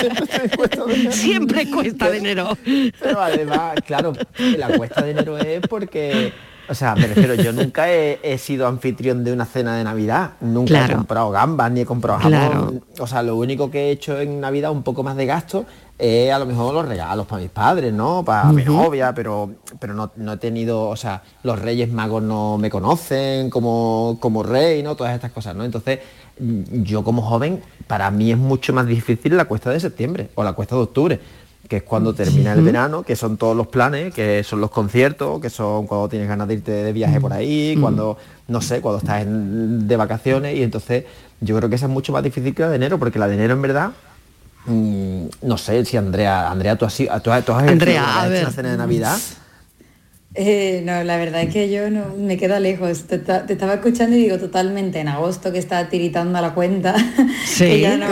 siempre, 1.11 1.71
cuesta 1.71 2.09
de 2.09 2.19
enero. 2.19 2.57
Pero 3.01 3.21
además, 3.21 3.75
claro, 3.85 4.13
la 4.57 4.69
cuesta 4.77 5.03
de 5.03 5.11
enero 5.11 5.39
es 5.39 5.61
porque... 5.69 6.33
O 6.69 6.75
sea, 6.75 6.95
me 6.95 7.07
refiero, 7.07 7.35
yo 7.35 7.53
nunca 7.53 7.91
he, 7.91 8.39
sido 8.39 8.67
anfitrión 8.69 9.25
de 9.25 9.33
una 9.33 9.47
cena 9.47 9.77
de 9.77 9.85
Navidad. 9.85 10.33
Nunca 10.41 10.87
he 10.87 10.93
comprado 10.95 11.31
gambas 11.31 11.73
ni 11.73 11.81
he 11.81 11.87
comprado 11.87 12.21
jamón. 12.21 12.85
O 13.01 13.07
sea, 13.07 13.23
lo 13.23 13.37
único 13.37 13.71
que 13.71 13.89
he 13.89 13.91
hecho 13.91 14.21
en 14.21 14.41
Navidad, 14.41 14.71
un 14.71 14.83
poco 14.83 15.03
más 15.03 15.17
de 15.17 15.27
gasto, 15.27 15.67
eh, 16.01 16.31
a 16.31 16.39
lo 16.39 16.47
mejor 16.47 16.73
los 16.73 16.87
regalos 16.87 17.27
para 17.27 17.43
mis 17.43 17.51
padres, 17.51 17.93
¿no? 17.93 18.25
Para 18.25 18.53
mi 18.53 18.65
novia, 18.65 19.13
pero, 19.13 19.51
pero 19.81 19.95
no, 19.95 20.33
he 20.33 20.37
tenido, 20.37 20.89
o 20.89 20.97
sea, 20.97 21.23
los 21.43 21.59
Reyes 21.59 21.91
Magos 21.91 22.23
no 22.23 22.57
me 22.57 22.71
conocen 22.71 23.51
como, 23.51 24.17
como 24.21 24.45
rey, 24.45 24.81
¿no? 24.85 24.95
Todas 24.95 25.15
estas 25.17 25.33
cosas, 25.33 25.57
¿no? 25.57 25.65
Entonces, 25.65 25.99
yo 26.39 27.03
como 27.03 27.23
joven, 27.23 27.61
para 27.89 28.13
mí 28.13 28.31
es 28.31 28.39
mucho 28.39 28.73
más 28.73 28.87
difícil 28.87 29.37
la 29.37 29.47
cuesta 29.47 29.71
de 29.71 29.81
septiembre 29.81 30.29
o 30.37 30.45
la 30.45 30.53
cuesta 30.53 30.77
de 30.77 30.83
octubre, 30.83 31.21
que 31.67 31.79
es 31.79 31.83
cuando 31.83 32.15
termina 32.15 32.53
el 32.53 32.63
verano, 32.63 33.03
que 33.03 33.17
son 33.17 33.37
todos 33.37 33.57
los 33.57 33.67
planes, 33.67 34.15
que 34.15 34.45
son 34.45 34.61
los 34.61 34.71
conciertos, 34.71 35.41
que 35.41 35.51
son 35.51 35.89
cuando 35.89 36.09
tienes 36.09 36.29
ganas 36.29 36.47
de 36.47 36.55
irte 36.55 36.71
de 36.71 36.93
viaje 36.93 37.21
por 37.21 37.33
ahí, 37.33 37.77
cuando, 37.81 38.17
no 38.47 38.61
sé, 38.61 38.81
cuando 38.81 38.99
estás 38.99 39.27
de 39.27 39.97
vacaciones, 39.97 40.57
y 40.57 40.63
entonces 40.63 41.07
yo 41.41 41.57
creo 41.57 41.69
que 41.69 41.75
esa 41.75 41.87
es 41.87 41.93
mucho 41.93 42.13
más 42.13 42.23
difícil 42.23 42.55
que 42.55 42.63
la 42.63 42.69
de 42.69 42.77
enero, 42.77 43.01
porque 43.01 43.19
la 43.19 43.27
de 43.27 43.35
enero 43.35 43.55
en 43.55 43.63
verdad 43.63 43.91
Mm, 44.69 45.29
no 45.43 45.57
sé 45.59 45.85
si 45.85 45.97
Andrea, 45.97 46.51
Andrea, 46.51 46.77
tú 46.77 46.85
has, 46.85 46.97
tú, 46.97 47.05
tú 47.23 47.31
has 47.31 47.49
Andrea, 47.49 48.27
una 48.43 48.51
cena 48.51 48.71
de 48.73 48.77
Navidad. 48.77 49.19
Eh, 50.41 50.83
no, 50.85 51.03
la 51.03 51.17
verdad 51.17 51.43
es 51.43 51.53
que 51.53 51.69
yo 51.69 51.91
no 51.91 52.15
me 52.17 52.37
quedo 52.37 52.61
lejos. 52.61 53.09
Te, 53.09 53.17
estaba 53.17 53.75
escuchando 53.75 54.15
y 54.15 54.21
digo 54.21 54.39
totalmente 54.39 55.01
en 55.01 55.09
agosto 55.09 55.51
que 55.51 55.59
está 55.59 55.89
tiritando 55.89 56.39
a 56.39 56.41
la 56.41 56.55
cuenta. 56.55 56.95
Sí. 57.45 57.85
no... 57.99 58.07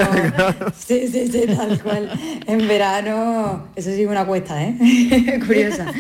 sí, 0.77 1.07
sí, 1.07 1.29
sí, 1.29 1.45
tal 1.47 1.81
cual. 1.81 2.11
En 2.47 2.67
verano, 2.67 3.69
eso 3.77 3.91
sí 3.91 4.05
una 4.05 4.25
cuesta, 4.25 4.61
¿eh? 4.61 5.41
Curiosa. 5.47 5.93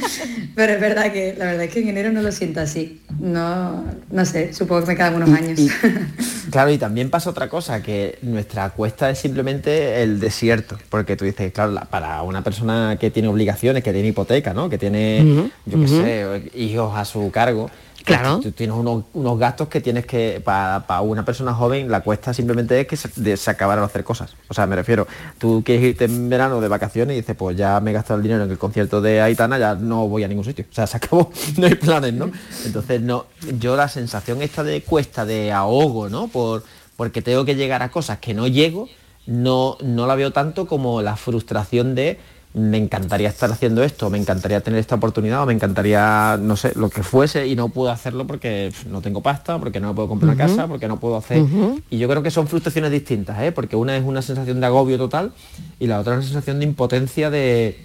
Pero 0.56 0.72
es 0.72 0.80
verdad 0.80 1.12
que 1.12 1.34
la 1.38 1.44
verdad 1.44 1.64
es 1.64 1.72
que 1.72 1.80
en 1.80 1.88
enero 1.88 2.10
no 2.10 2.22
lo 2.22 2.32
siento 2.32 2.60
así. 2.60 3.02
No, 3.20 3.84
no 4.10 4.24
sé, 4.24 4.52
supongo 4.52 4.80
que 4.82 4.86
me 4.88 4.96
quedan 4.96 5.14
unos 5.14 5.28
años. 5.28 5.60
claro, 6.50 6.70
y 6.70 6.78
también 6.78 7.10
pasa 7.10 7.30
otra 7.30 7.48
cosa, 7.48 7.82
que 7.82 8.18
nuestra 8.22 8.70
cuesta 8.70 9.10
es 9.10 9.18
simplemente 9.18 10.02
el 10.02 10.18
desierto. 10.18 10.78
Porque 10.88 11.14
tú 11.14 11.24
dices, 11.24 11.52
claro, 11.52 11.78
para 11.90 12.22
una 12.22 12.42
persona 12.42 12.96
que 12.98 13.10
tiene 13.10 13.28
obligaciones, 13.28 13.84
que 13.84 13.92
tiene 13.92 14.08
hipoteca, 14.08 14.54
¿no? 14.54 14.68
Que 14.68 14.78
tiene, 14.78 15.50
yo 15.66 15.80
qué 15.80 15.88
sé, 15.88 16.15
hijos 16.54 16.96
a 16.96 17.04
su 17.04 17.30
cargo, 17.30 17.70
pues 18.06 18.20
claro. 18.20 18.38
Tú, 18.40 18.52
tienes 18.52 18.76
unos, 18.76 19.38
gastos 19.38 19.66
que 19.66 19.80
tienes 19.80 20.06
que, 20.06 20.40
para, 20.44 21.00
una 21.00 21.24
persona 21.24 21.52
joven, 21.52 21.90
la 21.90 22.02
cuesta 22.02 22.32
simplemente 22.32 22.80
es 22.80 22.86
que 22.86 22.96
se, 22.96 23.10
de, 23.16 23.36
acabaran 23.46 23.82
a 23.82 23.86
hacer 23.88 24.04
cosas. 24.04 24.36
O 24.46 24.54
sea, 24.54 24.64
me 24.66 24.76
refiero, 24.76 25.08
tú 25.38 25.62
quieres 25.64 25.84
irte 25.84 26.04
en 26.04 26.28
verano 26.28 26.60
de 26.60 26.68
vacaciones 26.68 27.14
y 27.16 27.20
dices, 27.20 27.34
pues 27.36 27.56
ya 27.56 27.80
me 27.80 27.90
he 27.90 27.94
gastado 27.94 28.18
el 28.18 28.22
dinero 28.22 28.44
en 28.44 28.50
el 28.50 28.58
concierto 28.58 29.00
de 29.00 29.20
Aitana, 29.20 29.58
ya 29.58 29.74
no 29.74 30.06
voy 30.06 30.22
a 30.22 30.28
ningún 30.28 30.44
sitio. 30.44 30.66
O 30.70 30.74
sea, 30.74 30.86
se 30.86 30.98
acabó, 30.98 31.32
no 31.58 31.66
hay 31.66 31.74
planes, 31.74 32.14
¿no? 32.14 32.30
Entonces, 32.64 33.00
no, 33.02 33.26
yo 33.58 33.74
la 33.74 33.88
sensación 33.88 34.40
esta 34.40 34.62
de 34.62 34.82
cuesta, 34.82 35.24
de 35.24 35.50
ahogo, 35.50 36.08
¿no? 36.08 36.28
Por, 36.28 36.62
porque 36.96 37.22
tengo 37.22 37.44
que 37.44 37.56
llegar 37.56 37.82
a 37.82 37.90
cosas 37.90 38.18
que 38.18 38.34
no 38.34 38.46
llego, 38.46 38.88
no, 39.26 39.78
no 39.82 40.06
la 40.06 40.14
veo 40.14 40.32
tanto 40.32 40.68
como 40.68 41.02
la 41.02 41.16
frustración 41.16 41.96
de 41.96 42.20
me 42.56 42.78
encantaría 42.78 43.28
estar 43.28 43.52
haciendo 43.52 43.84
esto, 43.84 44.08
me 44.08 44.16
encantaría 44.16 44.62
tener 44.62 44.80
esta 44.80 44.94
oportunidad, 44.94 45.42
o 45.42 45.46
me 45.46 45.52
encantaría, 45.52 46.38
no 46.40 46.56
sé, 46.56 46.72
lo 46.74 46.88
que 46.88 47.02
fuese 47.02 47.46
y 47.46 47.54
no 47.54 47.68
puedo 47.68 47.90
hacerlo 47.90 48.26
porque 48.26 48.72
no 48.88 49.02
tengo 49.02 49.22
pasta, 49.22 49.58
porque 49.58 49.78
no 49.78 49.88
me 49.88 49.94
puedo 49.94 50.08
comprar 50.08 50.34
una 50.34 50.42
casa, 50.42 50.66
porque 50.66 50.88
no 50.88 50.98
puedo 50.98 51.18
hacer... 51.18 51.44
Y 51.90 51.98
yo 51.98 52.08
creo 52.08 52.22
que 52.22 52.30
son 52.30 52.48
frustraciones 52.48 52.90
distintas, 52.90 53.42
¿eh? 53.42 53.52
porque 53.52 53.76
una 53.76 53.94
es 53.94 54.04
una 54.04 54.22
sensación 54.22 54.58
de 54.60 54.66
agobio 54.66 54.96
total 54.96 55.32
y 55.78 55.86
la 55.86 56.00
otra 56.00 56.14
es 56.14 56.20
una 56.20 56.26
sensación 56.28 56.58
de 56.58 56.64
impotencia 56.64 57.28
de, 57.28 57.78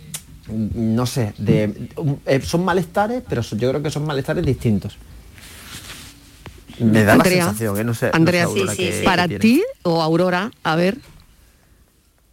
no 0.47 1.05
sé, 1.05 1.33
de, 1.37 1.89
eh, 2.25 2.39
son 2.41 2.63
malestares, 2.63 3.23
pero 3.27 3.41
yo 3.41 3.69
creo 3.71 3.83
que 3.83 3.91
son 3.91 4.05
malestares 4.05 4.45
distintos. 4.45 4.97
Me 6.79 7.03
da 7.03 7.17
la 7.17 7.25
sensación, 7.25 7.77
¿eh? 7.77 7.83
no 7.83 7.93
sé. 7.93 8.09
Andrea, 8.13 8.47
para 9.03 9.27
ti 9.27 9.61
o 9.83 10.01
Aurora, 10.01 10.49
a 10.63 10.77
ver, 10.77 10.97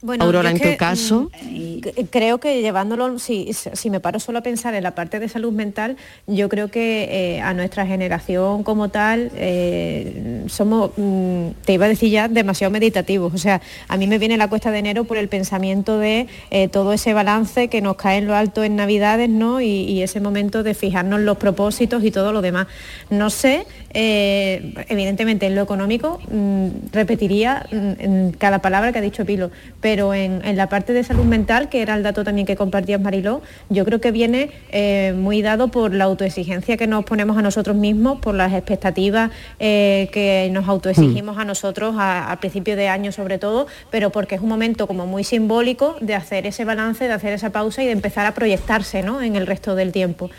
bueno, 0.00 0.24
Aurora, 0.24 0.52
en 0.52 0.60
tu 0.60 0.76
caso. 0.76 1.28
Mm, 1.42 1.78
creo 2.10 2.38
que 2.38 2.62
llevándolo, 2.62 3.18
si, 3.18 3.52
si, 3.52 3.90
me 3.90 3.98
paro 3.98 4.20
solo 4.20 4.38
a 4.38 4.42
pensar 4.42 4.74
en 4.74 4.84
la 4.84 4.94
parte 4.94 5.18
de 5.18 5.28
salud 5.28 5.52
mental, 5.52 5.96
yo 6.28 6.48
creo 6.48 6.68
que 6.68 7.08
eh, 7.10 7.40
a 7.40 7.52
nuestra 7.52 7.84
generación 7.84 8.62
como 8.62 8.90
tal 8.90 9.32
eh, 9.34 10.44
somos, 10.46 10.92
mm, 10.96 11.48
te 11.64 11.72
iba 11.72 11.86
a 11.86 11.88
decir 11.88 12.10
ya, 12.10 12.28
demasiado 12.28 12.70
meditativos. 12.70 13.34
O 13.34 13.38
sea, 13.38 13.60
a 13.88 13.96
mí 13.96 14.06
me 14.06 14.18
viene 14.18 14.36
la 14.36 14.48
cuesta 14.48 14.70
de 14.70 14.78
enero 14.78 15.02
por 15.02 15.16
el 15.16 15.28
pensamiento 15.28 15.98
de 15.98 16.28
eh, 16.50 16.68
todo 16.68 16.92
ese 16.92 17.12
balance 17.12 17.66
que 17.66 17.80
nos 17.80 17.96
cae 17.96 18.18
en 18.18 18.28
lo 18.28 18.36
alto 18.36 18.62
en 18.62 18.76
Navidades, 18.76 19.28
¿no? 19.28 19.60
Y, 19.60 19.98
ese 19.98 20.20
momento 20.20 20.62
de 20.62 20.74
fijarnos 20.74 21.20
los 21.22 21.38
propósitos 21.38 22.04
y 22.04 22.12
todo 22.12 22.32
lo 22.32 22.40
demás. 22.40 22.68
No 23.10 23.30
sé, 23.30 23.66
evidentemente 23.92 25.46
en 25.46 25.56
lo 25.56 25.62
económico, 25.62 26.20
mm, 26.30 26.92
repetiría 26.92 27.66
en 27.70 28.30
cada 28.38 28.60
palabra 28.60 28.92
que 28.92 28.98
ha 28.98 29.02
dicho 29.02 29.24
Pilo 29.24 29.50
pero 29.87 29.87
en, 29.92 30.56
la 30.56 30.68
parte 30.68 30.92
de 30.92 31.02
salud 31.04 31.24
mental, 31.24 31.68
que 31.68 31.82
era 31.82 31.94
el 31.94 32.02
dato 32.02 32.24
también 32.24 32.46
que 32.46 32.56
compartías 32.56 33.00
Mariló, 33.00 33.42
yo 33.68 33.84
creo 33.84 34.00
que 34.00 34.12
viene 34.12 34.50
eh, 34.70 35.14
muy 35.16 35.42
dado 35.42 35.68
por 35.68 35.94
la 35.94 36.04
autoexigencia 36.04 36.76
que 36.76 36.86
nos 36.86 37.04
ponemos 37.04 37.36
a 37.36 37.42
nosotros 37.42 37.76
mismos, 37.76 38.18
por 38.20 38.34
las 38.34 38.52
expectativas 38.52 39.30
eh, 39.58 40.08
que 40.12 40.48
nos 40.52 40.68
autoexigimos 40.68 41.38
a 41.38 41.44
nosotros 41.44 41.94
al 41.98 42.38
principio 42.38 42.76
de 42.76 42.88
año 42.88 43.12
sobre 43.12 43.38
todo, 43.38 43.66
pero 43.90 44.10
porque 44.10 44.34
es 44.34 44.40
un 44.40 44.48
momento 44.48 44.86
como 44.86 45.06
muy 45.06 45.24
simbólico 45.24 45.96
de 46.00 46.14
hacer 46.14 46.46
ese 46.46 46.64
balance, 46.64 47.06
de 47.06 47.12
hacer 47.12 47.32
esa 47.32 47.50
pausa 47.50 47.82
y 47.82 47.86
de 47.86 47.92
empezar 47.92 48.26
a 48.26 48.34
proyectarse 48.34 48.98
en 48.98 49.36
el 49.36 49.46
resto 49.46 49.74
del 49.74 49.92
tiempo. 49.92 50.30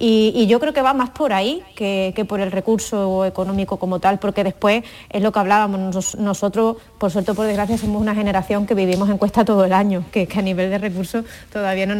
Y, 0.00 0.46
yo 0.46 0.60
creo 0.60 0.72
que 0.72 0.80
va 0.80 0.94
más 0.94 1.10
por 1.10 1.32
ahí 1.32 1.62
que, 1.74 2.24
por 2.28 2.40
el 2.40 2.52
recurso 2.52 3.24
económico 3.24 3.78
como 3.78 3.98
tal, 3.98 4.20
porque 4.20 4.44
después 4.44 4.84
es 5.10 5.22
lo 5.22 5.32
que 5.32 5.38
hablábamos, 5.40 6.16
nosotros, 6.16 6.76
por 6.98 7.10
suerte 7.10 7.34
por 7.34 7.46
desgracia, 7.46 7.76
somos 7.76 8.00
una 8.00 8.14
generación 8.14 8.66
que 8.66 8.74
vivimos 8.74 9.10
en 9.10 9.18
cuesta 9.18 9.44
todo 9.44 9.64
el 9.64 9.72
año, 9.72 10.04
que, 10.12 10.28
a 10.36 10.42
nivel 10.42 10.70
de 10.70 10.78
recursos 10.78 11.24
todavía 11.52 11.84
no, 11.86 11.96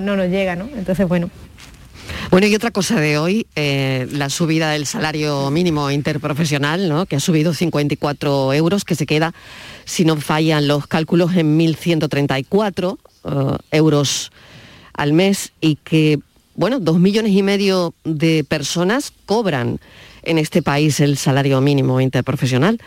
no, 0.00 0.16
nos 0.16 0.28
llega, 0.28 0.56
¿no? 0.56 0.68
Entonces, 0.74 1.06
bueno. 1.06 1.28
Bueno, 2.30 2.46
y 2.46 2.54
otra 2.54 2.70
cosa 2.70 2.98
de 2.98 3.18
hoy, 3.18 3.46
eh, 3.56 4.06
la 4.10 4.30
subida 4.30 4.70
del 4.70 4.86
salario 4.86 5.50
mínimo 5.50 5.90
interprofesional, 5.90 6.88
¿no? 6.88 7.04
que 7.04 7.16
ha 7.16 7.20
subido 7.20 7.52
54 7.52 8.54
euros, 8.54 8.84
que 8.84 8.94
se 8.94 9.04
queda, 9.04 9.34
si 9.84 10.04
no 10.04 10.16
fallan 10.16 10.66
los 10.66 10.86
cálculos, 10.86 11.36
en 11.36 11.58
1.134 11.58 12.96
eh, 13.24 13.58
euros 13.70 14.32
al 14.94 15.12
mes 15.12 15.52
y 15.60 15.76
que 15.76 16.20
bueno, 16.56 16.80
dos 16.80 16.98
millones 16.98 17.32
y 17.32 17.42
medio 17.42 17.94
de 18.04 18.44
personas 18.44 19.12
cobran 19.26 19.80
en 20.22 20.38
este 20.38 20.62
país 20.62 21.00
el 21.00 21.16
salario 21.16 21.60
mínimo 21.60 22.00
interprofesional. 22.00 22.80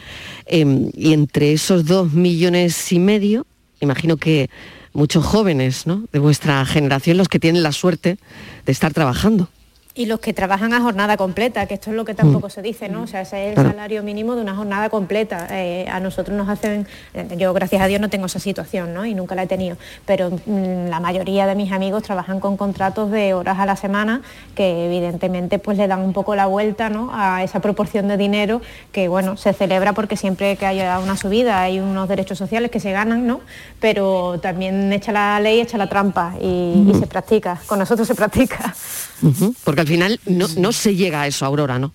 Em, 0.45 0.89
y 0.95 1.13
entre 1.13 1.53
esos 1.53 1.85
dos 1.85 2.13
millones 2.13 2.91
y 2.91 2.99
medio, 2.99 3.45
imagino 3.79 4.17
que 4.17 4.49
muchos 4.93 5.25
jóvenes 5.25 5.85
de 6.11 6.19
vuestra 6.19 6.65
generación, 6.65 7.17
los 7.17 7.29
que 7.29 7.39
tienen 7.39 7.61
la 7.61 7.71
suerte 7.71 8.17
de 8.65 8.71
estar 8.71 8.93
trabajando. 8.93 9.49
Y 9.97 10.05
los 10.05 10.19
que 10.19 10.31
trabajan 10.31 10.73
a 10.73 10.81
jornada 10.81 11.17
completa, 11.17 11.65
que 11.65 11.73
esto 11.73 11.89
es 11.89 11.95
lo 11.95 12.05
que 12.05 12.13
tampoco 12.13 12.47
mm. 12.47 12.51
se 12.51 12.61
dice, 12.61 12.87
¿no? 12.87 13.01
O 13.01 13.07
sea, 13.07 13.21
ese 13.21 13.51
es 13.51 13.57
el 13.57 13.65
salario 13.65 14.03
mínimo 14.03 14.35
de 14.35 14.43
una 14.43 14.55
jornada 14.55 14.89
completa. 14.89 15.47
Eh, 15.49 15.87
a 15.91 15.99
nosotros 15.99 16.37
nos 16.37 16.47
hacen, 16.49 16.87
eh, 17.15 17.27
yo 17.35 17.51
gracias 17.51 17.81
a 17.81 17.87
Dios 17.87 17.99
no 17.99 18.07
tengo 18.07 18.27
esa 18.27 18.39
situación, 18.39 18.93
¿no? 18.93 19.07
Y 19.07 19.15
nunca 19.15 19.33
la 19.33 19.41
he 19.41 19.47
tenido, 19.47 19.75
pero 20.05 20.29
mm, 20.29 20.89
la 20.89 20.99
mayoría 20.99 21.47
de 21.47 21.55
mis 21.55 21.71
amigos 21.71 22.03
trabajan 22.03 22.39
con 22.39 22.57
contratos 22.57 23.09
de 23.09 23.33
horas 23.33 23.57
a 23.57 23.65
la 23.65 23.75
semana 23.75 24.21
que 24.53 24.85
evidentemente 24.85 25.57
pues 25.57 25.79
le 25.79 25.87
dan 25.87 26.01
un 26.01 26.13
poco 26.13 26.35
la 26.35 26.45
vuelta, 26.45 26.91
¿no? 26.91 27.09
A 27.11 27.43
esa 27.43 27.59
proporción 27.59 28.07
de 28.07 28.17
dinero 28.17 28.61
que, 28.91 29.07
bueno, 29.07 29.35
se 29.35 29.51
celebra 29.53 29.93
porque 29.93 30.15
siempre 30.15 30.57
que 30.57 30.67
haya 30.67 30.99
una 30.99 31.17
subida 31.17 31.59
hay 31.61 31.79
unos 31.79 32.07
derechos 32.07 32.37
sociales 32.37 32.69
que 32.69 32.79
se 32.79 32.91
ganan, 32.91 33.25
¿no? 33.25 33.41
Pero 33.79 34.39
también 34.41 34.93
echa 34.93 35.11
la 35.11 35.39
ley, 35.39 35.59
echa 35.59 35.79
la 35.79 35.89
trampa 35.89 36.35
y, 36.39 36.91
se 36.99 37.07
practica, 37.07 37.59
con 37.65 37.79
nosotros 37.79 38.07
se 38.07 38.13
practica. 38.13 38.75
Porque 39.63 39.81
al 39.81 39.87
final 39.87 40.19
no, 40.25 40.71
se 40.71 40.95
llega 40.95 41.21
a 41.21 41.27
eso, 41.27 41.45
Aurora, 41.45 41.79
¿no? 41.79 41.93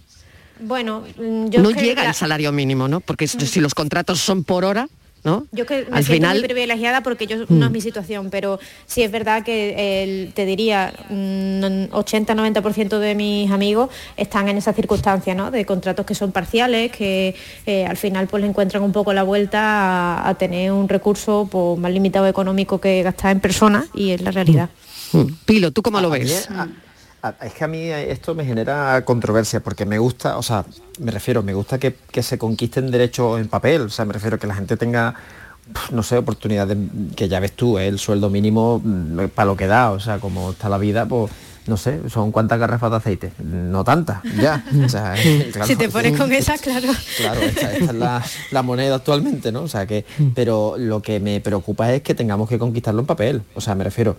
Bueno, 0.61 1.05
mm, 1.19 1.49
yo 1.49 1.63
no 1.63 1.71
llega 1.71 2.07
el 2.07 2.15
salario 2.15 2.53
mínimo, 2.53 2.89
¿no? 2.89 3.01
Porque 3.01 3.27
si 3.27 3.61
los 3.61 3.75
contratos 3.75 4.21
son 4.21 4.45
por 4.45 4.65
hora, 4.65 4.89
¿no? 5.25 5.47
Yo 5.53 5.67
que 5.67 5.87
me 5.89 5.97
Al 5.97 6.05
siento 6.05 6.13
final... 6.13 6.39
muy 6.39 6.45
privilegiada 6.45 7.03
porque 7.03 7.27
yo 7.27 7.37
no 7.49 7.67
es 7.67 7.71
mm. 7.71 7.73
mi 7.73 7.81
situación, 7.81 8.29
pero 8.31 8.59
sí 8.87 9.03
es 9.03 9.11
verdad 9.11 9.45
que 9.45 10.33
te 10.35 10.45
diría 10.45 10.93
80-90% 11.11 12.97
mm, 12.97 13.01
de 13.01 13.15
mis 13.15 13.51
amigos 13.51 13.91
están 14.17 14.49
en 14.49 14.59
esa 14.59 14.73
circunstancia, 14.73 15.35
¿no? 15.35 15.51
De 15.51 15.65
contratos 15.65 16.07
que 16.07 16.15
son 16.15 16.33
parciales, 16.33 16.91
que 16.91 17.37
eh, 17.67 17.87
al 17.87 17.97
final 17.97 18.27
pues 18.27 18.43
le 18.43 18.49
encuentran 18.49 18.83
un 18.83 18.93
poco 18.93 19.13
la 19.13 19.23
vuelta 19.23 20.29
a, 20.29 20.35
tener 20.35 20.73
un 20.73 20.89
recurso 20.89 21.49
pues, 21.51 21.79
más 21.79 21.93
limitado 21.93 22.27
económico 22.27 22.81
que 22.81 23.03
gastar 23.03 23.33
en 23.33 23.41
personas 23.41 23.87
y 23.95 24.11
es 24.11 24.23
la 24.23 24.33
realidad. 24.33 24.71
Pilo, 25.45 25.71
¿tú 25.73 25.83
cómo 25.83 26.01
lo 26.01 26.11
ves? 26.11 26.49
Es 27.41 27.55
que 27.55 27.65
a 27.65 27.69
mí 27.69 27.79
esto 27.89 28.35
me 28.35 28.45
genera 28.45 29.05
controversia 29.05 29.61
porque 29.61 29.87
me 29.87 29.99
gusta, 29.99 30.39
o 30.39 30.43
sea, 30.43 30.65
me 30.99 31.13
refiero, 31.13 31.45
me 31.45 31.55
gusta 31.55 31.79
que, 31.79 31.95
se 32.21 32.37
conquisten 32.37 32.91
derechos 32.91 33.41
en 33.41 33.47
papel, 33.47 33.83
o 33.83 33.89
sea, 33.91 34.05
me 34.05 34.13
refiero 34.13 34.41
que 34.41 34.49
la 34.49 34.57
gente 34.57 34.77
tenga, 34.77 35.15
no 35.93 36.03
sé, 36.03 36.17
oportunidades, 36.17 36.77
que 37.15 37.29
ya 37.29 37.39
ves 37.39 37.53
tú, 37.53 37.79
¿eh? 37.79 37.87
el 37.87 38.01
sueldo 38.01 38.29
mínimo 38.29 38.81
mm, 38.83 39.29
para 39.35 39.47
lo 39.47 39.57
que 39.57 39.69
da, 39.69 39.93
o 39.93 40.01
sea, 40.01 40.19
como 40.19 40.51
está 40.51 40.69
la 40.69 40.79
vida, 40.79 41.07
pues 41.07 41.31
no 41.69 41.77
sé, 41.77 42.01
son 42.11 42.33
cuántas 42.33 42.59
garrafas 42.59 42.91
de 42.91 42.97
aceite, 42.97 43.33
no 43.39 43.85
tantas, 43.85 44.21
ya. 44.41 44.65
si 45.65 45.77
te 45.77 45.89
pones 45.89 46.19
con 46.19 46.33
esas, 46.33 46.61
claro. 46.61 46.89
Claro, 47.17 47.41
esta, 47.41 47.73
es 47.73 47.95
la, 48.51 48.63
moneda 48.63 48.97
actualmente, 48.97 49.53
¿no? 49.53 49.63
O 49.63 49.69
sea 49.69 49.87
que, 49.87 50.05
pero 50.35 50.75
lo 50.77 51.01
que 51.03 51.21
me 51.21 51.41
preocupa 51.41 51.93
es 51.93 52.03
que 52.03 52.17
tengamos 52.17 52.49
que 52.49 52.59
conquistarlo 52.59 53.03
en 53.03 53.07
papel. 53.07 53.43
O 53.55 53.61
sea, 53.61 53.77
me 53.77 53.85
refiero, 53.85 54.17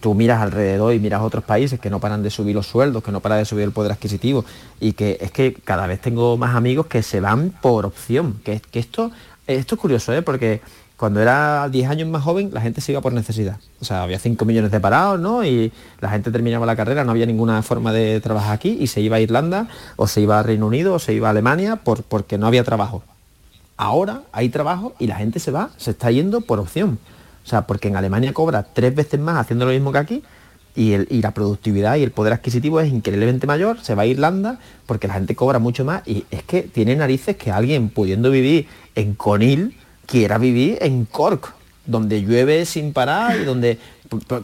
tú 0.00 0.14
miras 0.14 0.40
alrededor 0.40 0.94
y 0.94 0.98
miras 0.98 1.22
otros 1.22 1.44
países 1.44 1.80
que 1.80 1.90
no 1.90 2.00
paran 2.00 2.22
de 2.22 2.30
subir 2.30 2.54
los 2.54 2.66
sueldos, 2.66 3.02
que 3.02 3.12
no 3.12 3.20
paran 3.20 3.38
de 3.38 3.44
subir 3.44 3.64
el 3.64 3.72
poder 3.72 3.92
adquisitivo 3.92 4.44
y 4.80 4.92
que 4.92 5.18
es 5.20 5.30
que 5.30 5.54
cada 5.54 5.86
vez 5.86 6.00
tengo 6.00 6.36
más 6.36 6.54
amigos 6.54 6.86
que 6.86 7.02
se 7.02 7.20
van 7.20 7.52
por 7.62 7.86
opción, 7.86 8.40
que, 8.44 8.60
que 8.60 8.78
esto, 8.78 9.10
esto 9.46 9.74
es 9.74 9.80
curioso, 9.80 10.12
¿eh? 10.12 10.22
porque 10.22 10.60
cuando 10.98 11.20
era 11.20 11.68
10 11.68 11.90
años 11.90 12.08
más 12.08 12.24
joven 12.24 12.50
la 12.52 12.60
gente 12.60 12.80
se 12.80 12.92
iba 12.92 13.00
por 13.00 13.12
necesidad. 13.12 13.58
O 13.80 13.84
sea, 13.84 14.02
había 14.02 14.18
5 14.18 14.44
millones 14.44 14.72
de 14.72 14.80
parados, 14.80 15.20
¿no? 15.20 15.44
Y 15.44 15.72
la 16.00 16.10
gente 16.10 16.32
terminaba 16.32 16.66
la 16.66 16.74
carrera, 16.74 17.04
no 17.04 17.12
había 17.12 17.24
ninguna 17.24 17.62
forma 17.62 17.92
de 17.92 18.20
trabajar 18.20 18.52
aquí 18.52 18.76
y 18.80 18.88
se 18.88 19.00
iba 19.00 19.16
a 19.16 19.20
Irlanda 19.20 19.68
o 19.96 20.08
se 20.08 20.20
iba 20.20 20.40
a 20.40 20.42
Reino 20.42 20.66
Unido 20.66 20.94
o 20.94 20.98
se 20.98 21.14
iba 21.14 21.28
a 21.28 21.30
Alemania 21.30 21.76
por, 21.76 22.02
porque 22.02 22.36
no 22.36 22.48
había 22.48 22.64
trabajo. 22.64 23.04
Ahora 23.76 24.22
hay 24.32 24.48
trabajo 24.48 24.94
y 24.98 25.06
la 25.06 25.14
gente 25.14 25.38
se 25.38 25.52
va, 25.52 25.70
se 25.76 25.92
está 25.92 26.10
yendo 26.10 26.40
por 26.40 26.58
opción. 26.58 26.98
O 27.48 27.50
sea, 27.50 27.66
porque 27.66 27.88
en 27.88 27.96
Alemania 27.96 28.34
cobra 28.34 28.62
tres 28.62 28.94
veces 28.94 29.18
más 29.18 29.38
haciendo 29.38 29.64
lo 29.64 29.72
mismo 29.72 29.90
que 29.90 29.98
aquí 29.98 30.22
y, 30.76 30.92
el, 30.92 31.08
y 31.10 31.22
la 31.22 31.32
productividad 31.32 31.96
y 31.96 32.02
el 32.02 32.10
poder 32.10 32.34
adquisitivo 32.34 32.78
es 32.78 32.92
increíblemente 32.92 33.46
mayor, 33.46 33.80
se 33.80 33.94
va 33.94 34.02
a 34.02 34.06
Irlanda 34.06 34.58
porque 34.84 35.08
la 35.08 35.14
gente 35.14 35.34
cobra 35.34 35.58
mucho 35.58 35.82
más 35.82 36.06
y 36.06 36.26
es 36.30 36.42
que 36.42 36.62
tiene 36.62 36.94
narices 36.94 37.36
que 37.36 37.50
alguien 37.50 37.88
pudiendo 37.88 38.30
vivir 38.30 38.68
en 38.94 39.14
Conil 39.14 39.78
quiera 40.04 40.36
vivir 40.36 40.76
en 40.82 41.06
Cork, 41.06 41.54
donde 41.86 42.20
llueve 42.20 42.66
sin 42.66 42.92
parar 42.92 43.40
y 43.40 43.44
donde 43.44 43.78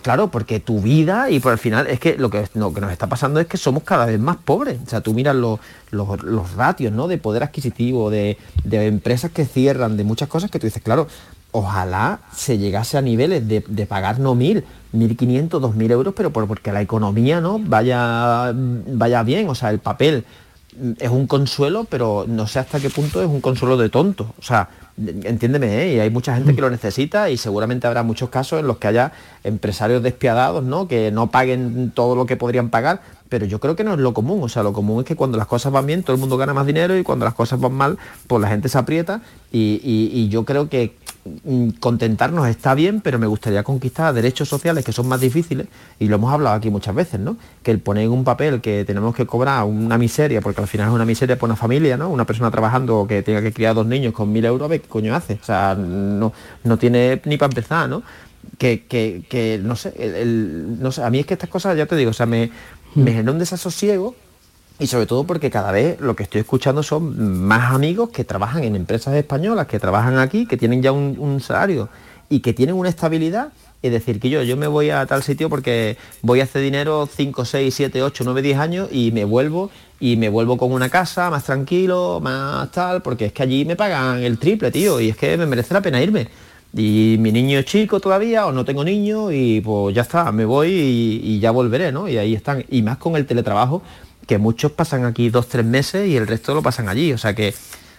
claro, 0.02 0.30
porque 0.30 0.60
tu 0.60 0.80
vida 0.80 1.30
y 1.30 1.40
por 1.40 1.52
el 1.52 1.58
final 1.58 1.86
es 1.86 2.00
que 2.00 2.16
lo 2.16 2.30
que, 2.30 2.48
lo 2.54 2.72
que 2.72 2.80
nos 2.80 2.90
está 2.90 3.06
pasando 3.06 3.38
es 3.38 3.46
que 3.46 3.56
somos 3.56 3.82
cada 3.82 4.06
vez 4.06 4.18
más 4.18 4.36
pobres. 4.36 4.78
O 4.86 4.88
sea, 4.88 5.00
tú 5.00 5.14
miras 5.14 5.36
los, 5.36 5.60
los, 5.90 6.54
ratios 6.54 6.92
¿no? 6.92 7.08
de 7.08 7.18
poder 7.18 7.42
adquisitivo, 7.42 8.10
de, 8.10 8.38
empresas 8.64 9.30
que 9.30 9.44
cierran, 9.44 9.96
de 9.96 10.04
muchas 10.04 10.28
cosas 10.28 10.50
que 10.50 10.58
tú 10.58 10.66
dices, 10.66 10.82
claro, 10.82 11.06
ojalá 11.54 12.18
se 12.34 12.58
llegase 12.58 12.98
a 12.98 13.00
niveles 13.00 13.46
de, 13.46 13.86
pagar 13.86 14.18
no 14.18 14.34
mil, 14.34 14.64
mil 14.90 15.16
quinientos, 15.16 15.62
dos 15.62 15.76
mil 15.76 15.88
euros, 15.88 16.12
pero 16.16 16.32
por, 16.32 16.48
porque 16.48 16.72
la 16.72 16.82
economía 16.82 17.40
no 17.40 17.60
vaya, 17.60 18.52
vaya 18.52 19.22
bien. 19.22 19.48
O 19.48 19.54
sea, 19.54 19.70
el 19.70 19.78
papel 19.78 20.24
es 20.98 21.08
un 21.08 21.28
consuelo, 21.28 21.84
pero 21.88 22.24
no 22.26 22.48
sé 22.48 22.58
hasta 22.58 22.80
qué 22.80 22.90
punto 22.90 23.22
es 23.22 23.28
un 23.28 23.40
consuelo 23.40 23.76
de 23.76 23.88
tonto. 23.88 24.34
O 24.36 24.42
sea, 24.42 24.68
entiéndeme, 24.96 25.82
¿eh? 25.82 25.94
y 25.94 26.00
hay 26.00 26.10
mucha 26.10 26.34
gente 26.34 26.54
que 26.54 26.60
lo 26.60 26.70
necesita 26.70 27.30
y 27.30 27.36
seguramente 27.36 27.86
habrá 27.86 28.02
muchos 28.02 28.30
casos 28.30 28.58
en 28.58 28.66
los 28.66 28.78
que 28.78 28.88
haya 28.88 29.12
empresarios 29.44 30.02
despiadados, 30.02 30.64
¿no? 30.64 30.88
Que 30.88 31.12
no 31.12 31.30
paguen 31.30 31.92
todo 31.94 32.16
lo 32.16 32.26
que 32.26 32.36
podrían 32.36 32.70
pagar, 32.70 33.00
pero 33.28 33.46
yo 33.46 33.58
creo 33.58 33.74
que 33.74 33.84
no 33.84 33.94
es 33.94 34.00
lo 34.00 34.14
común, 34.14 34.42
o 34.42 34.48
sea, 34.48 34.62
lo 34.62 34.72
común 34.72 35.00
es 35.00 35.06
que 35.06 35.16
cuando 35.16 35.36
las 35.36 35.46
cosas 35.46 35.72
van 35.72 35.86
bien 35.86 36.02
todo 36.02 36.14
el 36.14 36.20
mundo 36.20 36.36
gana 36.36 36.54
más 36.54 36.66
dinero 36.66 36.96
y 36.96 37.02
cuando 37.02 37.24
las 37.24 37.34
cosas 37.34 37.60
van 37.60 37.72
mal, 37.72 37.98
pues 38.28 38.40
la 38.40 38.48
gente 38.48 38.68
se 38.68 38.78
aprieta 38.78 39.20
y, 39.50 40.28
yo 40.28 40.44
creo 40.44 40.68
que 40.68 40.96
contentarnos 41.80 42.46
está 42.48 42.74
bien, 42.74 43.00
pero 43.00 43.18
me 43.18 43.26
gustaría 43.26 43.62
conquistar 43.62 44.12
derechos 44.12 44.48
sociales 44.48 44.84
que 44.84 44.92
son 44.92 45.08
más 45.08 45.20
difíciles 45.20 45.66
y 45.98 46.08
lo 46.08 46.16
hemos 46.16 46.32
hablado 46.32 46.56
aquí 46.56 46.70
muchas 46.70 46.94
veces, 46.94 47.18
¿no? 47.18 47.36
Que 47.62 47.70
el 47.70 47.80
poner 47.80 48.04
en 48.04 48.12
un 48.12 48.24
papel 48.24 48.60
que 48.60 48.84
tenemos 48.84 49.14
que 49.14 49.26
cobrar 49.26 49.64
una 49.64 49.96
miseria, 49.96 50.42
porque 50.42 50.60
al 50.60 50.66
final 50.66 50.88
es 50.88 50.94
una 50.94 51.06
miseria 51.06 51.36
para 51.36 51.46
una 51.46 51.56
familia, 51.56 51.96
¿no? 51.96 52.10
Una 52.10 52.26
persona 52.26 52.50
trabajando 52.50 53.06
que 53.08 53.22
tenga 53.22 53.40
que 53.40 53.52
criar 53.52 53.74
dos 53.74 53.86
niños 53.86 54.12
con 54.12 54.30
mil 54.32 54.44
euros, 54.44 54.70
qué 54.70 54.80
coño 54.80 55.14
hace, 55.14 55.38
o 55.40 55.44
sea, 55.44 55.74
no, 55.74 56.32
no 56.62 56.76
tiene 56.76 57.22
ni 57.24 57.38
para 57.38 57.50
empezar, 57.50 57.88
¿no? 57.88 58.02
Que, 58.58 58.84
que, 58.84 59.60
no 59.62 59.74
sé, 59.76 59.92
no 60.26 60.92
sé, 60.92 61.02
a 61.02 61.10
mí 61.10 61.20
es 61.20 61.26
que 61.26 61.34
estas 61.34 61.48
cosas, 61.48 61.76
ya 61.76 61.86
te 61.86 61.96
digo, 61.96 62.10
o 62.10 62.14
sea, 62.14 62.26
me, 62.26 62.50
me 62.94 63.12
genera 63.12 63.32
un 63.32 63.38
desasosiego 63.38 64.14
y 64.78 64.86
sobre 64.86 65.06
todo 65.06 65.24
porque 65.24 65.50
cada 65.50 65.70
vez 65.70 66.00
lo 66.00 66.16
que 66.16 66.24
estoy 66.24 66.40
escuchando 66.40 66.82
son 66.82 67.46
más 67.46 67.72
amigos 67.72 68.10
que 68.10 68.24
trabajan 68.24 68.64
en 68.64 68.74
empresas 68.74 69.14
españolas, 69.14 69.66
que 69.66 69.78
trabajan 69.78 70.18
aquí, 70.18 70.46
que 70.46 70.56
tienen 70.56 70.82
ya 70.82 70.92
un, 70.92 71.40
salario 71.40 71.88
y 72.28 72.40
que 72.40 72.52
tienen 72.52 72.74
una 72.74 72.88
estabilidad. 72.88 73.52
Es 73.82 73.92
decir, 73.92 74.18
que 74.18 74.30
yo, 74.30 74.42
yo 74.42 74.56
me 74.56 74.66
voy 74.66 74.90
a 74.90 75.04
tal 75.06 75.22
sitio 75.22 75.50
porque 75.50 75.98
voy 76.22 76.40
a 76.40 76.44
hacer 76.44 76.62
dinero 76.62 77.06
5, 77.14 77.44
6, 77.44 77.74
7, 77.74 78.02
8, 78.02 78.24
9, 78.24 78.42
10 78.42 78.58
años 78.58 78.88
y 78.90 79.12
me 79.12 79.24
vuelvo 79.24 79.70
y 80.00 80.16
me 80.16 80.28
vuelvo 80.28 80.56
con 80.56 80.72
una 80.72 80.88
casa 80.88 81.30
más 81.30 81.44
tranquilo, 81.44 82.18
más 82.20 82.70
tal, 82.72 83.02
porque 83.02 83.26
es 83.26 83.32
que 83.32 83.42
allí 83.42 83.64
me 83.64 83.76
pagan 83.76 84.22
el 84.22 84.38
triple, 84.38 84.70
tío, 84.70 85.00
y 85.00 85.10
es 85.10 85.16
que 85.16 85.36
me 85.36 85.46
merece 85.46 85.74
la 85.74 85.82
pena 85.82 86.02
irme 86.02 86.28
y 86.76 87.16
mi 87.20 87.30
niño 87.30 87.60
es 87.60 87.66
chico 87.66 88.00
todavía 88.00 88.46
o 88.46 88.52
no 88.52 88.64
tengo 88.64 88.82
niño 88.82 89.30
y 89.30 89.60
pues 89.60 89.94
ya 89.94 90.02
está, 90.02 90.32
me 90.32 90.44
voy 90.44 90.70
y, 90.70 91.38
ya 91.38 91.52
volveré, 91.52 91.92
¿no? 91.92 92.08
Y 92.08 92.18
ahí 92.18 92.34
están. 92.34 92.64
Y 92.68 92.82
más 92.82 92.98
con 92.98 93.14
el 93.14 93.26
teletrabajo, 93.26 93.82
que 94.26 94.38
muchos 94.38 94.72
pasan 94.72 95.04
aquí 95.04 95.30
dos, 95.30 95.48
tres 95.48 95.64
meses 95.64 96.08
y 96.08 96.16
el 96.16 96.26
resto 96.26 96.54
lo 96.54 96.62
pasan 96.62 96.88
allí. 96.88 97.12
O 97.12 97.18
sea 97.18 97.34
que 97.34 97.54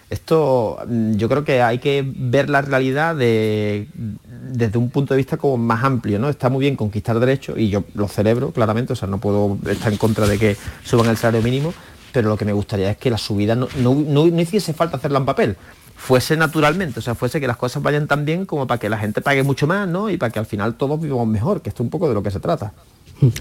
esto 0.08 0.78
mm, 0.86 1.14
yo 1.14 1.28
creo 1.28 1.44
que 1.44 1.62
hay 1.62 1.78
que 1.78 2.04
ver 2.06 2.48
la 2.48 2.62
realidad 2.62 3.16
de, 3.16 3.88
desde 3.94 4.78
un 4.78 4.90
punto 4.90 5.14
de 5.14 5.18
vista 5.18 5.36
como 5.36 5.56
más 5.56 5.84
amplio, 5.84 6.18
¿no? 6.18 6.28
Está 6.28 6.48
muy 6.48 6.60
bien 6.60 6.76
conquistar 6.76 7.18
derechos 7.18 7.58
y 7.58 7.68
yo 7.68 7.84
lo 7.94 8.08
celebro 8.08 8.52
claramente, 8.52 8.92
o 8.92 8.96
sea, 8.96 9.08
no 9.08 9.18
puedo 9.18 9.58
estar 9.68 9.92
en 9.92 9.98
contra 9.98 10.26
de 10.26 10.38
que 10.38 10.56
suban 10.84 11.08
el 11.08 11.16
salario 11.16 11.42
mínimo, 11.42 11.74
pero 12.12 12.28
lo 12.28 12.36
que 12.36 12.44
me 12.44 12.52
gustaría 12.52 12.90
es 12.90 12.96
que 12.96 13.10
la 13.10 13.18
subida 13.18 13.54
no, 13.54 13.68
no, 13.76 13.94
no 13.94 14.26
hiciese 14.26 14.72
falta 14.72 14.96
hacerla 14.96 15.18
en 15.18 15.24
papel 15.24 15.56
fuese 15.96 16.36
naturalmente, 16.36 17.00
o 17.00 17.02
sea, 17.02 17.14
fuese 17.14 17.40
que 17.40 17.46
las 17.46 17.56
cosas 17.56 17.82
vayan 17.82 18.06
tan 18.06 18.24
bien 18.24 18.44
como 18.44 18.66
para 18.66 18.78
que 18.78 18.88
la 18.88 18.98
gente 18.98 19.22
pague 19.22 19.42
mucho 19.42 19.66
más, 19.66 19.88
¿no? 19.88 20.10
Y 20.10 20.18
para 20.18 20.30
que 20.30 20.38
al 20.38 20.46
final 20.46 20.74
todos 20.74 21.00
vivamos 21.00 21.26
mejor, 21.26 21.62
que 21.62 21.70
esto 21.70 21.82
es 21.82 21.86
un 21.86 21.90
poco 21.90 22.06
de 22.08 22.14
lo 22.14 22.22
que 22.22 22.30
se 22.30 22.38
trata. 22.38 22.72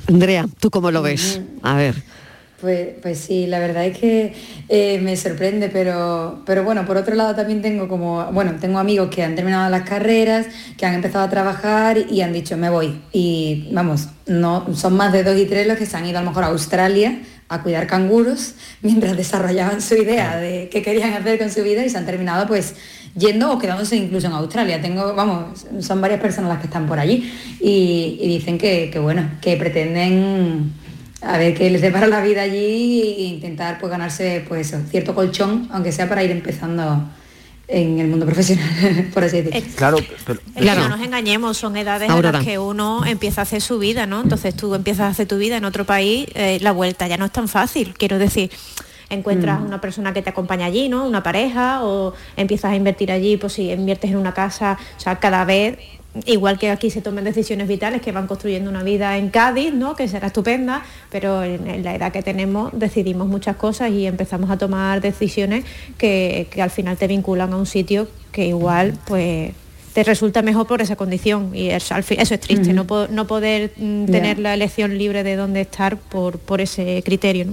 Andrea, 0.08 0.48
¿tú 0.60 0.72
cómo 0.72 0.90
lo 0.90 1.02
ves? 1.02 1.42
A 1.62 1.76
ver. 1.76 2.02
Pues, 2.62 2.90
pues 3.02 3.20
sí, 3.20 3.48
la 3.48 3.60
verdad 3.60 3.86
es 3.86 3.98
que 3.98 4.34
eh, 4.70 5.00
me 5.02 5.18
sorprende, 5.18 5.70
pero, 5.70 6.42
pero 6.46 6.64
bueno, 6.64 6.86
por 6.86 6.96
otro 6.96 7.14
lado 7.14 7.36
también 7.36 7.62
tengo 7.62 7.88
como, 7.88 8.26
bueno, 8.32 8.56
tengo 8.62 8.80
amigos 8.80 9.10
que 9.10 9.24
han 9.24 9.36
terminado 9.36 9.70
las 9.70 9.88
carreras, 9.88 10.48
que 10.78 10.86
han 10.86 10.96
empezado 10.96 11.26
a 11.26 11.30
trabajar 11.30 11.98
y 12.10 12.22
han 12.22 12.32
dicho, 12.32 12.56
me 12.56 12.70
voy. 12.70 13.02
Y 13.12 13.68
vamos, 13.72 14.08
no, 14.26 14.74
son 14.74 14.96
más 14.96 15.12
de 15.12 15.24
dos 15.24 15.38
y 15.38 15.46
tres 15.46 15.68
los 15.68 15.78
que 15.78 15.86
se 15.86 15.98
han 15.98 16.06
ido 16.06 16.18
a 16.18 16.22
lo 16.22 16.30
mejor 16.30 16.46
a 16.46 16.48
Australia 16.48 17.20
a 17.48 17.62
cuidar 17.62 17.88
canguros 17.88 18.56
mientras 18.82 19.16
desarrollaban 19.18 19.82
su 19.82 19.96
idea 19.96 20.38
de 20.38 20.70
qué 20.72 20.82
querían 20.82 21.14
hacer 21.14 21.38
con 21.38 21.52
su 21.52 21.62
vida 21.62 21.86
y 21.86 21.90
se 21.90 21.98
han 21.98 22.06
terminado 22.06 22.48
pues 22.48 22.76
yendo 23.16 23.52
o 23.52 23.60
quedándose 23.60 23.96
incluso 23.96 24.28
en 24.28 24.34
Australia. 24.34 24.82
Tengo, 24.82 25.14
vamos, 25.14 25.66
son 25.80 26.02
varias 26.02 26.20
personas 26.20 26.50
las 26.50 26.60
que 26.60 26.68
están 26.68 26.88
por 26.88 27.00
allí 27.00 27.32
y, 27.60 28.18
dicen 28.28 28.58
que, 28.58 28.92
bueno, 29.02 29.30
que 29.42 29.56
pretenden 29.58 30.74
a 31.26 31.38
ver 31.38 31.54
qué 31.54 31.70
les 31.70 31.82
depara 31.82 32.08
la 32.08 32.22
vida 32.22 32.44
allí 32.44 33.02
e 33.02 33.24
intentar 33.24 33.80
pues 33.80 33.90
ganarse 33.90 34.44
pues 34.48 34.76
cierto 34.90 35.16
colchón, 35.16 35.68
aunque 35.72 35.92
sea 35.92 36.08
para 36.08 36.24
ir 36.24 36.32
empezando 36.32 37.04
en 37.68 38.00
el 38.00 38.08
mundo 38.08 38.26
profesional, 38.26 39.10
por 39.14 39.24
así 39.24 39.42
decirlo. 39.42 39.76
Claro, 39.76 39.98
pero, 40.26 40.40
no 40.76 40.90
nos 40.90 41.02
engañemos, 41.02 41.58
son 41.58 41.76
edades 41.78 42.10
en 42.10 42.22
las 42.22 42.44
que 42.44 42.60
uno 42.60 43.06
empieza 43.06 43.42
a 43.42 43.44
hacer 43.44 43.62
su 43.62 43.80
vida, 43.80 44.06
¿no? 44.06 44.22
Entonces 44.22 44.56
tú 44.56 44.76
empiezas 44.76 45.06
a 45.06 45.08
hacer 45.10 45.28
tu 45.28 45.38
vida 45.38 45.58
en 45.58 45.66
otro 45.66 45.86
país, 45.86 46.28
eh, 46.36 46.60
la 46.62 46.72
vuelta 46.72 47.08
ya 47.08 47.18
no 47.18 47.26
es 47.26 47.32
tan 47.32 47.48
fácil, 47.48 47.94
quiero 47.98 48.20
decir 48.20 48.52
encuentras 49.10 49.62
mm. 49.62 49.66
una 49.66 49.82
persona 49.82 50.14
que 50.14 50.22
te 50.22 50.30
acompaña 50.30 50.66
allí, 50.66 50.90
¿no? 50.90 51.06
Una 51.06 51.24
pareja, 51.24 51.84
o 51.84 52.14
empiezas 52.36 52.72
a 52.72 52.76
invertir 52.76 53.12
allí, 53.12 53.38
pues 53.38 53.54
si 53.54 53.72
inviertes 53.72 54.12
en 54.12 54.18
una 54.18 54.34
casa, 54.34 54.78
o 54.98 55.00
sea, 55.00 55.20
cada 55.20 55.46
vez 55.46 55.78
igual 56.26 56.58
que 56.58 56.70
aquí 56.70 56.90
se 56.90 57.02
toman 57.02 57.24
decisiones 57.24 57.68
vitales 57.68 58.02
que 58.02 58.12
van 58.12 58.28
construyendo 58.28 58.70
una 58.70 58.84
vida 58.84 59.18
en 59.18 59.30
Cádiz, 59.30 59.74
¿no? 59.74 59.96
que 59.96 60.08
será 60.08 60.28
estupenda, 60.28 60.84
pero 61.10 61.44
en, 61.44 61.84
la 61.84 61.96
edad 61.96 62.12
que 62.12 62.24
tenemos 62.24 62.72
decidimos 62.74 63.28
muchas 63.28 63.56
cosas 63.58 63.92
y 63.92 64.06
empezamos 64.06 64.50
a 64.50 64.58
tomar 64.58 65.02
decisiones 65.02 65.66
que, 65.98 66.48
al 66.60 66.70
final 66.70 66.98
te 66.98 67.08
vinculan 67.08 67.52
a 67.54 67.58
un 67.58 67.66
sitio 67.66 68.08
que 68.32 68.48
igual 68.48 68.98
pues 69.06 69.52
te 69.94 70.04
resulta 70.04 70.42
mejor 70.42 70.68
por 70.68 70.82
esa 70.82 70.96
condición 70.96 71.52
y 71.54 71.70
eso, 71.70 71.96
eso 71.96 72.34
es 72.34 72.40
triste, 72.40 72.74
no, 72.74 72.86
no, 73.10 73.28
poder 73.28 73.72
mm, 73.78 74.06
tener 74.06 74.40
la 74.40 74.54
elección 74.54 74.98
libre 74.98 75.24
de 75.24 75.36
dónde 75.36 75.62
estar 75.62 75.98
por, 75.98 76.40
por 76.40 76.62
ese 76.62 77.02
criterio. 77.04 77.46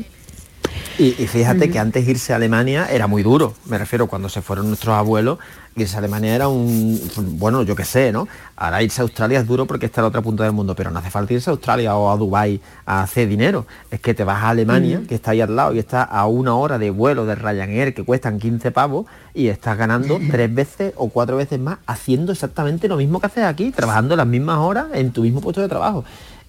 Y, 0.99 1.13
fíjate 1.13 1.71
que 1.71 1.79
antes 1.79 2.07
irse 2.07 2.33
a 2.33 2.37
Alemania 2.37 2.87
era 2.91 3.07
muy 3.07 3.23
duro, 3.23 3.55
me 3.67 3.79
refiero 3.79 4.07
cuando 4.07 4.29
se 4.29 4.43
fueron 4.43 4.69
nuestros 4.69 4.95
abuelos, 4.95 5.39
irse 5.75 5.95
a 5.97 5.99
Alemania 5.99 6.35
era 6.35 6.49
un, 6.49 7.01
bueno, 7.39 7.63
yo 7.63 7.75
qué 7.75 7.85
sé, 7.85 8.13
¿no? 8.13 8.29
Ahora 8.57 8.83
irse 8.83 9.01
a 9.01 9.05
Australia 9.05 9.41
es 9.41 9.47
duro 9.47 9.67
porque 9.67 9.87
está 9.87 10.01
en 10.01 10.05
la 10.05 10.09
otra 10.09 10.21
punta 10.21 10.45
del 10.45 10.53
mundo, 10.53 10.75
pero 10.77 10.91
no 10.91 10.99
hace 10.99 11.11
falta 11.11 11.33
irse 11.33 11.49
a 11.49 11.53
Australia 11.53 11.97
o 11.97 12.11
a 12.11 12.17
Dubái 12.17 12.61
a 12.85 13.03
hacer 13.03 13.29
dinero. 13.29 13.67
Es 13.91 14.01
que 14.01 14.13
te 14.13 14.23
vas 14.23 14.43
a 14.43 14.51
Alemania, 14.51 15.03
que 15.09 15.15
está 15.15 15.31
ahí 15.31 15.41
al 15.41 15.57
lado 15.57 15.75
y 15.75 15.79
está 15.79 16.03
a 16.03 16.27
una 16.27 16.55
hora 16.55 16.79
de 16.79 16.91
vuelo 16.91 17.25
de 17.25 17.35
Ryanair 17.35 17.95
que 17.95 18.05
cuestan 18.05 18.39
15 18.39 18.71
pavos 18.71 19.07
y 19.35 19.49
estás 19.49 19.79
ganando 19.79 20.21
tres 20.31 20.55
veces 20.55 20.93
o 20.97 21.09
cuatro 21.09 21.37
veces 21.39 21.59
más 21.59 21.79
haciendo 21.87 22.33
exactamente 22.33 22.87
lo 22.87 22.99
mismo 22.99 23.19
que 23.19 23.27
haces 23.27 23.45
aquí, 23.45 23.71
trabajando 23.71 24.15
las 24.15 24.27
mismas 24.27 24.59
horas 24.59 24.87
en 24.93 25.11
tu 25.13 25.23
mismo 25.23 25.41
puesto 25.41 25.63
de 25.63 25.69
trabajo. 25.69 26.05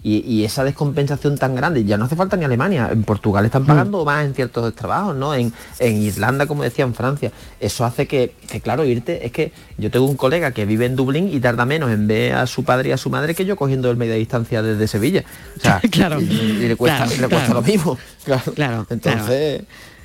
Y, 0.06 0.44
esa 0.44 0.66
descompensación 0.66 1.38
tan 1.38 1.56
grande, 1.56 1.86
ya 1.86 1.98
no 1.98 2.06
hace 2.06 2.18
falta 2.18 2.36
ni 2.36 2.44
Alemania, 2.44 2.90
en 2.92 3.04
Portugal 3.04 3.46
están 3.46 3.66
pagando 3.66 4.04
mm. 4.04 4.06
más 4.06 4.26
en 4.26 4.34
ciertos 4.34 4.76
trabajos, 4.76 5.16
¿no? 5.16 5.34
En, 5.34 5.54
Irlanda, 5.80 6.46
como 6.46 6.64
decía, 6.64 6.84
en 6.84 6.94
Francia. 6.94 7.32
Eso 7.62 7.86
hace 7.86 8.06
que, 8.06 8.34
claro, 8.62 8.84
irte, 8.84 9.26
es 9.26 9.32
que 9.32 9.54
yo 9.78 9.90
tengo 9.90 10.06
un 10.06 10.18
colega 10.18 10.52
que 10.52 10.66
vive 10.66 10.86
en 10.86 10.98
Dublín 10.98 11.30
y 11.32 11.40
tarda 11.40 11.66
menos 11.66 11.90
en 11.90 12.08
ver 12.08 12.36
a 12.36 12.48
su 12.48 12.66
padre 12.66 12.90
y 12.90 12.92
a 12.92 12.98
su 12.98 13.10
madre 13.10 13.34
que 13.34 13.46
yo 13.46 13.56
cogiendo 13.56 13.90
el 13.90 13.96
media 13.96 14.16
distancia 14.16 14.62
desde 14.62 14.88
Sevilla. 14.88 15.24
O 15.58 15.62
sea, 15.62 15.80
claro, 15.92 16.20
y, 16.20 16.26
le 16.26 16.76
cuesta, 16.76 17.08
lo 17.54 17.62
mismo. 17.62 17.98
Claro, 18.56 18.86
Entonces 18.90 19.64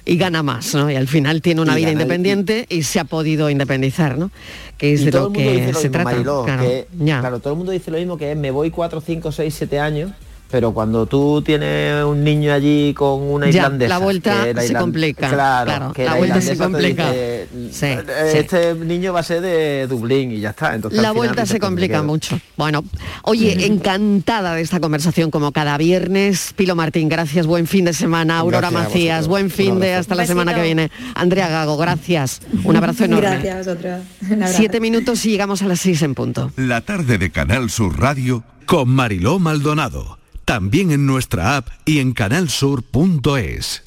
y 0.09 0.17
gana 0.17 0.43
más, 0.43 0.75
¿no? 0.75 0.91
Y 0.91 0.97
al 0.97 1.07
final 1.07 1.43
tiene 1.43 1.61
una 1.61 1.77
vida 1.77 1.93
independiente 1.93 2.67
y... 2.71 2.83
se 2.83 2.99
ha 2.99 3.05
podido 3.05 3.51
independizar, 3.51 4.17
¿no? 4.17 4.31
Que 4.79 4.95
es 4.95 5.05
de 5.05 5.13
lo 5.13 5.31
que 5.31 5.73
se 5.75 5.91
trata. 5.91 6.17
claro, 7.21 7.41
todo 7.41 7.53
el 7.53 7.59
mundo 7.59 7.73
dice 7.73 7.91
lo 7.91 7.99
mismo 7.99 8.17
que 8.17 8.33
es 8.33 8.37
me 8.37 8.51
voy 8.51 8.71
4, 8.71 9.03
5, 9.03 9.31
6, 9.31 9.55
7 9.55 9.79
años 9.79 10.13
pero 10.51 10.73
cuando 10.73 11.07
tú 11.07 11.43
tienes 11.43 12.05
un 12.05 12.25
niño 12.25 12.53
allí 12.53 12.95
con 12.95 13.23
una 13.23 13.49
irlandesa 13.49 13.89
la 13.89 13.99
vuelta 13.99 14.45
se 14.61 14.75
complica 14.75 15.29
claro, 15.29 15.93
la, 15.97 16.15
vuelta 16.15 16.41
se 16.41 16.57
complica. 16.57 17.13
este 17.15 18.75
niño 18.75 19.13
va 19.13 19.21
a 19.21 19.23
ser 19.23 19.43
de 19.43 19.87
Dublín 19.87 20.33
y 20.33 20.41
ya 20.41 20.51
está 20.51 20.75
entonces 20.75 21.01
la 21.01 21.13
vuelta 21.13 21.47
se 21.47 21.61
complica 21.61 22.03
mucho. 22.03 22.41
Bueno 22.57 22.85
oye 23.23 23.67
encantada 23.67 24.55
de 24.55 24.63
esta 24.63 24.81
conversación 24.81 25.31
como 25.31 25.53
cada 25.53 25.77
viernes. 25.77 26.53
Pilo 26.57 26.75
Martín 26.75 27.09
gracias 27.09 27.47
buen 27.47 27.67
fin 27.67 27.85
de 27.85 27.93
semana. 27.93 28.39
Aurora 28.39 28.71
Macías 28.71 29.29
buen 29.29 29.51
fin 29.51 29.81
de 29.81 29.95
hasta 29.95 30.15
la 30.15 30.27
semana 30.27 30.55
que 30.55 30.63
viene. 30.63 30.91
Andrea 31.15 31.49
Gago 31.49 31.77
gracias. 31.77 32.41
Un 32.65 32.77
abrazo 32.77 33.05
enorme. 33.05 33.29
Gracias 33.29 33.55
a 33.55 33.59
vosotros. 33.59 34.03
Siete 34.55 34.81
minutos 34.81 35.25
y 35.27 35.31
llegamos 35.31 35.63
a 35.63 35.67
las 35.67 35.81
seis 35.81 36.03
en 36.03 36.15
punto. 36.15 36.51
La 36.57 36.81
tarde 36.81 37.19
de 37.19 37.31
Canal 37.31 37.71
Sur 37.71 37.99
Radio 37.99 38.45
con 38.67 38.89
Mariló 38.89 39.39
Maldonado 39.39 40.19
también 40.49 40.93
en 40.93 41.05
nuestra 41.05 41.59
app 41.59 41.69
y 41.85 41.99
en 41.99 42.13
canalsur.es. 42.13 43.83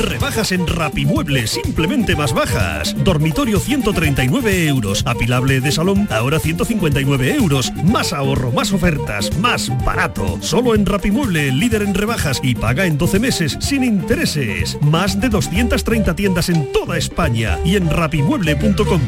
Rebajas 0.00 0.50
en 0.50 0.66
Rapimueble, 0.66 1.46
simplemente 1.46 2.16
más 2.16 2.32
bajas. 2.32 2.96
Dormitorio 3.04 3.60
139 3.60 4.66
euros. 4.66 5.04
Apilable 5.06 5.60
de 5.60 5.70
salón, 5.70 6.08
ahora 6.10 6.40
159 6.40 7.36
euros. 7.36 7.72
Más 7.84 8.12
ahorro, 8.12 8.50
más 8.50 8.72
ofertas, 8.72 9.38
más 9.38 9.70
barato. 9.84 10.38
Solo 10.40 10.74
en 10.74 10.86
Rapimueble, 10.86 11.52
líder 11.52 11.82
en 11.82 11.94
rebajas 11.94 12.40
y 12.42 12.56
paga 12.56 12.86
en 12.86 12.98
12 12.98 13.20
meses 13.20 13.56
sin 13.60 13.84
intereses. 13.84 14.76
Más 14.82 15.20
de 15.20 15.28
230 15.28 16.16
tiendas 16.16 16.48
en 16.48 16.72
toda 16.72 16.98
España 16.98 17.60
y 17.64 17.76
en 17.76 17.88
rapimueble.com. 17.88 19.02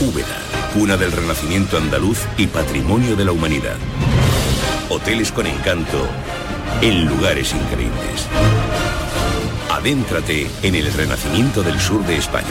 Úbeda, 0.00 0.38
cuna 0.72 0.96
del 0.96 1.12
renacimiento 1.12 1.76
andaluz 1.76 2.20
y 2.38 2.46
patrimonio 2.46 3.16
de 3.16 3.26
la 3.26 3.32
humanidad. 3.32 3.76
Hoteles 4.90 5.32
con 5.32 5.46
encanto 5.46 6.08
en 6.80 7.06
lugares 7.06 7.54
increíbles. 7.54 8.26
Adéntrate 9.70 10.46
en 10.62 10.74
el 10.74 10.90
renacimiento 10.92 11.62
del 11.62 11.78
sur 11.78 12.04
de 12.06 12.16
España, 12.16 12.46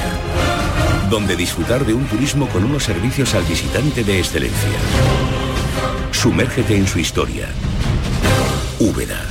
donde 1.10 1.36
disfrutar 1.36 1.84
de 1.86 1.94
un 1.94 2.06
turismo 2.06 2.48
con 2.50 2.64
unos 2.64 2.84
servicios 2.84 3.34
al 3.34 3.44
visitante 3.44 4.04
de 4.04 4.20
excelencia. 4.20 4.80
Sumérgete 6.12 6.78
en 6.78 6.86
su 6.86 7.00
historia. 7.00 7.48
Úbeda. 8.80 9.26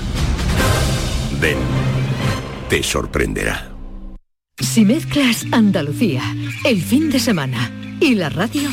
Ven, 1.40 1.58
te 2.68 2.82
sorprenderá. 2.82 3.70
Si 4.58 4.84
mezclas 4.84 5.46
Andalucía, 5.52 6.22
el 6.64 6.82
fin 6.82 7.10
de 7.10 7.20
semana 7.20 7.70
y 8.00 8.14
la 8.14 8.30
radio 8.30 8.68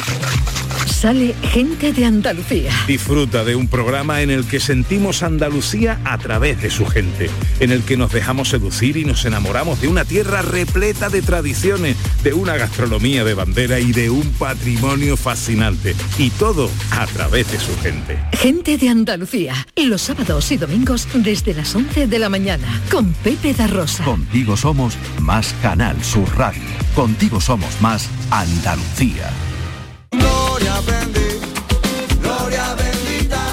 Sale 1.04 1.36
gente 1.51 1.91
de 1.91 2.06
Andalucía. 2.06 2.72
Disfruta 2.88 3.43
de 3.43 3.58
un 3.58 3.68
programa 3.68 4.22
en 4.22 4.32
el 4.32 4.47
que 4.47 4.62
sentimos 4.62 5.22
Andalucía 5.22 5.99
a 6.06 6.18
través 6.18 6.62
de 6.62 6.70
su 6.70 6.86
gente, 6.86 7.30
en 7.60 7.74
el 7.74 7.84
que 7.84 7.97
nos 7.97 8.14
dejamos 8.14 8.47
seducir 8.47 8.95
y 8.95 9.04
nos 9.04 9.26
enamoramos 9.26 9.82
de 9.82 9.89
una 9.89 10.06
tierra 10.06 10.41
repleta 10.41 11.10
de 11.10 11.22
tradiciones, 11.22 11.97
de 12.24 12.32
una 12.32 12.56
gastronomía 12.56 13.26
de 13.26 13.34
bandera 13.34 13.82
y 13.82 13.91
de 13.91 14.10
un 14.12 14.32
patrimonio 14.39 15.18
fascinante. 15.18 15.93
Y 16.18 16.30
todo 16.30 16.70
a 16.91 17.06
través 17.08 17.51
de 17.51 17.60
su 17.60 17.78
gente. 17.82 18.18
Gente 18.32 18.78
de 18.78 18.88
Andalucía, 18.88 19.68
los 19.76 20.04
sábados 20.04 20.54
y 20.54 20.58
domingos 20.58 21.10
desde 21.16 21.54
las 21.54 21.76
11 21.76 22.08
de 22.08 22.18
la 22.18 22.30
mañana, 22.30 22.82
con 22.89 23.12
Pepe 23.12 23.54
da 23.54 23.68
Rosa. 23.68 24.06
Contigo 24.06 24.56
somos 24.56 24.93
más 25.20 25.54
Canal 25.62 26.01
Sur 26.01 26.34
Radio. 26.38 26.64
Contigo 26.95 27.41
somos 27.41 27.82
más 27.82 28.08
Andalucía. 28.32 29.30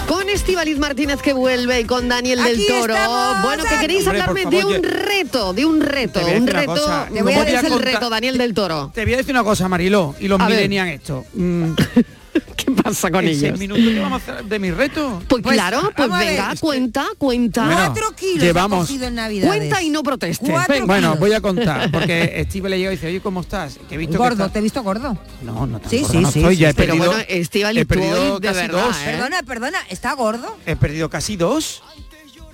Con 0.06 0.28
Estivaliz 0.28 0.78
Martínez 0.78 1.20
que 1.22 1.32
vuelve 1.32 1.80
y 1.80 1.84
con 1.84 2.08
Daniel 2.08 2.42
del 2.42 2.66
Toro. 2.66 2.94
bueno, 3.42 3.62
que 3.64 3.78
queréis 3.78 4.06
Hombre, 4.06 4.20
hablarme 4.22 4.44
de 4.56 4.64
un 4.64 4.82
reto, 4.82 5.52
de 5.52 5.64
un 5.64 5.80
reto, 5.80 6.20
Te 6.20 6.24
un 6.38 6.46
decir 6.46 6.61
reto. 6.61 6.72
cosa, 6.74 7.06
¿Cómo 7.08 7.20
no 7.20 7.24
voy 7.24 7.34
a 7.34 7.44
el 7.64 7.72
contar- 7.72 7.92
reto, 7.94 8.11
Daniel 8.11 8.38
del 8.38 8.54
Toro? 8.54 8.90
Te 8.94 9.04
voy 9.04 9.14
a 9.14 9.16
decir 9.18 9.32
una 9.34 9.44
cosa, 9.44 9.68
Mariló, 9.68 10.14
y 10.20 10.28
los 10.28 10.38
millennials 10.40 10.90
esto. 10.92 11.24
Mm, 11.34 11.72
¿Qué 12.56 12.70
pasa 12.72 13.10
con 13.10 13.26
ellos? 13.26 13.58
minutos 13.58 13.84
que 13.84 13.98
vamos 13.98 14.22
a 14.28 14.32
hacer 14.32 14.44
de 14.44 14.58
mi 14.58 14.70
reto. 14.70 15.22
Pues, 15.28 15.42
claro, 15.42 15.90
pues 15.96 16.08
venga, 16.10 16.54
cuenta, 16.60 17.06
cuenta. 17.18 17.64
Bueno, 17.66 17.80
Cuatro 17.86 18.16
kilos 18.16 18.42
llevamos- 18.44 18.84
ha 18.84 18.86
cogido 18.86 19.06
en 19.08 19.14
Navidades. 19.16 19.48
Cuenta 19.56 19.82
y 19.82 19.90
no 19.90 20.02
proteste. 20.02 20.52
Ven, 20.68 20.86
bueno, 20.86 21.16
voy 21.16 21.32
a 21.32 21.40
contar, 21.40 21.90
porque 21.90 22.44
Steve 22.48 22.68
le 22.70 22.78
llega 22.78 22.92
y 22.92 22.96
dice, 22.96 23.06
oye, 23.08 23.20
¿cómo 23.20 23.40
estás? 23.40 23.78
Que 23.88 23.94
he 23.94 23.98
visto 23.98 24.12
que 24.12 24.18
Gordo, 24.18 24.34
estás- 24.44 24.52
¿te 24.52 24.58
he 24.58 24.62
visto 24.62 24.82
gordo? 24.82 25.16
No, 25.42 25.66
no 25.66 25.80
tan 25.80 25.90
Sí, 25.90 26.00
gordo 26.00 26.12
sí, 26.12 26.18
no 26.20 26.30
sí, 26.32 26.38
estoy, 26.40 26.54
sí, 26.56 26.60
ya 26.60 26.70
he. 26.70 26.74
Pero 26.74 26.92
perdido, 26.94 27.10
bueno, 27.12 27.24
Estíbaliz, 27.28 27.82
he 27.82 27.84
tú 27.84 27.88
perdido 27.88 28.40
de 28.40 28.48
casi 28.48 28.60
verdad, 28.60 28.86
dos. 28.86 28.96
¿eh? 28.96 29.02
Perdona, 29.06 29.42
perdona, 29.42 29.78
¿está 29.88 30.12
gordo? 30.14 30.56
He 30.66 30.76
perdido 30.76 31.08
casi 31.10 31.36
dos. 31.36 31.82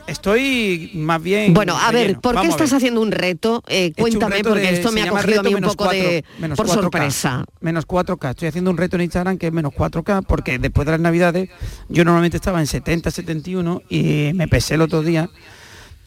Estoy 0.07 0.91
más 0.95 1.23
bien. 1.23 1.53
Bueno, 1.55 1.77
a 1.77 1.91
ver. 1.91 2.19
¿por 2.21 2.33
qué 2.33 2.37
Vamos 2.37 2.51
estás 2.55 2.73
haciendo 2.73 3.01
un 3.01 3.11
reto? 3.13 3.63
Eh, 3.67 3.77
He 3.77 3.87
hecho 3.87 3.95
un 3.99 4.03
cuéntame, 4.11 4.37
reto 4.37 4.49
porque 4.51 4.67
de- 4.67 4.75
esto 4.75 4.93
me 4.93 5.03
ha 5.03 5.09
cogido 5.09 5.41
a 5.41 5.43
mí 5.43 5.55
un 5.55 5.61
poco 5.63 5.89
de 5.91 6.25
por 6.57 6.67
4K. 6.67 6.75
sorpresa. 6.75 7.45
Menos 7.61 7.87
4K. 7.87 8.31
Estoy 8.31 8.49
haciendo 8.49 8.71
un 8.71 8.77
reto 8.77 8.97
en 8.97 9.03
Instagram 9.03 9.37
que 9.39 9.49
es 9.49 9.53
menos 9.53 9.73
4K 9.73 10.23
porque 10.23 10.59
después 10.59 10.87
de 10.87 10.93
las 10.93 11.01
navidades 11.01 11.49
yo 11.89 12.05
normalmente 12.05 12.37
estaba 12.37 12.61
en 12.61 12.67
70, 12.67 13.11
71 13.11 13.83
y 13.89 14.31
me 14.35 14.47
pesé 14.49 14.75
el 14.75 14.83
otro 14.83 15.03
día, 15.03 15.29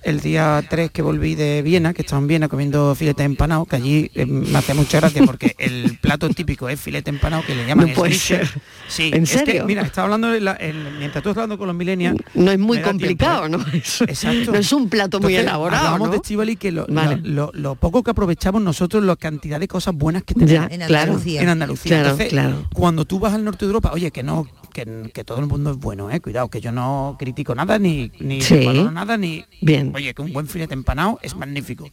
el 0.04 0.20
día 0.22 0.64
3 0.70 0.92
que 0.92 1.02
volví 1.02 1.36
de 1.36 1.62
Viena, 1.62 1.94
que 1.94 2.02
estaba 2.04 2.22
en 2.22 2.28
Viena 2.28 2.48
comiendo 2.48 2.96
filete 2.96 3.24
empanado, 3.24 3.66
que 3.66 3.76
allí 3.76 4.12
eh, 4.16 4.26
me 4.26 4.58
hace 4.58 4.74
mucha 4.74 5.00
gracia 5.00 5.22
porque 5.26 5.56
el 5.60 5.98
plato 6.00 6.30
típico 6.30 6.70
es 6.70 6.80
filete 6.80 7.10
empanado 7.10 7.44
que 7.46 7.54
le 7.56 7.66
llaman 7.66 7.90
No 7.90 7.94
puede 7.94 8.14
ser. 8.14 8.48
Sí, 8.88 9.12
¿En 9.14 9.24
es 9.24 9.32
que, 9.32 9.38
serio? 9.40 9.66
mira, 9.66 9.82
estaba 9.84 10.06
hablando 10.06 10.30
de 10.30 10.40
la- 10.42 10.54
el- 10.54 10.92
mientras 10.98 11.22
tú 11.24 11.30
estás 11.30 11.44
hablando 11.44 11.58
con 11.58 11.68
los 11.68 11.76
millennials. 11.76 12.18
No 12.34 12.52
es 12.52 12.60
muy 12.60 12.82
complicado, 12.82 13.48
tiempo, 13.48 13.68
¿eh? 13.72 13.72
¿no? 13.74 13.80
Exacto. 14.08 14.52
no 14.52 14.58
es 14.58 14.72
un 14.74 14.90
plato 14.90 15.20
muy 15.20 15.36
elaborado, 15.36 15.86
Hablamos 15.88 16.08
¿no? 16.08 16.12
de 16.12 16.18
Estíbaliz 16.18 16.58
que 16.58 16.72
lo, 16.72 16.86
Vale. 16.88 17.18
lo- 17.18 17.52
lo- 17.52 17.52
lo 17.54 17.76
poco 17.76 18.02
que 18.04 18.12
aprovechamos 18.12 18.62
nosotros, 18.62 19.04
la 19.04 19.16
cantidad 19.16 19.60
de 19.60 19.68
cosas 19.68 19.94
buenas 19.96 20.24
que 20.24 20.34
tenemos 20.34 20.52
Ya, 20.70 20.74
En 20.74 20.82
claro. 20.88 21.12
Andalucía. 21.12 21.42
En 21.42 21.50
Andalucía. 21.50 21.90
Claro, 21.90 22.04
Entonces, 22.10 22.30
claro. 22.30 22.66
cuando 22.74 23.06
tú 23.06 23.20
vas 23.20 23.34
al 23.34 23.44
norte 23.44 23.66
de 23.66 23.70
Europa, 23.70 23.92
oye, 23.94 24.12
que 24.12 24.24
no, 24.24 24.48
que, 24.74 25.10
que 25.14 25.24
todo 25.24 25.40
el 25.40 25.46
mundo 25.48 25.72
es 25.72 25.78
bueno, 25.78 26.10
eh, 26.12 26.20
cuidado, 26.20 26.50
que 26.50 26.62
yo 26.62 26.72
no 26.72 27.16
critico 27.20 27.56
nada, 27.56 27.78
ni, 27.80 28.12
ni 28.20 28.42
Sí. 28.42 28.68
nada, 28.92 29.18
ni. 29.18 29.46
Bien. 29.62 29.92
Oye, 29.96 30.14
que 30.14 30.22
un 30.22 30.32
buen 30.34 30.48
filete 30.48 30.74
empanado 30.74 31.20
es 31.22 31.36
magnífico. 31.36 31.90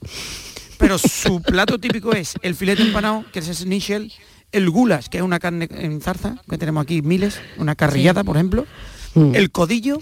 Pero 0.78 0.98
su 0.98 1.40
plato 1.42 1.78
típico 1.78 2.12
es 2.12 2.34
el 2.42 2.54
filete 2.54 2.82
empanado, 2.82 3.24
que 3.32 3.38
es 3.38 3.48
ese 3.48 3.66
nichel, 3.66 4.12
el 4.52 4.68
gulas, 4.70 5.08
que 5.08 5.18
es 5.18 5.22
una 5.24 5.38
carne 5.38 5.68
en 5.70 6.00
zarza, 6.00 6.36
que 6.48 6.58
tenemos 6.58 6.82
aquí 6.82 7.02
miles, 7.02 7.40
una 7.58 7.74
carrillada, 7.74 8.22
por 8.24 8.36
ejemplo, 8.36 8.66
Mm. 9.14 9.34
el 9.34 9.50
codillo, 9.50 9.98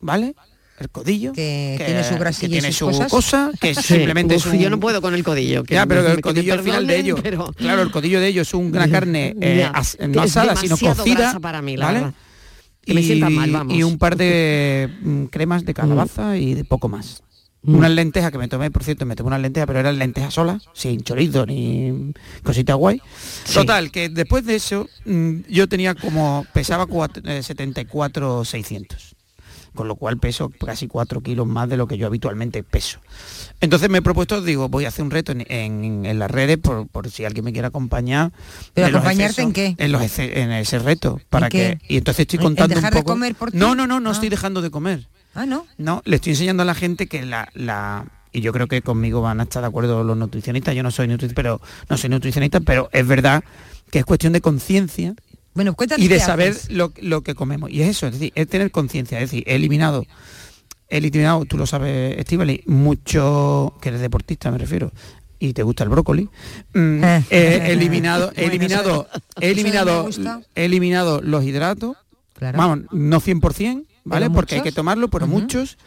¿vale? 0.00 0.34
El 0.78 0.90
codillo 0.90 1.32
Que 1.32 1.80
tiene 1.84 2.02
su 2.02 2.16
grasilla 2.18 2.40
que 2.48 2.56
y 2.56 2.58
tiene 2.60 2.68
sus 2.72 2.78
su 2.78 2.86
cosas. 2.86 3.10
cosa, 3.10 3.50
que 3.60 3.74
Sí, 3.76 3.82
simplemente 3.82 4.34
uf, 4.36 4.46
es 4.46 4.52
un- 4.52 4.58
yo 4.58 4.70
no 4.70 4.80
puedo 4.80 5.00
con 5.00 5.14
el 5.14 5.22
codillo. 5.22 5.62
que 5.62 5.74
ya, 5.74 5.86
pero 5.86 6.06
el 6.06 6.20
codillo 6.20 6.52
al 6.54 6.62
final 6.62 6.86
de 6.86 6.94
perdonen, 6.94 7.06
ello, 7.16 7.22
pero- 7.22 7.52
claro, 7.52 7.82
el 7.82 7.90
codillo 7.92 8.18
de 8.20 8.26
ello 8.28 8.42
es 8.42 8.52
una 8.54 8.88
carne 8.90 9.36
eh, 9.40 9.68
as- 9.72 9.96
no 10.08 10.22
asada, 10.22 10.56
sino 10.56 10.76
cocida, 10.76 11.38
para 11.40 11.62
mí, 11.62 11.76
la 11.76 11.86
¿vale? 11.86 11.98
verdad. 12.00 12.14
Que 12.84 12.92
me 12.92 13.02
sienta 13.02 13.30
mal, 13.30 13.50
vamos. 13.50 13.74
y 13.74 13.82
un 13.82 13.98
par 13.98 14.16
de 14.16 14.90
mm, 15.02 15.24
cremas 15.26 15.64
de 15.64 15.74
calabaza 15.74 16.36
y 16.36 16.54
de 16.54 16.64
poco 16.64 16.88
más. 16.88 17.22
Mm. 17.62 17.76
Unas 17.76 17.90
lentejas 17.92 18.30
que 18.30 18.36
me 18.38 18.48
tomé, 18.48 18.70
por 18.70 18.84
cierto, 18.84 19.06
me 19.06 19.16
tomé 19.16 19.28
unas 19.28 19.40
lentejas, 19.40 19.66
pero 19.68 19.78
eran 19.80 19.96
lentejas 19.98 20.34
solas, 20.34 20.64
sin 20.74 21.00
chorizo 21.02 21.46
ni 21.46 22.12
cosita 22.42 22.74
guay. 22.74 23.00
Total, 23.54 23.90
que 23.90 24.10
después 24.10 24.44
de 24.44 24.56
eso 24.56 24.86
mm, 25.06 25.36
yo 25.48 25.66
tenía 25.68 25.94
como, 25.94 26.44
pesaba 26.52 26.84
cuatro- 26.86 27.22
eh, 27.26 27.42
74 27.42 28.44
600 28.44 29.13
con 29.74 29.88
lo 29.88 29.96
cual 29.96 30.18
peso 30.18 30.50
casi 30.64 30.86
4 30.88 31.20
kilos 31.20 31.46
más 31.46 31.68
de 31.68 31.76
lo 31.76 31.86
que 31.86 31.96
yo 31.98 32.06
habitualmente 32.06 32.62
peso. 32.62 32.98
Entonces 33.60 33.90
me 33.90 33.98
he 33.98 34.02
propuesto, 34.02 34.40
digo, 34.42 34.68
voy 34.68 34.84
a 34.84 34.88
hacer 34.88 35.04
un 35.04 35.10
reto 35.10 35.32
en, 35.32 35.44
en- 35.50 36.06
en 36.06 36.18
las 36.18 36.30
redes 36.30 36.58
por, 36.58 36.86
por 36.88 37.10
si 37.10 37.24
alguien 37.24 37.44
me 37.44 37.52
quiere 37.52 37.68
acompañar. 37.68 38.32
¿Pero 38.74 38.88
en 38.88 38.94
acompañarte 38.94 39.42
en 39.42 39.52
qué? 39.52 39.74
En, 39.78 39.92
los 39.92 40.18
en 40.18 40.52
ese 40.52 40.78
reto. 40.78 41.20
Para 41.30 41.48
qué? 41.48 41.78
que 41.86 41.94
Y 41.94 41.96
entonces 41.98 42.20
estoy 42.22 42.38
¿En 42.38 42.42
contando 42.44 42.74
dejar 42.74 42.92
un 42.92 42.96
de 42.96 43.02
poco. 43.02 43.12
comer 43.14 43.34
por 43.34 43.50
ti? 43.52 43.58
No, 43.58 43.74
no, 43.74 43.86
no, 43.86 44.00
no 44.00 44.10
Ah. 44.10 44.12
estoy 44.12 44.28
dejando 44.28 44.62
de 44.62 44.70
comer. 44.70 45.08
Ah, 45.34 45.46
¿no? 45.46 45.66
No, 45.78 46.00
le 46.04 46.16
estoy 46.16 46.32
enseñando 46.32 46.62
a 46.62 46.66
la 46.66 46.74
gente 46.74 47.06
que 47.08 47.24
la, 47.24 47.48
la 47.54 48.06
y 48.32 48.40
yo 48.40 48.52
creo 48.52 48.66
que 48.68 48.82
conmigo 48.82 49.20
van 49.22 49.40
a 49.40 49.44
estar 49.44 49.62
de 49.62 49.68
acuerdo 49.68 50.04
los 50.04 50.16
nutricionistas. 50.16 50.74
Yo 50.74 50.82
no 50.82 50.90
soy 50.90 51.08
nutricionista, 51.08 51.34
pero 51.40 51.60
no 51.88 51.96
soy 51.96 52.10
nutricionista, 52.10 52.60
pero 52.60 52.88
es 52.92 53.06
verdad 53.06 53.42
que 53.90 53.98
es 54.00 54.04
cuestión 54.04 54.32
de 54.32 54.40
conciencia 54.40 55.14
Bueno, 55.54 55.74
cuéntanos 55.74 56.04
y 56.04 56.08
de 56.08 56.18
saber 56.20 56.56
lo, 56.68 56.92
lo 57.00 57.22
que 57.22 57.34
comemos. 57.34 57.70
Y 57.70 57.82
es 57.82 57.88
eso, 57.88 58.06
es 58.06 58.14
decir, 58.14 58.32
es 58.34 58.48
tener 58.48 58.70
conciencia, 58.70 59.18
es 59.20 59.30
decir, 59.30 59.44
he 59.46 59.54
eliminado, 59.54 60.04
he 60.88 60.98
eliminado, 60.98 61.44
tú 61.44 61.56
lo 61.56 61.66
sabes, 61.66 62.18
Estivali, 62.18 62.62
mucho, 62.66 63.74
que 63.80 63.90
eres 63.90 64.00
deportista 64.00 64.50
me 64.50 64.58
refiero, 64.58 64.92
y 65.38 65.52
te 65.52 65.62
gusta 65.62 65.84
el 65.84 65.90
brócoli, 65.90 66.28
mm, 66.74 67.04
Eh. 67.04 67.24
he 67.30 67.72
eliminado, 67.72 68.32
eliminado, 68.36 69.06
eso- 69.10 69.22
he 69.40 69.50
eso 69.50 69.52
eliminado, 69.52 70.08
he 70.54 70.64
eliminado 70.64 71.20
los 71.22 71.44
hidratos, 71.44 71.96
Claro. 72.34 72.58
vamos, 72.58 72.78
no 72.90 73.20
100%, 73.20 73.84
¿vale? 74.04 74.30
Porque 74.30 74.56
hay 74.56 74.62
que 74.62 74.72
tomarlo, 74.72 75.08
pero 75.08 75.26
muchos, 75.28 75.78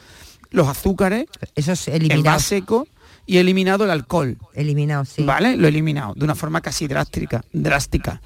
los 0.49 0.67
azúcares, 0.67 1.25
Esos 1.55 1.87
el 1.89 1.95
eliminados. 1.95 2.23
gas 2.23 2.43
seco 2.43 2.87
y 3.25 3.35
he 3.35 3.41
eliminado 3.41 3.83
el 3.83 3.91
alcohol. 3.91 4.37
Eliminado, 4.53 5.03
sí. 5.03 5.23
¿Vale? 5.23 5.57
Lo 5.57 5.65
he 5.67 5.69
eliminado 5.69 6.13
de 6.15 6.23
una 6.23 6.35
forma 6.35 6.61
casi 6.61 6.87
drástica, 6.87 7.43
drástica. 7.51 8.21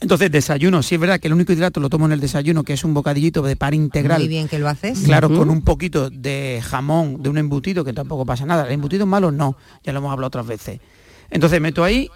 Entonces, 0.00 0.30
desayuno, 0.30 0.82
sí 0.82 0.94
es 0.94 1.00
verdad 1.00 1.18
que 1.18 1.26
el 1.28 1.34
único 1.34 1.52
hidrato 1.52 1.80
lo 1.80 1.88
tomo 1.90 2.06
en 2.06 2.12
el 2.12 2.20
desayuno, 2.20 2.62
que 2.62 2.72
es 2.74 2.84
un 2.84 2.94
bocadillito 2.94 3.42
de 3.42 3.56
pan 3.56 3.74
integral. 3.74 4.20
Muy 4.20 4.28
bien 4.28 4.46
que 4.48 4.58
lo 4.58 4.68
haces. 4.68 5.00
Claro, 5.00 5.28
con 5.28 5.50
un 5.50 5.62
poquito 5.62 6.08
de 6.10 6.62
jamón, 6.64 7.22
de 7.22 7.28
un 7.28 7.38
embutido, 7.38 7.84
que 7.84 7.92
tampoco 7.92 8.24
pasa 8.24 8.46
nada. 8.46 8.66
El 8.66 8.72
embutido 8.72 9.06
malo 9.06 9.32
no, 9.32 9.56
ya 9.82 9.92
lo 9.92 9.98
hemos 9.98 10.12
hablado 10.12 10.28
otras 10.28 10.46
veces. 10.46 10.80
Entonces 11.30 11.60
meto 11.60 11.82
ahí, 11.82 12.08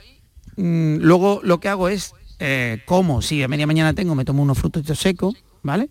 mm, 0.57 0.97
luego 0.99 1.41
lo 1.43 1.59
que 1.59 1.69
hago 1.69 1.89
es, 1.89 2.13
eh, 2.39 2.81
como, 2.87 3.21
si 3.23 3.43
a 3.43 3.49
media 3.49 3.67
mañana 3.67 3.95
tengo, 3.95 4.15
me 4.15 4.25
tomo 4.25 4.43
unos 4.43 4.59
frutos 4.59 4.87
secos, 4.99 5.35
¿vale? 5.63 5.91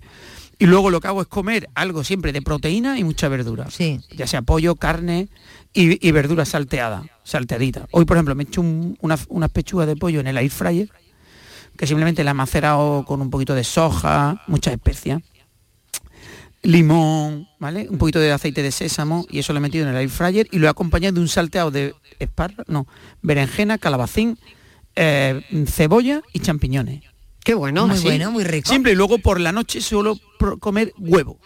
Y 0.59 0.67
luego 0.67 0.91
lo 0.91 0.99
que 1.01 1.07
hago 1.07 1.21
es 1.21 1.27
comer 1.27 1.67
algo 1.73 2.03
siempre 2.03 2.31
de 2.31 2.41
proteína 2.41 2.99
y 2.99 3.03
mucha 3.03 3.27
verdura. 3.27 3.69
Sí. 3.71 3.99
Ya 4.15 4.27
sea 4.27 4.43
pollo, 4.43 4.75
carne 4.75 5.27
y, 5.73 6.07
y 6.07 6.11
verdura 6.11 6.45
salteada, 6.45 7.03
salteadita. 7.23 7.87
Hoy, 7.91 8.05
por 8.05 8.15
ejemplo, 8.17 8.35
me 8.35 8.43
he 8.43 8.47
hecho 8.47 8.61
un- 8.61 8.95
unas, 9.01 9.25
unas 9.29 9.49
pechugas 9.49 9.87
de 9.87 9.95
pollo 9.95 10.19
en 10.19 10.27
el 10.27 10.37
air 10.37 10.51
fryer, 10.51 10.89
que 11.77 11.87
simplemente 11.87 12.23
la 12.23 12.31
he 12.31 12.33
macerado 12.33 13.05
con 13.05 13.21
un 13.21 13.29
poquito 13.29 13.55
de 13.55 13.63
soja, 13.63 14.43
muchas 14.47 14.73
especias. 14.73 15.21
limón, 16.63 17.47
¿vale? 17.59 17.87
Un 17.89 17.97
poquito 17.97 18.19
de 18.19 18.31
aceite 18.31 18.61
de 18.61 18.71
sésamo 18.71 19.25
y 19.29 19.39
eso 19.39 19.51
lo 19.51 19.57
he 19.57 19.61
metido 19.61 19.87
en 19.87 19.95
el 19.95 19.97
air 19.99 20.09
fryer 20.09 20.47
y 20.51 20.59
lo 20.59 20.67
he 20.67 20.69
acompañado 20.69 21.15
de 21.15 21.21
un 21.21 21.27
salteado 21.27 21.71
de 21.71 21.95
esparra, 22.19 22.63
no, 22.67 22.85
berenjena, 23.23 23.79
calabacín, 23.79 24.37
eh, 24.95 25.41
cebolla 25.67 26.21
y 26.33 26.39
champiñones. 26.39 27.01
Qué 27.43 27.55
bueno. 27.55 27.87
Muy 27.87 27.99
bueno, 27.99 28.31
muy 28.31 28.43
rico. 28.43 28.69
Siempre 28.69 28.91
y 28.91 28.95
luego 28.95 29.17
por 29.17 29.39
la 29.39 29.51
noche 29.51 29.81
suelo 29.81 30.15
comer 30.59 30.93
huevo. 30.99 31.39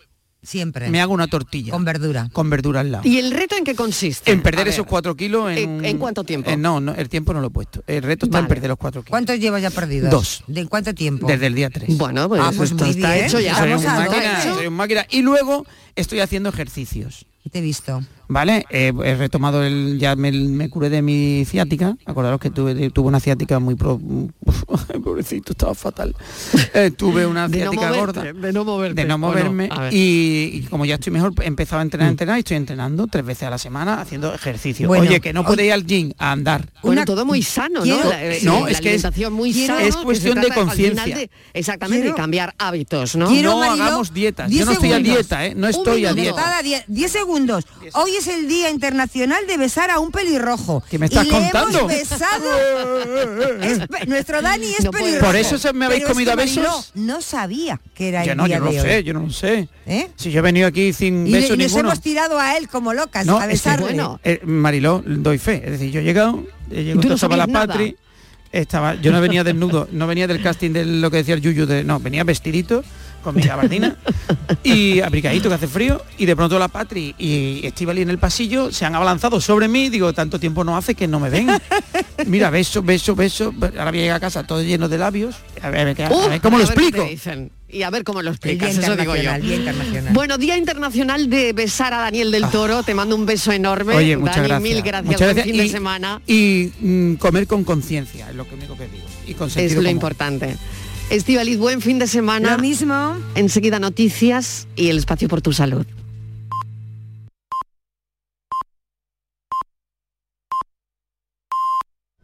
Siempre. 0.45 0.89
Me 0.89 1.01
hago 1.01 1.13
una 1.13 1.27
tortilla. 1.27 1.71
Con 1.71 1.83
verdura. 1.83 2.29
Con 2.31 2.49
verdura 2.49 2.81
al 2.81 2.91
lado. 2.91 3.07
¿Y 3.07 3.17
el 3.17 3.31
reto 3.31 3.55
en 3.57 3.63
qué 3.63 3.75
consiste? 3.75 4.31
En 4.31 4.41
perder 4.41 4.67
esos 4.67 4.85
cuatro 4.85 5.15
kilos 5.15 5.51
en... 5.51 5.83
¿En, 5.83 5.97
cuánto 5.97 6.23
tiempo? 6.23 6.55
no, 6.57 6.79
no, 6.79 6.93
el 6.93 7.09
tiempo 7.09 7.33
no 7.33 7.41
lo 7.41 7.47
he 7.47 7.49
puesto. 7.49 7.83
El 7.87 8.03
reto 8.03 8.25
está 8.25 8.39
en 8.39 8.47
perder 8.47 8.69
los 8.69 8.77
cuatro 8.77 9.01
kilos. 9.01 9.11
¿Cuántos 9.11 9.39
llevas 9.39 9.61
ya 9.61 9.71
perdidos? 9.71 10.11
Dos. 10.11 10.43
¿De 10.47 10.65
cuánto 10.67 10.93
tiempo? 10.93 11.27
Desde 11.27 11.47
el 11.47 11.55
día 11.55 11.69
3. 11.69 11.97
Bueno, 11.97 12.29
pues, 12.29 12.41
ah, 12.43 12.51
pues 12.55 12.73
muy 12.73 12.89
está 12.89 13.13
bien. 13.13 13.25
hecho 13.25 13.39
ya. 13.39 13.57
Soy 13.57 13.73
un, 13.73 13.83
máquina, 13.83 14.43
soy 14.43 14.67
un 14.67 14.73
máquina. 14.73 15.05
Y 15.09 15.21
luego 15.21 15.65
estoy 15.95 16.19
haciendo 16.19 16.49
ejercicios. 16.49 17.25
Te 17.51 17.59
he 17.59 17.61
visto. 17.61 18.01
¿Vale? 18.27 18.65
Eh, 18.69 18.91
he 19.03 19.15
retomado 19.15 19.63
el. 19.63 19.97
Ya 19.99 20.15
me, 20.15 20.31
me, 20.31 20.69
curé 20.69 20.89
de 20.89 21.01
mi 21.01 21.45
ciática. 21.45 21.95
Acordaros 22.05 22.39
que 22.39 22.49
tuve, 22.49 22.89
tuve 22.89 23.07
una 23.07 23.19
ciática 23.19 23.59
muy 23.59 23.75
pro. 23.75 23.99
pobrecito, 25.03 25.51
estaba 25.51 25.75
fatal. 25.75 26.15
Eh, 26.73 26.91
tuve 26.91 27.25
una 27.25 27.47
ciática 27.47 27.89
no 27.89 27.95
gorda. 27.95 28.23
De 28.33 28.53
no 28.53 28.65
moverte. 28.65 29.01
De 29.01 29.07
no 29.07 29.17
moverme. 29.17 29.67
No? 29.67 29.89
Y, 29.91 30.49
y, 30.53 30.61
como 30.69 30.85
ya 30.85 30.95
estoy 30.95 31.13
mejor, 31.13 31.33
he 31.41 31.47
empezado 31.47 31.79
a 31.79 31.83
entrenar, 31.83 32.07
a 32.07 32.11
entrenar 32.11 32.37
y 32.37 32.39
estoy 32.39 32.57
entrenando 32.57 33.07
tres 33.07 33.25
veces 33.25 33.43
a 33.43 33.49
la 33.51 33.57
semana 33.57 34.01
haciendo 34.01 34.33
ejercicio. 34.33 34.87
Bueno, 34.87 35.05
Oye, 35.05 35.19
que 35.19 35.33
no 35.33 35.45
puede 35.45 35.65
ir 35.65 35.73
al 35.73 35.85
gym 35.85 36.11
a 36.17 36.31
andar. 36.31 36.69
Bueno, 36.81 37.01
una, 37.01 37.05
todo 37.05 37.25
muy 37.25 37.41
sano, 37.43 37.81
quiero, 37.81 38.03
¿no? 38.03 38.09
La, 38.09 38.17
no, 38.43 38.65
la 38.65 38.71
es 38.71 38.81
que 38.81 38.95
es, 38.95 39.31
muy 39.31 39.53
sana, 39.53 39.83
es 39.83 39.95
cuestión 39.97 40.41
de 40.41 40.49
conciencia. 40.49 41.29
Exactamente, 41.53 42.01
quiero, 42.01 42.15
de 42.15 42.21
cambiar 42.21 42.55
hábitos, 42.57 43.15
¿no? 43.15 43.29
no 43.29 43.63
hagamos 43.63 44.13
dietas. 44.13 44.51
Yo 44.51 44.65
no 44.65 44.71
estoy 44.71 44.93
a 44.93 44.99
dieta, 44.99 45.45
¿eh? 45.45 45.53
No 45.55 45.67
estoy 45.67 46.05
a 46.05 46.13
dieta. 46.13 46.61
10 46.87 47.11
segundos. 47.11 47.65
Hoy 47.93 48.14
es 48.17 48.27
el 48.27 48.47
Día 48.47 48.69
Internacional 48.69 49.45
de 49.47 49.57
besar 49.57 49.91
a 49.91 49.99
un 49.99 50.11
pelirrojo. 50.11 50.83
¿Qué 50.89 50.99
me 50.99 51.05
estás 51.07 51.25
y 51.25 51.29
contando? 51.29 51.79
Hemos 51.79 51.91
besado. 51.91 53.61
es, 53.61 54.07
nuestro 54.07 54.41
Dani 54.41 54.67
es 54.77 54.83
no 54.83 54.91
pelirrojo. 54.91 55.25
Por 55.25 55.35
eso 55.35 55.57
se 55.57 55.73
me 55.73 55.85
habéis 55.85 56.03
Pero 56.03 56.13
comido 56.13 56.31
es 56.31 56.35
que 56.35 56.41
a 56.41 56.45
besos. 56.45 56.91
Mariló 56.93 57.13
no 57.13 57.21
sabía 57.21 57.81
que 57.93 58.09
era 58.09 58.25
yo 58.25 58.31
el 58.31 58.37
no, 58.37 58.45
día 58.45 58.57
yo 58.57 58.63
no 58.63 58.71
de 58.71 58.77
lo 58.77 58.83
sé, 58.83 59.03
yo 59.03 59.13
no 59.13 59.19
lo 59.21 59.29
sé. 59.31 59.67
¿Eh? 59.85 60.09
Si 60.15 60.31
yo 60.31 60.39
he 60.39 60.41
venido 60.41 60.67
aquí 60.67 60.93
sin 60.93 61.27
y 61.27 61.31
beso 61.31 61.53
y 61.53 61.57
nos 61.57 61.75
hemos 61.75 62.01
tirado 62.01 62.39
a 62.39 62.57
él 62.57 62.67
como 62.67 62.93
locas 62.93 63.25
no, 63.25 63.37
a 63.37 63.45
besarle. 63.45 63.85
bueno, 63.85 64.19
eh, 64.23 64.39
Mariló, 64.43 65.03
doy 65.05 65.37
fe. 65.37 65.61
Es 65.65 65.71
decir, 65.71 65.91
yo 65.91 66.01
he 66.01 66.03
llegado, 66.03 66.43
he 66.71 66.83
llegado 66.83 67.01
¿Tú 67.01 67.07
no 67.09 67.13
la 67.15 67.19
sabías 67.19 67.47
patri, 67.47 67.97
estaba, 68.51 68.95
yo 68.95 69.11
no 69.11 69.21
venía 69.21 69.43
desnudo, 69.43 69.87
no 69.91 70.07
venía 70.07 70.27
del 70.27 70.41
casting 70.41 70.71
de 70.71 70.85
lo 70.85 71.11
que 71.11 71.17
decía 71.17 71.35
el 71.35 71.41
Yuyu, 71.41 71.65
de, 71.65 71.83
no, 71.83 71.99
venía 71.99 72.23
vestidito 72.23 72.83
con 73.25 73.35
mi 73.35 73.41
gabardina 73.41 73.97
y 74.63 75.01
abrigadito 75.01 75.49
que 75.49 75.55
hace 75.55 75.67
frío 75.67 76.01
y 76.19 76.25
de 76.27 76.35
pronto 76.35 76.59
la 76.59 76.67
Patri 76.67 77.15
y 77.17 77.65
Estivali 77.65 78.03
en 78.03 78.11
el 78.11 78.19
pasillo 78.19 78.71
se 78.71 78.85
han 78.85 78.93
abalanzado 78.95 79.41
sobre 79.41 79.67
mí 79.67 79.89
digo 79.89 80.13
tanto 80.13 80.39
tiempo 80.39 80.63
no 80.63 80.77
hace 80.77 80.93
que 80.93 81.07
no 81.07 81.19
me 81.19 81.31
ven 81.31 81.47
mira 82.27 82.51
beso 82.51 82.83
beso 82.83 83.15
beso 83.15 83.51
ahora 83.77 83.89
voy 83.89 83.99
a 83.99 84.03
llegar 84.03 84.17
a 84.17 84.19
casa 84.19 84.43
todo 84.43 84.61
lleno 84.61 84.87
de 84.87 84.97
labios 84.99 85.35
a 85.61 85.71
ver, 85.71 85.81
a 85.81 85.83
ver, 85.85 86.01
a 86.03 86.27
ver 86.29 86.41
cómo 86.41 86.57
Uh, 86.57 86.59
a 86.59 86.63
lo 86.63 86.67
ver 86.69 86.77
explico 86.77 87.09
y 87.67 87.81
a 87.81 87.89
ver 87.89 88.03
cómo 88.03 88.21
lo 88.21 88.29
explicas 88.29 88.71
día 88.77 88.81
eso 88.83 88.95
digo 88.95 89.15
yo. 89.15 89.23
Internacional, 89.23 89.41
día 89.41 89.55
internacional. 89.57 90.13
bueno 90.13 90.37
día 90.37 90.55
internacional 90.57 91.29
de 91.29 91.51
besar 91.51 91.93
a 91.93 91.97
Daniel 91.97 92.31
del 92.31 92.47
Toro. 92.49 92.83
Te 92.83 92.93
mando 92.93 93.15
un 93.15 93.25
beso 93.25 93.51
enorme. 93.51 93.95
Oye, 93.95 94.15
muchas 94.15 94.35
Dani 94.37 94.47
gracias. 94.47 94.61
mil 94.71 94.81
gracias 94.83 95.05
Muchas 95.07 95.21
gracias. 95.33 95.45
fin 95.47 95.57
de 95.57 95.69
semana. 95.69 96.21
y 96.27 96.71
mm, 96.79 97.15
comer 97.15 97.47
con 97.47 97.63
conciencia 97.65 98.29
es 98.29 98.35
lo 98.35 98.47
que 98.47 98.55
único 98.55 98.77
que 98.77 98.83
digo 98.87 99.03
y 99.27 99.33
con 99.33 99.49
es 99.49 99.71
lo 99.71 99.77
común. 99.79 99.89
importante 99.89 100.55
Estivaliz, 101.09 101.59
buen 101.59 101.81
fin 101.81 101.99
de 101.99 102.07
semana. 102.07 102.55
Lo 102.55 102.61
mismo. 102.61 103.15
Enseguida 103.35 103.79
noticias 103.79 104.67
y 104.75 104.89
el 104.89 104.97
espacio 104.97 105.27
por 105.27 105.41
tu 105.41 105.53
salud. 105.53 105.85